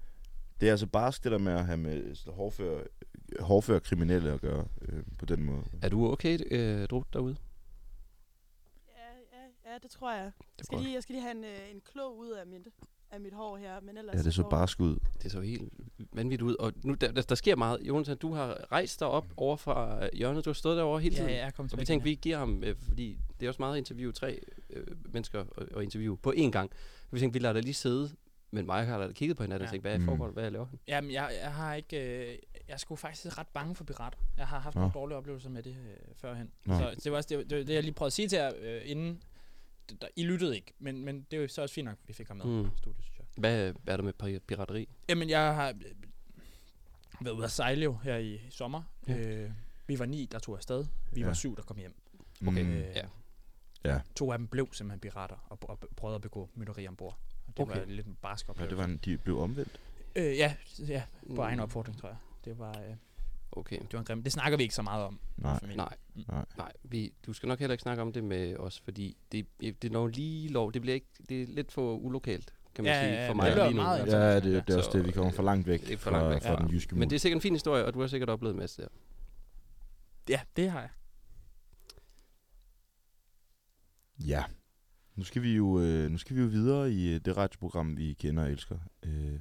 Det 0.60 0.68
er 0.68 0.72
altså 0.72 0.88
barsk, 0.88 1.24
det 1.24 1.32
der 1.32 1.38
med 1.38 1.54
at 1.54 1.66
have 1.66 1.78
med 1.78 2.32
hårdfør, 2.32 2.82
hårdfør 3.40 3.80
kriminelle 3.80 4.32
at 4.34 4.42
gøre 4.42 4.66
øh, 4.82 5.04
på 5.20 5.26
den 5.26 5.44
måde. 5.44 5.64
Er 5.82 5.90
du 5.90 6.12
okay, 6.12 6.40
øh, 6.52 6.88
Drut, 6.88 7.08
derude? 7.14 7.36
Ja, 8.88 9.38
ja, 9.68 9.72
ja, 9.74 9.78
det 9.84 9.92
tror 9.92 10.12
jeg. 10.12 10.24
Jeg 10.24 10.32
Det 10.58 10.66
skal 10.66 10.76
godt. 10.76 10.84
lige, 10.84 10.96
jeg 10.96 11.04
skal 11.04 11.14
lige 11.14 11.24
have 11.24 11.38
en, 11.38 11.44
øh, 11.44 11.72
en 11.76 11.82
klog 11.94 12.18
ud 12.18 12.32
af 12.32 12.46
mit, 12.48 12.68
af 13.12 13.20
mit 13.20 13.34
hår 13.34 13.58
her, 13.58 13.82
men 13.82 13.98
ellers 13.98 14.16
Ja, 14.16 14.22
det 14.22 14.34
så 14.34 14.44
barsk 14.50 14.80
ud. 14.80 14.98
Det 15.24 15.32
så 15.32 15.42
helt 15.42 15.74
vanvittigt 16.14 16.42
ud. 16.42 16.56
Og 16.56 16.74
nu, 16.84 16.94
der, 16.94 17.12
der, 17.12 17.22
der 17.22 17.36
sker 17.36 17.56
meget. 17.56 17.80
Jonathan, 17.82 18.18
du 18.18 18.34
har 18.34 18.72
rejst 18.72 19.00
dig 19.00 19.08
op 19.08 19.26
over 19.38 19.56
fra 19.56 20.04
øh, 20.04 20.10
hjørnet. 20.14 20.46
Du 20.46 20.50
har 20.50 20.54
stået 20.54 20.78
derovre 20.78 21.02
hele 21.02 21.16
tiden. 21.16 21.30
ja, 21.30 21.44
jeg 21.44 21.54
kom 21.54 21.70
Og 21.74 21.80
vi 21.80 21.86
tænkte, 21.86 22.04
vi 22.10 22.16
giver 22.22 22.38
ham, 22.38 22.64
øh, 22.64 22.76
fordi 22.76 23.18
det 23.40 23.46
er 23.46 23.50
også 23.50 23.62
meget 23.62 23.74
at 23.74 23.78
interviewe 23.78 24.12
tre 24.14 24.40
øh, 24.70 24.88
mennesker 25.14 25.40
og, 25.40 25.68
og 25.74 25.84
interviewe 25.84 26.18
på 26.18 26.34
én 26.38 26.50
gang. 26.50 26.72
Vi 27.12 27.20
tænkte, 27.20 27.40
vi 27.40 27.44
lader 27.44 27.54
dig 27.54 27.64
lige 27.64 27.74
sidde 27.74 28.10
Men 28.52 28.66
mig 28.66 28.86
har 28.88 28.98
da 29.08 29.12
kigget 29.12 29.38
på 29.38 29.44
hinanden 29.44 29.62
og 29.62 29.68
Ja. 29.68 29.72
tænkt, 29.72 29.84
hvad 29.84 30.00
Mm. 30.00 30.06
foregår 30.06 30.26
der? 30.26 30.34
Hvad 30.34 30.52
laver 30.52 30.66
han? 30.66 30.80
Jamen, 30.88 31.12
jeg, 31.12 31.32
jeg 31.44 31.54
har 31.54 31.76
ikke... 31.76 31.98
Øh, 32.32 32.38
jeg 32.68 32.74
er 32.74 32.78
sgu 32.78 32.96
faktisk 32.96 33.38
ret 33.38 33.48
bange 33.48 33.76
for 33.76 33.84
pirater. 33.84 34.18
Jeg 34.38 34.48
har 34.48 34.60
haft 34.60 34.76
Nå. 34.76 34.80
nogle 34.82 34.94
dårlige 34.94 35.18
oplevelser 35.18 35.50
med 35.50 35.64
det 35.64 35.72
øh, 35.72 36.16
førhen. 36.16 36.52
Nå. 36.66 36.74
Så 36.78 36.96
det 37.04 37.12
var 37.12 37.18
også 37.18 37.28
det, 37.38 37.50
det, 37.50 37.68
det, 37.68 37.74
jeg 37.74 37.84
lige 37.84 37.94
prøvede 37.94 38.08
at 38.08 38.14
sige 38.14 38.28
til 38.28 38.36
jer 38.38 38.52
øh, 38.62 38.82
inden. 38.86 39.22
Der, 40.02 40.08
I 40.16 40.24
lyttede 40.24 40.56
ikke, 40.56 40.74
men, 40.80 41.06
men 41.06 41.26
det 41.32 41.38
er 41.38 41.42
jo 41.42 41.48
så 41.48 41.62
også 41.62 41.76
fint 41.76 41.86
nok, 41.86 41.98
at 42.04 42.08
vi 42.08 42.14
fik 42.14 42.28
ham 42.28 42.38
med 42.38 42.46
Mm. 42.46 42.66
i 42.66 42.78
studiet, 42.78 43.04
synes 43.04 43.18
jeg. 43.18 43.26
Hvad, 43.38 43.74
hvad 43.84 43.94
er 43.94 43.98
der 43.98 44.04
med 44.04 44.14
pi- 44.24 44.40
pirateri? 44.48 44.90
Jamen, 45.10 45.30
jeg 45.30 45.56
har 45.56 45.70
øh, 45.70 45.76
været 47.22 47.36
ude 47.36 47.44
at 47.46 47.52
sejle 47.52 47.84
jo 47.84 47.98
her 48.04 48.18
i 48.18 48.40
sommer. 48.50 48.84
Ja. 49.08 49.14
Ja. 49.14 49.28
Øh, 49.28 49.52
vi 49.88 50.00
var 50.00 50.06
ni, 50.06 50.26
der 50.32 50.40
tog 50.40 50.56
afsted. 50.58 50.86
Vi 51.14 51.22
Ja. 51.22 51.26
var 51.28 51.34
syv, 51.34 51.56
der 51.56 51.62
kom 51.64 51.78
hjem. 51.78 51.96
Okay, 52.48 52.62
Mm. 52.64 52.70
Øh, 52.72 52.80
ja. 52.96 53.06
Ja. 53.84 54.00
To 54.16 54.32
af 54.32 54.38
dem 54.38 54.48
blev 54.48 54.70
simpelthen 54.74 55.00
pirater 55.00 55.36
og, 55.50 55.60
og 55.70 55.80
prøvede 55.96 56.16
at 56.16 56.22
begå 56.22 56.50
mytteri 56.56 56.88
ombord. 56.88 57.18
Og 57.48 57.58
det 57.58 57.60
Okay. 57.60 57.80
var 57.80 57.86
lidt 57.86 58.08
en 58.08 58.18
barsk 58.22 58.46
Ja, 58.48 58.50
oplevelse. 58.50 58.70
det 58.70 58.78
var 58.78 58.86
en, 58.86 58.98
de 58.98 59.18
blev 59.18 59.40
omvendt. 59.40 59.80
øh, 60.16 60.38
ja, 60.38 60.56
ja, 60.88 61.04
på 61.28 61.34
Mm. 61.34 61.40
egen 61.40 61.60
opfordring, 61.60 61.98
tror 62.00 62.10
jeg. 62.10 62.18
Det 62.46 62.60
var, 62.60 62.80
øh, 62.82 62.96
Okay. 63.52 63.80
det 63.80 63.94
var 63.94 64.00
en 64.00 64.06
grim. 64.06 64.24
Det 64.24 64.32
snakker 64.32 64.58
vi 64.58 64.64
ikke 64.64 64.76
så 64.76 64.82
meget 64.82 65.04
om. 65.06 65.20
Nej. 65.38 65.60
Nej, 65.76 65.96
Nej. 66.16 66.46
nej. 66.58 66.72
Vi, 66.84 67.14
du 67.26 67.34
skal 67.34 67.48
nok 67.48 67.60
heller 67.60 67.74
ikke 67.74 67.82
snakke 67.82 68.02
om 68.02 68.14
det 68.14 68.24
med 68.24 68.58
os, 68.58 68.80
fordi 68.80 69.18
det, 69.32 69.46
det 69.62 69.84
er 69.86 69.90
nok 69.90 70.16
lige 70.16 70.48
lov. 70.50 70.72
Det 70.74 70.82
bliver 70.82 70.96
ikke, 70.96 71.08
det 71.30 71.42
er 71.42 71.46
lidt 71.48 71.72
for 71.72 71.96
ulokalt, 71.96 72.54
kan 72.76 72.84
man 72.84 72.94
Ja, 72.94 73.02
sige, 73.02 73.14
ja, 73.14 73.22
ja, 73.22 73.28
for 73.30 73.34
det 73.34 73.38
mig 73.44 73.52
lyder 73.52 73.66
lige 73.66 73.76
nu. 73.76 73.82
meget 73.82 74.00
altså. 74.02 74.18
Ja, 74.18 74.36
det, 74.36 74.44
det 74.44 74.58
er 74.58 74.64
Så, 74.68 74.78
også 74.78 74.90
det, 74.98 75.06
vi 75.08 75.12
kommer 75.12 75.32
for 75.32 75.44
langt 75.44 75.68
væk 75.68 75.82
det 75.82 75.94
er 75.94 75.98
for 75.98 76.10
fra, 76.10 76.18
langt 76.20 76.34
væk. 76.34 76.42
fra 76.42 76.52
Ja. 76.52 76.56
den 76.58 76.70
jyske 76.70 76.96
Men 76.96 77.00
mur. 77.00 77.10
det 77.10 77.16
er 77.16 77.20
sikkert 77.20 77.38
en 77.38 77.42
fin 77.42 77.54
historie, 77.54 77.86
og 77.86 77.94
du 77.94 78.00
har 78.02 78.08
sikkert 78.08 78.30
oplevet 78.30 78.54
en 78.54 78.60
masse 78.60 78.82
der. 78.82 78.88
Ja, 80.30 80.40
det 80.56 80.72
har 80.72 80.80
jeg. 80.80 80.90
Ja. 84.28 84.44
Nu 85.16 85.24
skal 85.24 85.42
vi 85.42 85.56
jo, 85.56 85.80
øh, 85.80 86.10
nu 86.12 86.18
skal 86.18 86.36
vi 86.36 86.42
jo 86.42 86.48
videre 86.48 86.92
i 86.92 87.14
øh, 87.16 87.22
det 87.26 87.38
radioprogram, 87.38 87.98
vi 87.98 88.14
kender 88.14 88.44
og 88.44 88.52
elsker, 88.52 88.78
øh, 89.04 89.40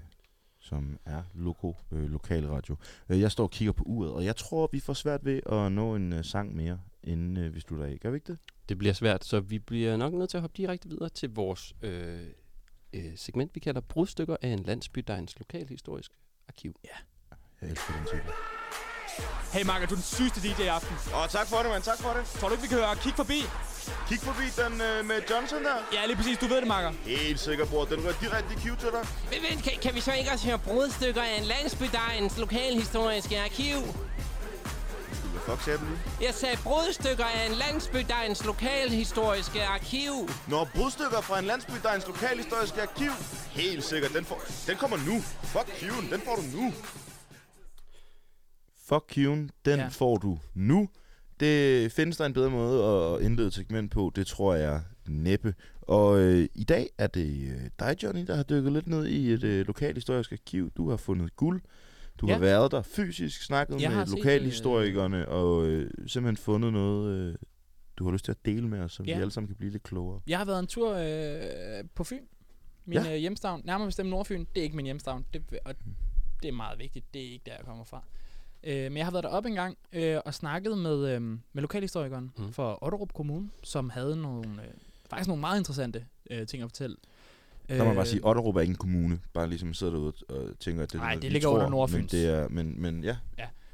som 0.64 0.98
er 1.04 1.22
Loco 1.34 1.76
øh, 1.92 2.10
Lokalradio. 2.10 2.76
Øh, 3.08 3.20
jeg 3.20 3.32
står 3.32 3.44
og 3.44 3.50
kigger 3.50 3.72
på 3.72 3.84
uret, 3.86 4.12
og 4.12 4.24
jeg 4.24 4.36
tror, 4.36 4.68
vi 4.72 4.80
får 4.80 4.92
svært 4.92 5.24
ved 5.24 5.40
at 5.46 5.72
nå 5.72 5.94
en 5.94 6.12
øh, 6.12 6.24
sang 6.24 6.56
mere, 6.56 6.80
inden 7.02 7.36
øh, 7.36 7.54
vi 7.54 7.60
slutter 7.60 7.86
af. 7.86 7.98
Gør 8.00 8.10
vi 8.10 8.16
ikke 8.16 8.32
det? 8.32 8.38
Det 8.68 8.78
bliver 8.78 8.94
svært, 8.94 9.24
så 9.24 9.40
vi 9.40 9.58
bliver 9.58 9.96
nok 9.96 10.12
nødt 10.12 10.30
til 10.30 10.36
at 10.36 10.40
hoppe 10.40 10.56
direkte 10.56 10.88
videre 10.88 11.08
til 11.08 11.34
vores 11.34 11.74
øh, 11.82 12.26
øh, 12.92 13.12
segment, 13.16 13.54
vi 13.54 13.60
kalder 13.60 13.80
Brudstykker 13.80 14.36
af 14.42 14.48
en 14.48 14.58
landsby, 14.58 15.04
der 15.06 15.14
er 15.14 15.18
en 15.18 15.28
lokalhistorisk 15.38 16.12
arkiv. 16.48 16.80
Jeg 17.60 17.70
elsker 17.70 17.94
den 17.94 18.06
titel. 18.06 18.30
Hey 19.52 19.62
Marker, 19.64 19.86
du 19.86 19.94
er 19.94 19.96
den 19.96 20.04
sygeste 20.04 20.40
DJ 20.40 20.62
i 20.62 20.66
aften. 20.66 20.96
Åh, 21.14 21.28
tak 21.28 21.46
for 21.48 21.56
det, 21.56 21.66
mand. 21.70 21.82
Tak 21.82 21.98
for 22.00 22.08
det. 22.08 22.40
Tror 22.40 22.48
du 22.48 22.54
ikke, 22.54 22.62
vi 22.62 22.68
kan 22.68 22.78
høre 22.78 22.96
Kig 22.96 23.12
forbi? 23.16 23.46
Kig 24.08 24.18
forbi 24.20 24.46
den 24.62 24.80
øh, 24.80 25.04
med 25.04 25.22
Johnson 25.30 25.64
der. 25.64 25.76
Ja, 25.92 26.06
lige 26.06 26.16
præcis. 26.16 26.38
Du 26.38 26.46
ved 26.46 26.56
det, 26.56 26.66
Marker. 26.66 26.92
Helt 27.06 27.40
sikker, 27.40 27.64
bror. 27.66 27.84
Den 27.84 28.04
rører 28.04 28.14
direkte 28.20 28.54
i 28.54 28.56
cue 28.68 28.76
til 28.76 28.88
dig. 28.96 29.08
Men 29.30 29.38
vent, 29.50 29.62
kan, 29.64 29.72
kan 29.82 29.94
vi 29.94 30.00
så 30.00 30.12
ikke 30.12 30.30
også 30.30 30.46
høre 30.46 30.58
brudstykker 30.58 31.22
af 31.22 31.38
en 31.38 31.44
landsbydegens 31.44 32.38
lokalhistoriske 32.38 33.40
arkiv? 33.40 33.76
Hvad 35.32 35.42
fuck 35.56 35.64
sagde 35.64 35.78
du 35.78 35.84
lige? 35.84 35.98
Jeg 36.26 36.34
sagde 36.34 36.56
brudstykker 36.62 37.24
af 37.24 37.46
en 37.46 37.52
landsbydegens 37.52 38.44
lokalhistoriske 38.44 39.64
arkiv. 39.64 40.28
Nå, 40.48 40.64
brudstykker 40.74 41.20
fra 41.20 41.38
en 41.38 41.44
landsby, 41.44 41.72
der 41.82 41.88
er 41.88 41.94
en 41.94 42.02
lokalhistorisk 42.06 42.74
arkiv. 42.78 43.10
Helt 43.52 43.84
sikkert. 43.84 44.12
Den, 44.14 44.24
får, 44.24 44.42
den 44.66 44.76
kommer 44.76 44.96
nu. 44.96 45.22
Fuck 45.42 45.68
Q'en, 45.68 46.12
den 46.14 46.22
får 46.24 46.36
du 46.36 46.42
nu. 46.56 46.72
Fuck 48.88 49.04
Q'en, 49.12 49.48
den 49.64 49.78
ja. 49.78 49.88
Får 49.88 50.16
du 50.16 50.38
nu. 50.54 50.88
Det 51.40 51.92
findes 51.92 52.16
der 52.16 52.26
en 52.26 52.32
bedre 52.32 52.50
måde 52.50 52.84
at 52.84 53.22
indlede 53.22 53.46
et 53.48 53.54
segment 53.54 53.90
på, 53.92 54.12
det 54.16 54.26
tror 54.26 54.54
jeg 54.54 54.82
næppe. 55.08 55.54
Og 55.80 56.20
øh, 56.20 56.48
i 56.54 56.64
dag 56.64 56.88
er 56.98 57.06
det 57.06 57.48
øh, 57.52 57.70
dig, 57.78 57.96
Johnny, 58.02 58.26
der 58.26 58.34
har 58.36 58.42
dykket 58.42 58.72
lidt 58.72 58.86
ned 58.86 59.06
i 59.06 59.32
et 59.32 59.44
øh, 59.44 59.66
lokalhistorisk 59.66 60.32
arkiv. 60.32 60.70
Du 60.70 60.90
har 60.90 60.96
fundet 60.96 61.36
guld. 61.36 61.62
Du 62.18 62.26
ja. 62.26 62.32
Har 62.32 62.40
været 62.40 62.72
der 62.72 62.82
fysisk, 62.82 63.42
snakket 63.42 63.80
Jeg 63.80 63.90
med 63.90 64.06
set, 64.06 64.16
lokalhistorikerne, 64.18 65.28
og 65.28 65.66
øh, 65.66 65.90
simpelthen 66.06 66.36
fundet 66.36 66.72
noget, 66.72 67.10
øh, 67.18 67.34
du 67.96 68.04
har 68.04 68.12
lyst 68.12 68.24
til 68.24 68.32
at 68.32 68.38
dele 68.44 68.68
med 68.68 68.80
os, 68.80 68.92
så 68.92 69.02
Ja. 69.02 69.16
vi 69.16 69.20
alle 69.20 69.30
sammen 69.32 69.48
kan 69.48 69.56
blive 69.56 69.72
lidt 69.72 69.82
klogere. 69.82 70.20
Jeg 70.26 70.38
har 70.38 70.44
været 70.44 70.58
en 70.58 70.66
tur 70.66 70.94
øh, 70.96 71.84
på 71.94 72.04
Fyn. 72.04 72.22
Min 72.84 72.98
Ja. 72.98 73.04
ja. 73.04 73.12
øh, 73.14 73.16
hjemstavn. 73.18 73.62
Nærmere 73.64 73.88
bestemt 73.88 74.10
Nordfyn. 74.10 74.44
Det 74.54 74.60
er 74.60 74.62
ikke 74.62 74.76
min 74.76 74.84
hjemstavn. 74.84 75.26
Det, 75.34 75.42
og 75.64 75.74
det 76.42 76.48
er 76.48 76.52
meget 76.52 76.78
vigtigt. 76.78 77.14
Det 77.14 77.22
er 77.26 77.32
ikke 77.32 77.42
der, 77.46 77.52
jeg 77.52 77.64
kommer 77.64 77.84
fra. 77.84 78.04
Øh, 78.66 78.82
men 78.82 78.96
jeg 78.96 79.06
har 79.06 79.10
været 79.10 79.24
deroppe 79.24 79.48
en 79.48 79.54
gang 79.54 79.78
øh, 79.92 80.18
og 80.24 80.34
snakket 80.34 80.78
med, 80.78 81.14
øh, 81.14 81.22
med 81.22 81.38
lokalhistorikeren 81.62 82.32
Mm. 82.38 82.52
for 82.52 82.78
Otterup 82.84 83.12
Kommune, 83.12 83.50
som 83.62 83.90
havde 83.90 84.16
nogle, 84.16 84.62
øh, 84.62 84.68
faktisk 85.10 85.28
nogle 85.28 85.40
meget 85.40 85.58
interessante 85.58 86.06
øh, 86.30 86.46
ting 86.46 86.62
at 86.62 86.68
fortælle. 86.70 86.96
Der 87.68 87.78
må 87.78 87.84
man 87.84 87.94
bare 87.94 88.06
sige, 88.06 88.18
at 88.20 88.24
Otterup 88.26 88.56
er 88.56 88.60
ikke 88.60 88.70
en 88.70 88.76
kommune. 88.76 89.20
Bare 89.32 89.48
ligesom 89.48 89.74
sidder 89.74 89.92
derude 89.92 90.12
og 90.28 90.58
tænker, 90.60 90.82
at 90.82 90.92
det 90.92 91.00
Nej, 91.00 91.14
det 91.14 91.22
vi 91.22 91.28
ligger 91.28 91.48
tror, 91.48 91.54
under 91.54 91.66
Men, 91.66 91.70
Nordfyns. 91.70 92.10
det 92.10 92.26
er, 92.26 92.48
men, 92.48 92.82
men 92.82 93.04
ja, 93.04 93.16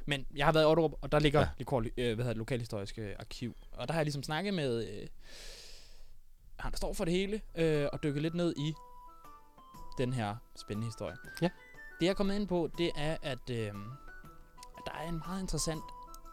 Men 0.05 0.25
jeg 0.35 0.45
har 0.45 0.53
været 0.53 0.63
i 0.63 0.65
Otterup, 0.65 0.91
og 1.01 1.11
der 1.11 1.19
ligger 1.19 1.39
Ja. 1.39 1.45
ja. 1.59 1.63
lokal, 1.63 1.91
øh, 1.97 2.05
hvad 2.05 2.15
hedder 2.15 2.23
det, 2.33 2.37
lokalhistoriske 2.37 3.15
arkiv. 3.19 3.55
Og 3.71 3.87
der 3.87 3.93
har 3.93 3.99
jeg 3.99 4.05
ligesom 4.05 4.23
snakket 4.23 4.53
med 4.53 4.87
øh, 4.87 5.07
han, 6.59 6.71
der 6.71 6.77
står 6.77 6.93
for 6.93 7.05
det 7.05 7.13
hele, 7.13 7.41
øh, 7.55 7.87
og 7.93 8.03
dykket 8.03 8.21
lidt 8.21 8.35
ned 8.35 8.53
i 8.57 8.73
den 9.97 10.13
her 10.13 10.35
spændende 10.55 10.87
historie. 10.87 11.15
Ja. 11.41 11.49
Det 11.99 12.05
jeg 12.05 12.09
er 12.09 12.13
kommet 12.13 12.35
ind 12.35 12.47
på, 12.47 12.69
det 12.77 12.91
er, 12.97 13.17
at, 13.21 13.49
øh, 13.51 13.57
at 13.57 13.73
der 14.85 14.91
er 15.03 15.09
en 15.09 15.21
meget 15.27 15.41
interessant 15.41 15.83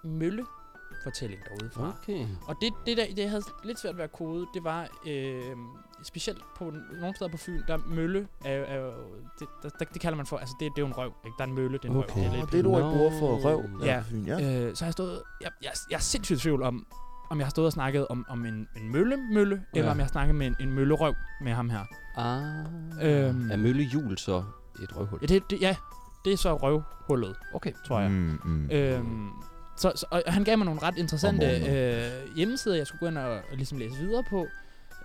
møllefortælling 0.05 1.42
derude 1.49 1.70
fra. 1.70 1.92
Okay. 2.03 2.26
Og 2.46 2.57
det, 2.61 2.72
det, 2.86 2.96
der, 2.96 3.07
det 3.07 3.18
jeg 3.18 3.30
havde 3.30 3.42
lidt 3.64 3.78
svært 3.80 3.96
ved 3.96 4.05
at 4.05 4.12
kode, 4.12 4.46
det 4.55 4.64
var 4.64 4.88
øh, 5.07 5.57
specielt 6.03 6.42
på 6.57 6.64
nogle 7.01 7.14
steder 7.14 7.30
på 7.30 7.36
Fyn, 7.36 7.62
der 7.68 7.76
mølle 7.86 8.28
er, 8.44 8.53
er 8.53 8.90
det, 9.38 9.49
der, 9.62 9.68
der, 9.68 9.84
det 9.84 10.01
kalder 10.01 10.16
man 10.16 10.26
for, 10.26 10.36
altså 10.36 10.55
det, 10.61 10.72
det 10.76 10.82
er 10.82 10.82
jo 10.82 10.86
en 10.86 10.99
røv, 10.99 11.12
ikke? 11.26 11.34
Der 11.38 11.44
er 11.44 11.49
en 11.49 11.55
mølle, 11.55 11.78
det 11.78 11.84
er 11.84 11.90
en 11.90 11.96
Okay. 11.96 12.20
røv. 12.20 12.26
Åh, 12.26 12.32
lidt 12.38 12.53
det 12.53 12.55
er 12.55 12.61
et 12.61 12.66
ord. 12.66 12.78
I 12.78 12.96
bruger 12.96 13.18
for 13.18 13.36
røv. 13.36 13.64
Ja. 13.84 14.01
på 14.01 14.05
Fyn, 14.11 14.24
ja. 14.24 14.34
Øh, 14.34 14.76
så 14.76 14.84
har 14.84 14.86
jeg 14.86 14.92
stået... 14.92 15.22
Jeg, 15.40 15.51
jeg, 15.62 15.70
jeg 15.90 15.96
er 15.96 16.01
sindssygt 16.01 16.38
i 16.38 16.42
tvivl 16.42 16.62
om, 16.62 16.86
om 17.30 17.38
jeg 17.38 17.46
har 17.46 17.51
stået 17.51 17.66
og 17.66 17.72
snakket 17.72 18.09
om, 18.09 18.26
om 18.28 18.44
en, 18.46 18.68
en 18.76 18.92
mølle-mølle, 18.92 19.64
ja. 19.74 19.78
eller 19.78 19.90
om 19.90 19.96
jeg 19.96 20.07
har 20.07 20.11
snakket 20.11 20.34
med 20.34 20.46
en, 20.46 20.57
en 20.61 20.72
møllerøv 20.72 21.14
med 21.42 21.53
ham 21.53 21.70
her. 21.70 21.84
Ah. 22.16 23.28
Øhm. 23.28 23.51
Er 23.51 23.57
møllehjul 23.57 24.18
så 24.18 24.44
et 24.82 24.96
røvhul? 24.96 25.18
Ja, 25.22 25.26
det, 25.26 25.51
det, 25.51 25.61
ja, 25.61 25.76
det 26.25 26.33
er 26.33 26.37
så 26.37 26.57
røvhullet, 26.57 27.37
Okay. 27.55 27.73
tror 27.87 28.01
jeg. 28.01 28.11
Mm, 28.11 28.41
mm. 28.45 28.69
Øhm, 28.71 29.31
så, 29.77 29.93
så, 29.97 30.07
og 30.11 30.23
han 30.27 30.45
gav 30.45 30.59
mig 30.59 30.64
nogle 30.64 30.83
ret 30.83 30.99
interessante 30.99 31.47
øh, 31.47 32.37
hjemmesider, 32.37 32.77
jeg 32.77 32.87
skulle 32.87 33.01
gå 33.01 33.07
ind 33.07 33.19
og, 33.19 33.31
og 33.31 33.43
ligesom 33.57 33.79
læse 33.79 33.97
videre 33.97 34.25
på. 34.31 34.47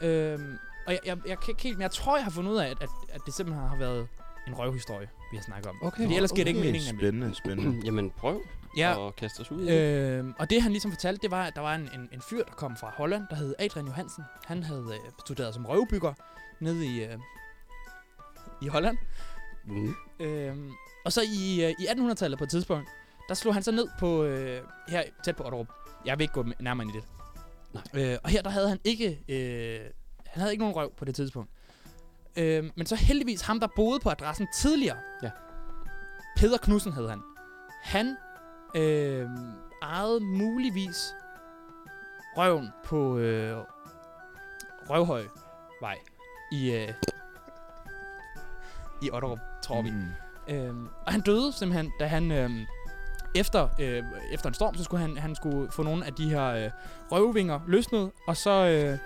Øhm, 0.02 0.58
og 0.88 0.94
jeg, 0.94 1.00
jeg, 1.06 1.18
jeg 1.28 1.40
kan 1.40 1.50
ikke 1.50 1.64
helt, 1.64 1.78
men 1.78 1.82
jeg 1.82 1.92
tror, 1.92 2.18
jeg 2.18 2.24
har 2.24 2.32
fundet 2.32 2.52
ud 2.52 2.58
af, 2.58 2.66
at, 2.70 2.78
at, 2.82 2.90
at 3.10 3.22
det 3.26 3.34
simpelthen 3.34 3.68
har 3.70 3.78
været 3.78 4.08
en 4.48 4.54
røvhistorie, 4.54 5.10
vi 5.32 5.38
har 5.38 5.44
snakket 5.44 5.68
om. 5.70 5.76
Okay. 5.84 6.02
Fordi 6.04 6.16
ellers 6.16 6.32
giver 6.32 6.46
det 6.46 6.50
ikke 6.50 6.60
mening, 6.62 6.86
nemlig. 6.86 7.00
Spændende, 7.00 7.36
spændende. 7.36 7.82
Jamen 7.86 8.10
prøv 8.10 8.42
Ja, 8.78 9.08
at 9.08 9.16
kaste 9.16 9.42
os 9.42 9.52
ud 9.52 9.62
i 9.62 9.66
det. 9.66 10.20
Øh, 10.20 10.26
og 10.40 10.50
det 10.50 10.62
han 10.62 10.72
ligesom 10.72 10.92
fortalte, 10.92 11.22
det 11.22 11.32
var, 11.32 11.44
at 11.44 11.56
der 11.56 11.62
var 11.62 11.76
en, 11.76 11.82
en, 11.82 12.10
en 12.14 12.22
fyr, 12.22 12.44
der 12.44 12.52
kom 12.52 12.76
fra 12.80 12.94
Holland, 12.98 13.24
der 13.30 13.36
hed 13.36 13.56
Adrian 13.60 13.86
Johansen. 13.86 14.24
Han 14.46 14.64
havde 14.64 14.86
øh, 14.90 15.12
studeret 15.20 15.54
som 15.54 15.66
røvbygger 15.66 16.14
nede 16.60 16.86
i, 16.86 17.04
øh, 17.04 17.18
i 18.62 18.68
Holland. 18.68 18.98
Mm. 19.66 19.96
Øh, 20.20 20.58
og 21.06 21.14
så 21.14 21.22
i, 21.22 21.64
øh, 21.64 21.70
i 21.80 21.88
1800-tallet 21.88 22.38
på 22.38 22.44
et 22.44 22.50
tidspunkt, 22.50 22.90
der 23.30 23.34
slog 23.34 23.54
han 23.54 23.64
så 23.64 23.72
ned 23.72 23.88
på, 24.00 24.24
øh, 24.24 24.62
her 24.88 25.04
tæt 25.24 25.36
på 25.36 25.44
Otterup. 25.44 25.68
Jeg 26.06 26.18
vil 26.18 26.24
ikke 26.24 26.34
gå 26.34 26.46
nærmere 26.60 26.88
ind 26.88 26.96
i 26.96 27.00
det. 27.00 27.08
Nej. 27.94 28.04
Øh, 28.04 28.18
og 28.24 28.30
her 28.30 28.42
der 28.42 28.50
havde 28.50 28.70
han 28.70 28.80
ikke, 28.84 29.20
øh, 29.30 29.90
han 30.26 30.42
havde 30.42 30.52
ikke 30.52 30.62
nogen 30.62 30.76
røv 30.76 30.94
på 30.98 31.06
det 31.06 31.16
tidspunkt. 31.16 31.52
Øh, 32.38 32.70
men 32.76 32.86
så 32.86 32.96
heldigvis 32.96 33.42
ham, 33.42 33.60
der 33.60 33.68
boede 33.76 34.00
på 34.00 34.10
adressen 34.10 34.48
tidligere. 34.56 34.98
Ja. 35.24 35.32
Peder 36.38 36.58
Knudsen 36.58 36.94
hed 36.94 37.10
han. 37.10 37.22
Han 37.84 38.16
øh, 38.76 39.28
ejede 39.82 40.20
muligvis 40.20 41.14
røven 42.38 42.70
på 42.86 43.18
øh, 43.18 43.58
Røvhøj 44.90 45.24
vej 45.82 45.98
i, 46.52 46.72
øh, 46.72 46.94
i 49.02 49.10
Otterup, 49.12 49.40
tror 49.64 49.82
vi. 49.82 49.92
Mm. 49.92 50.08
Øhm, 50.48 50.88
og 51.06 51.12
han 51.12 51.22
døde 51.22 51.54
simpelthen, 51.54 51.92
da 52.00 52.06
han 52.06 52.32
øhm, 52.32 52.66
efter, 53.36 53.68
øh, 53.80 54.04
efter 54.32 54.48
en 54.48 54.54
storm, 54.54 54.76
så 54.76 54.84
skulle 54.84 55.02
han, 55.02 55.18
han 55.18 55.36
skulle 55.36 55.72
få 55.72 55.84
nogle 55.84 56.06
af 56.06 56.14
de 56.14 56.30
her 56.30 56.46
øh, 56.46 56.70
røvvinger 57.12 57.60
løsnet, 57.68 58.12
og 58.28 58.38
så, 58.38 58.68
øh, 58.68 58.98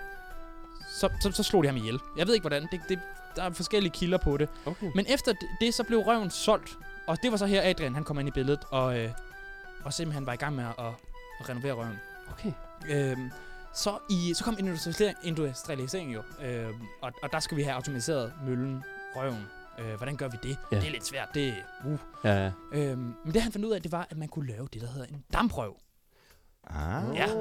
så, 0.88 1.08
så, 1.20 1.32
så 1.32 1.42
slog 1.42 1.62
de 1.62 1.68
ham 1.68 1.76
ihjel. 1.76 2.00
Jeg 2.16 2.26
ved 2.26 2.34
ikke 2.34 2.42
hvordan, 2.42 2.68
det, 2.70 2.80
det, 2.88 3.00
der 3.36 3.42
er 3.42 3.50
forskellige 3.50 3.92
kilder 3.92 4.18
på 4.18 4.36
det. 4.36 4.48
Okay. 4.66 4.90
Men 4.94 5.06
efter 5.08 5.32
det, 5.60 5.74
så 5.74 5.84
blev 5.84 5.98
røven 5.98 6.30
solgt, 6.30 6.78
og 7.06 7.22
det 7.22 7.30
var 7.30 7.36
så 7.36 7.46
her 7.46 7.70
Adrian, 7.70 7.94
han 7.94 8.04
kom 8.04 8.18
ind 8.18 8.28
i 8.28 8.32
billedet, 8.32 8.60
og, 8.70 8.98
øh, 8.98 9.10
og 9.84 9.92
simpelthen 9.92 10.26
var 10.26 10.32
i 10.32 10.36
gang 10.36 10.56
med 10.56 10.64
at, 10.64 10.74
at, 10.78 10.92
at 11.40 11.48
renovere 11.48 11.72
røven. 11.72 11.98
Okay. 12.32 12.52
Øhm, 12.88 13.30
så, 13.74 13.98
i, 14.10 14.34
så 14.34 14.44
kom 14.44 14.56
industrialisering, 14.58 15.16
industrialisering 15.22 16.14
jo, 16.14 16.22
øhm, 16.42 16.80
og, 17.02 17.12
og 17.22 17.32
der 17.32 17.40
skal 17.40 17.56
vi 17.56 17.62
have 17.62 17.74
automatiseret 17.74 18.32
møllen, 18.46 18.84
røven. 19.16 19.46
Øh, 19.78 19.94
hvordan 19.96 20.16
gør 20.16 20.28
vi 20.28 20.36
det? 20.42 20.58
Ja. 20.72 20.76
Det 20.76 20.86
er 20.86 20.90
lidt 20.90 21.06
svært, 21.06 21.28
det 21.34 21.54
uh. 21.84 21.98
Ja, 22.24 22.44
ja. 22.44 22.52
øhm, 22.72 23.14
Men 23.24 23.34
det 23.34 23.42
han 23.42 23.52
fandt 23.52 23.66
ud 23.66 23.72
af, 23.72 23.82
det 23.82 23.92
var, 23.92 24.06
at 24.10 24.16
man 24.16 24.28
kunne 24.28 24.48
lave 24.48 24.68
det, 24.72 24.80
der 24.80 24.86
hedder 24.88 25.06
en 25.06 25.24
damprøv. 25.32 25.76
Ah. 26.66 27.14
Ja. 27.14 27.34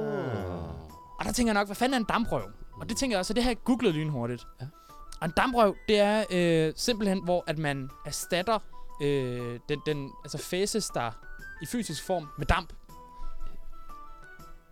Og 1.19 1.25
der 1.25 1.31
tænker 1.31 1.53
jeg 1.53 1.59
nok, 1.59 1.67
hvad 1.67 1.75
fanden 1.75 1.93
er 1.93 1.97
en 1.97 2.05
damprøv? 2.09 2.51
Og 2.81 2.89
det 2.89 2.97
tænker 2.97 3.15
jeg 3.15 3.19
også, 3.19 3.27
så 3.27 3.33
det 3.33 3.43
har 3.43 3.49
jeg 3.49 3.63
googlet 3.63 3.93
lynhurtigt. 3.93 4.47
Ja. 4.61 4.65
Og 5.21 5.25
en 5.25 5.31
damprøv, 5.37 5.75
det 5.87 5.99
er 5.99 6.25
øh, 6.31 6.73
simpelthen, 6.75 7.23
hvor 7.23 7.43
at 7.47 7.57
man 7.57 7.89
erstatter 8.05 8.59
øh, 9.01 9.59
den, 9.69 9.81
den 9.85 10.11
altså 10.23 10.37
fæses 10.37 10.89
der 10.89 11.11
i 11.61 11.65
fysisk 11.65 12.05
form 12.05 12.27
med 12.37 12.45
damp. 12.45 12.73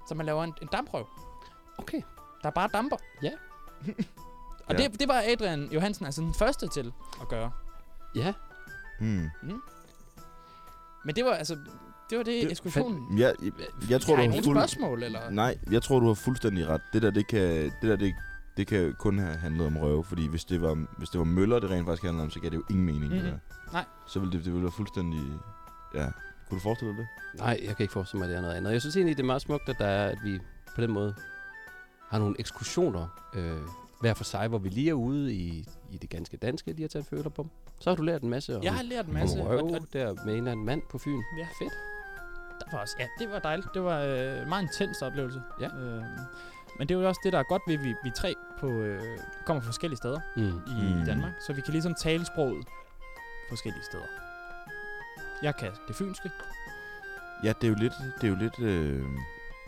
Så 0.07 0.15
man 0.15 0.25
laver 0.25 0.43
en, 0.43 0.53
en 0.61 0.67
damprøv. 0.71 1.07
Okay. 1.77 2.01
Der 2.43 2.49
er 2.49 2.53
bare 2.53 2.69
damper. 2.73 2.97
Ja. 3.23 3.31
Og 4.67 4.75
Ja. 4.75 4.83
det, 4.87 4.99
det 4.99 5.07
var 5.07 5.23
Adrian 5.27 5.69
Johansen 5.71 6.05
altså 6.05 6.21
den 6.21 6.33
første 6.33 6.67
til 6.67 6.93
at 7.21 7.27
gøre. 7.27 7.51
Ja. 8.15 8.33
Hmm. 8.99 9.29
Men 11.05 11.15
det 11.15 11.25
var 11.25 11.31
altså, 11.31 11.55
det 12.09 12.17
var 12.17 12.23
det, 12.23 12.43
Det- 12.43 12.51
ekskursionen. 12.51 13.19
Jeg, 13.19 13.35
jeg, 13.43 13.51
jeg 13.89 14.01
tror, 14.01 14.17
I 14.17 14.25
du 14.27 14.31
har 14.31 14.41
fuld... 14.41 14.55
spørgsmål, 14.55 15.03
eller? 15.03 15.29
Nej, 15.29 15.57
jeg 15.71 15.83
tror, 15.83 15.99
du 15.99 16.07
har 16.07 16.13
fuldstændig 16.13 16.67
ret. 16.67 16.81
Det 16.93 17.01
der, 17.01 17.11
det 17.11 17.27
kan, 17.27 17.41
det 17.41 17.73
der, 17.81 17.95
det, 17.95 18.13
det 18.57 18.67
kan 18.67 18.95
kun 18.99 19.19
have 19.19 19.35
handlet 19.35 19.67
om 19.67 19.77
røve, 19.77 20.03
fordi 20.03 20.27
hvis 20.27 20.45
det 20.45 20.61
var, 20.61 20.85
hvis 20.97 21.09
det 21.09 21.19
var 21.19 21.25
møller, 21.25 21.59
det 21.59 21.69
rent 21.69 21.85
faktisk 21.87 22.03
handlede 22.03 22.23
om, 22.23 22.29
så 22.29 22.39
gav 22.39 22.49
det 22.49 22.57
jo 22.57 22.63
ingen 22.69 22.85
mening. 22.85 23.11
Det 23.11 23.21
Mhm. 23.23 23.31
der. 23.31 23.37
Nej. 23.73 23.85
Så 24.07 24.19
ville 24.19 24.31
det, 24.37 24.45
det 24.45 24.53
ville 24.53 24.63
være 24.63 24.71
fuldstændig... 24.71 25.21
Ja. 25.93 26.05
Kunne 26.49 26.57
du 26.59 26.63
forestille 26.63 26.91
dig 26.93 26.99
det? 26.99 27.39
Nej, 27.39 27.59
jeg 27.65 27.75
kan 27.75 27.83
ikke 27.83 27.93
forestille 27.93 28.19
mig, 28.19 28.25
at 28.25 28.29
det 28.29 28.37
er 28.37 28.41
noget 28.41 28.55
andet. 28.55 28.71
Jeg 28.71 28.81
synes 28.81 28.95
egentlig, 28.95 29.17
det 29.17 29.23
er 29.23 29.27
meget 29.27 29.41
smukt, 29.41 29.69
at, 29.69 29.75
der 29.79 29.85
er, 29.87 30.09
at 30.09 30.17
vi 30.23 30.39
på 30.75 30.81
den 30.81 30.91
måde 30.91 31.15
har 32.09 32.19
nogle 32.19 32.35
ekskursioner 32.39 33.07
øh, 33.35 33.57
hver 33.99 34.13
for 34.13 34.23
sig, 34.23 34.47
hvor 34.47 34.57
vi 34.57 34.69
lige 34.69 34.89
er 34.89 34.93
ude 34.93 35.33
i, 35.33 35.65
i 35.91 35.97
det 35.97 36.09
ganske 36.09 36.37
danske, 36.37 36.71
lige 36.71 36.81
har 36.81 36.87
taget 36.87 37.05
føler 37.05 37.29
på. 37.29 37.47
Så 37.79 37.89
har 37.89 37.95
du 37.95 38.03
lært 38.03 38.21
en 38.21 38.29
masse 38.29 38.57
om, 38.57 38.63
Jeg 38.63 38.73
har 38.73 38.83
lært 38.83 39.05
en 39.05 39.13
masse. 39.13 39.41
om 39.41 39.47
og- 39.47 39.53
røv, 39.53 39.65
og- 39.65 39.87
der 39.93 40.13
med 40.13 40.33
en 40.33 40.37
eller 40.37 40.51
anden 40.51 40.65
mand 40.65 40.81
på 40.89 40.97
Fyn. 40.97 41.21
Ja. 41.37 41.47
Fedt. 41.59 41.73
Der 42.59 42.65
var 42.71 42.79
også, 42.81 42.95
ja, 42.99 43.07
det 43.19 43.31
var 43.31 43.39
dejligt. 43.39 43.67
Det 43.73 43.83
var 43.83 43.99
øh, 43.99 44.41
en 44.41 44.49
meget 44.49 44.63
intens 44.63 45.01
oplevelse. 45.01 45.41
Ja. 45.61 45.65
Øh, 45.67 46.03
men 46.79 46.87
det 46.89 46.95
er 46.95 46.99
jo 46.99 47.07
også 47.07 47.21
det, 47.23 47.33
der 47.33 47.39
er 47.39 47.43
godt 47.43 47.61
ved, 47.67 47.73
at 47.73 47.83
vi, 47.83 47.95
vi 48.03 48.11
tre 48.15 48.35
på, 48.59 48.67
øh, 48.69 49.01
kommer 49.45 49.61
fra 49.61 49.67
forskellige 49.67 49.97
steder 49.97 50.19
Mm. 50.35 50.43
i, 50.43 50.93
Mm. 50.99 51.05
Danmark. 51.05 51.31
Så 51.47 51.53
vi 51.53 51.61
kan 51.61 51.71
ligesom 51.71 51.93
tale 52.03 52.25
sproget 52.25 52.65
forskellige 53.49 53.83
steder. 53.83 54.03
Jeg 55.43 55.55
kan 55.55 55.71
det 55.87 55.95
fynske. 55.95 56.29
Ja, 57.43 57.53
det 57.61 57.63
er 57.63 57.67
jo 57.71 57.75
lidt... 57.79 57.93
Det 58.21 58.27
er 58.27 58.31
jo 58.31 58.35
lidt 58.35 58.59
øh, 58.59 59.03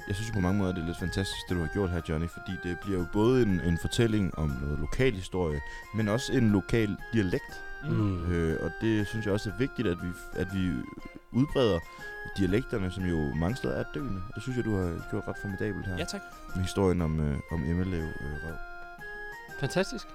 jeg 0.08 0.16
synes 0.16 0.30
jo 0.30 0.34
på 0.34 0.40
mange 0.40 0.58
måder, 0.60 0.74
det 0.74 0.82
er 0.82 0.86
lidt 0.86 1.00
fantastisk, 1.00 1.50
det 1.50 1.56
du 1.58 1.62
har 1.62 1.74
gjort 1.74 1.90
her, 1.90 2.02
Johnny, 2.10 2.28
fordi 2.30 2.52
det 2.64 2.80
bliver 2.80 3.00
jo 3.00 3.06
både 3.14 3.42
en, 3.42 3.60
en 3.60 3.78
fortælling 3.78 4.38
om 4.38 4.50
noget 4.50 4.80
lokal 4.80 5.14
historie, 5.14 5.62
men 5.96 6.08
også 6.08 6.34
en 6.34 6.50
lokal 6.50 6.98
dialekt. 7.14 7.64
Mm. 7.84 8.32
Øh, 8.32 8.64
og 8.64 8.72
det 8.82 9.08
synes 9.08 9.26
jeg 9.26 9.34
også 9.34 9.50
er 9.50 9.58
vigtigt, 9.58 9.88
at 9.88 9.98
vi, 10.04 10.08
at 10.34 10.48
vi 10.54 10.72
udbreder 11.32 11.80
dialekterne, 12.38 12.92
som 12.92 13.04
jo 13.04 13.34
mange 13.36 13.56
steder 13.56 13.76
er 13.76 13.84
døende. 13.94 14.22
Det 14.36 14.44
synes 14.44 14.58
jeg, 14.58 14.66
du 14.66 14.76
har 14.76 15.10
gjort 15.10 15.28
ret 15.28 15.38
formidabelt 15.42 15.88
her. 15.88 15.98
Ja, 15.98 16.06
tak. 16.06 16.22
Med 16.56 16.64
historien 16.64 17.02
om, 17.02 17.20
øh, 17.20 17.40
om 17.52 17.64
Emmelev 17.64 18.04
øh, 18.04 18.34
Røv. 18.44 18.56
Fantastisk. 19.60 20.08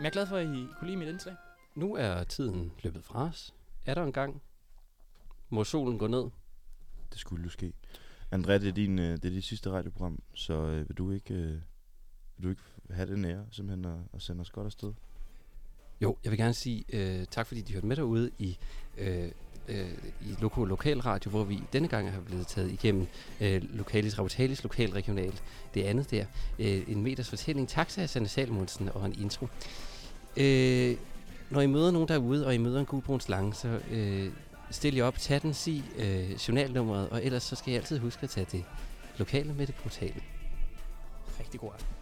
Men 0.00 0.04
jeg 0.04 0.06
er 0.06 0.12
glad 0.12 0.26
for, 0.26 0.36
at 0.36 0.46
I 0.46 0.68
kunne 0.78 0.86
lide 0.86 0.96
mit 0.96 1.08
indslag. 1.08 1.34
Nu 1.74 1.94
er 1.94 2.24
tiden 2.24 2.72
løbet 2.82 3.04
fra 3.04 3.24
os. 3.24 3.54
Er 3.86 3.94
der 3.94 4.02
en 4.02 4.12
gang, 4.12 4.42
må 5.48 5.64
solen 5.64 5.98
gå 5.98 6.06
ned? 6.06 6.30
Det 7.12 7.18
skulle 7.18 7.44
jo 7.44 7.50
ske. 7.50 7.72
André, 8.34 8.52
det 8.52 8.68
er, 8.68 8.72
din, 8.72 8.98
øh, 8.98 9.12
det 9.12 9.24
er 9.24 9.30
dit 9.30 9.44
sidste 9.44 9.70
radioprogram, 9.70 10.22
så 10.34 10.54
øh, 10.54 10.88
vil, 10.88 10.96
du 10.96 11.10
ikke, 11.10 11.34
øh, 11.34 11.54
vil 12.36 12.44
du 12.44 12.48
ikke 12.48 12.62
have 12.90 13.14
den 13.14 13.24
ære 13.24 13.44
simpelthen 13.50 13.84
at, 13.84 13.98
at 14.14 14.22
sende 14.22 14.40
os 14.40 14.50
godt 14.50 14.66
afsted? 14.66 14.92
Jo, 16.00 16.16
jeg 16.24 16.30
vil 16.30 16.38
gerne 16.38 16.54
sige 16.54 16.84
øh, 16.92 17.26
tak, 17.30 17.46
fordi 17.46 17.60
de 17.60 17.72
hørte 17.72 17.86
med 17.86 17.96
derude 17.96 18.30
i, 18.38 18.58
øh, 18.98 19.30
øh, 19.68 19.90
i 20.20 20.34
Loko 20.40 20.64
Lokalradio, 20.64 21.30
hvor 21.30 21.44
vi 21.44 21.62
denne 21.72 21.88
gang 21.88 22.12
har 22.12 22.20
blevet 22.20 22.46
taget 22.46 22.72
igennem 22.72 23.06
øh, 23.40 23.62
Lokalis 23.62 24.18
Rabotalis 24.18 24.62
Lokal 24.62 24.90
Regional. 24.90 25.40
Det 25.74 25.82
andet 25.82 26.10
der. 26.10 26.24
Øh, 26.58 26.82
en 26.88 27.02
meters 27.02 27.28
fortælling. 27.28 27.68
Taxa 27.68 28.00
til 28.00 28.08
Sanne 28.08 28.28
Salmonsen 28.28 28.88
og 28.88 29.06
en 29.06 29.14
intro. 29.20 29.48
Øh, 30.36 30.96
når 31.50 31.60
I 31.60 31.66
møder 31.66 31.90
nogen 31.90 32.08
derude, 32.08 32.46
og 32.46 32.54
I 32.54 32.58
møder 32.58 32.80
en 32.80 32.86
gulbrun 32.86 33.20
slange, 33.20 33.54
så 33.54 33.80
øh, 33.90 34.32
stil 34.70 34.94
jer 34.94 35.04
op, 35.04 35.18
tag 35.18 35.42
den, 35.42 35.54
sig 35.54 35.84
øh, 35.96 36.32
journalnummeret, 36.32 37.08
og 37.08 37.24
ellers 37.24 37.42
så 37.42 37.56
skal 37.56 37.72
I 37.72 37.76
altid 37.76 37.98
huske 37.98 38.22
at 38.22 38.30
tage 38.30 38.46
det 38.52 38.64
lokale 39.18 39.54
med 39.54 39.66
det 39.66 39.74
brutale. 39.74 40.22
Rigtig 41.40 41.60
god 41.60 41.70
aften. 41.72 41.94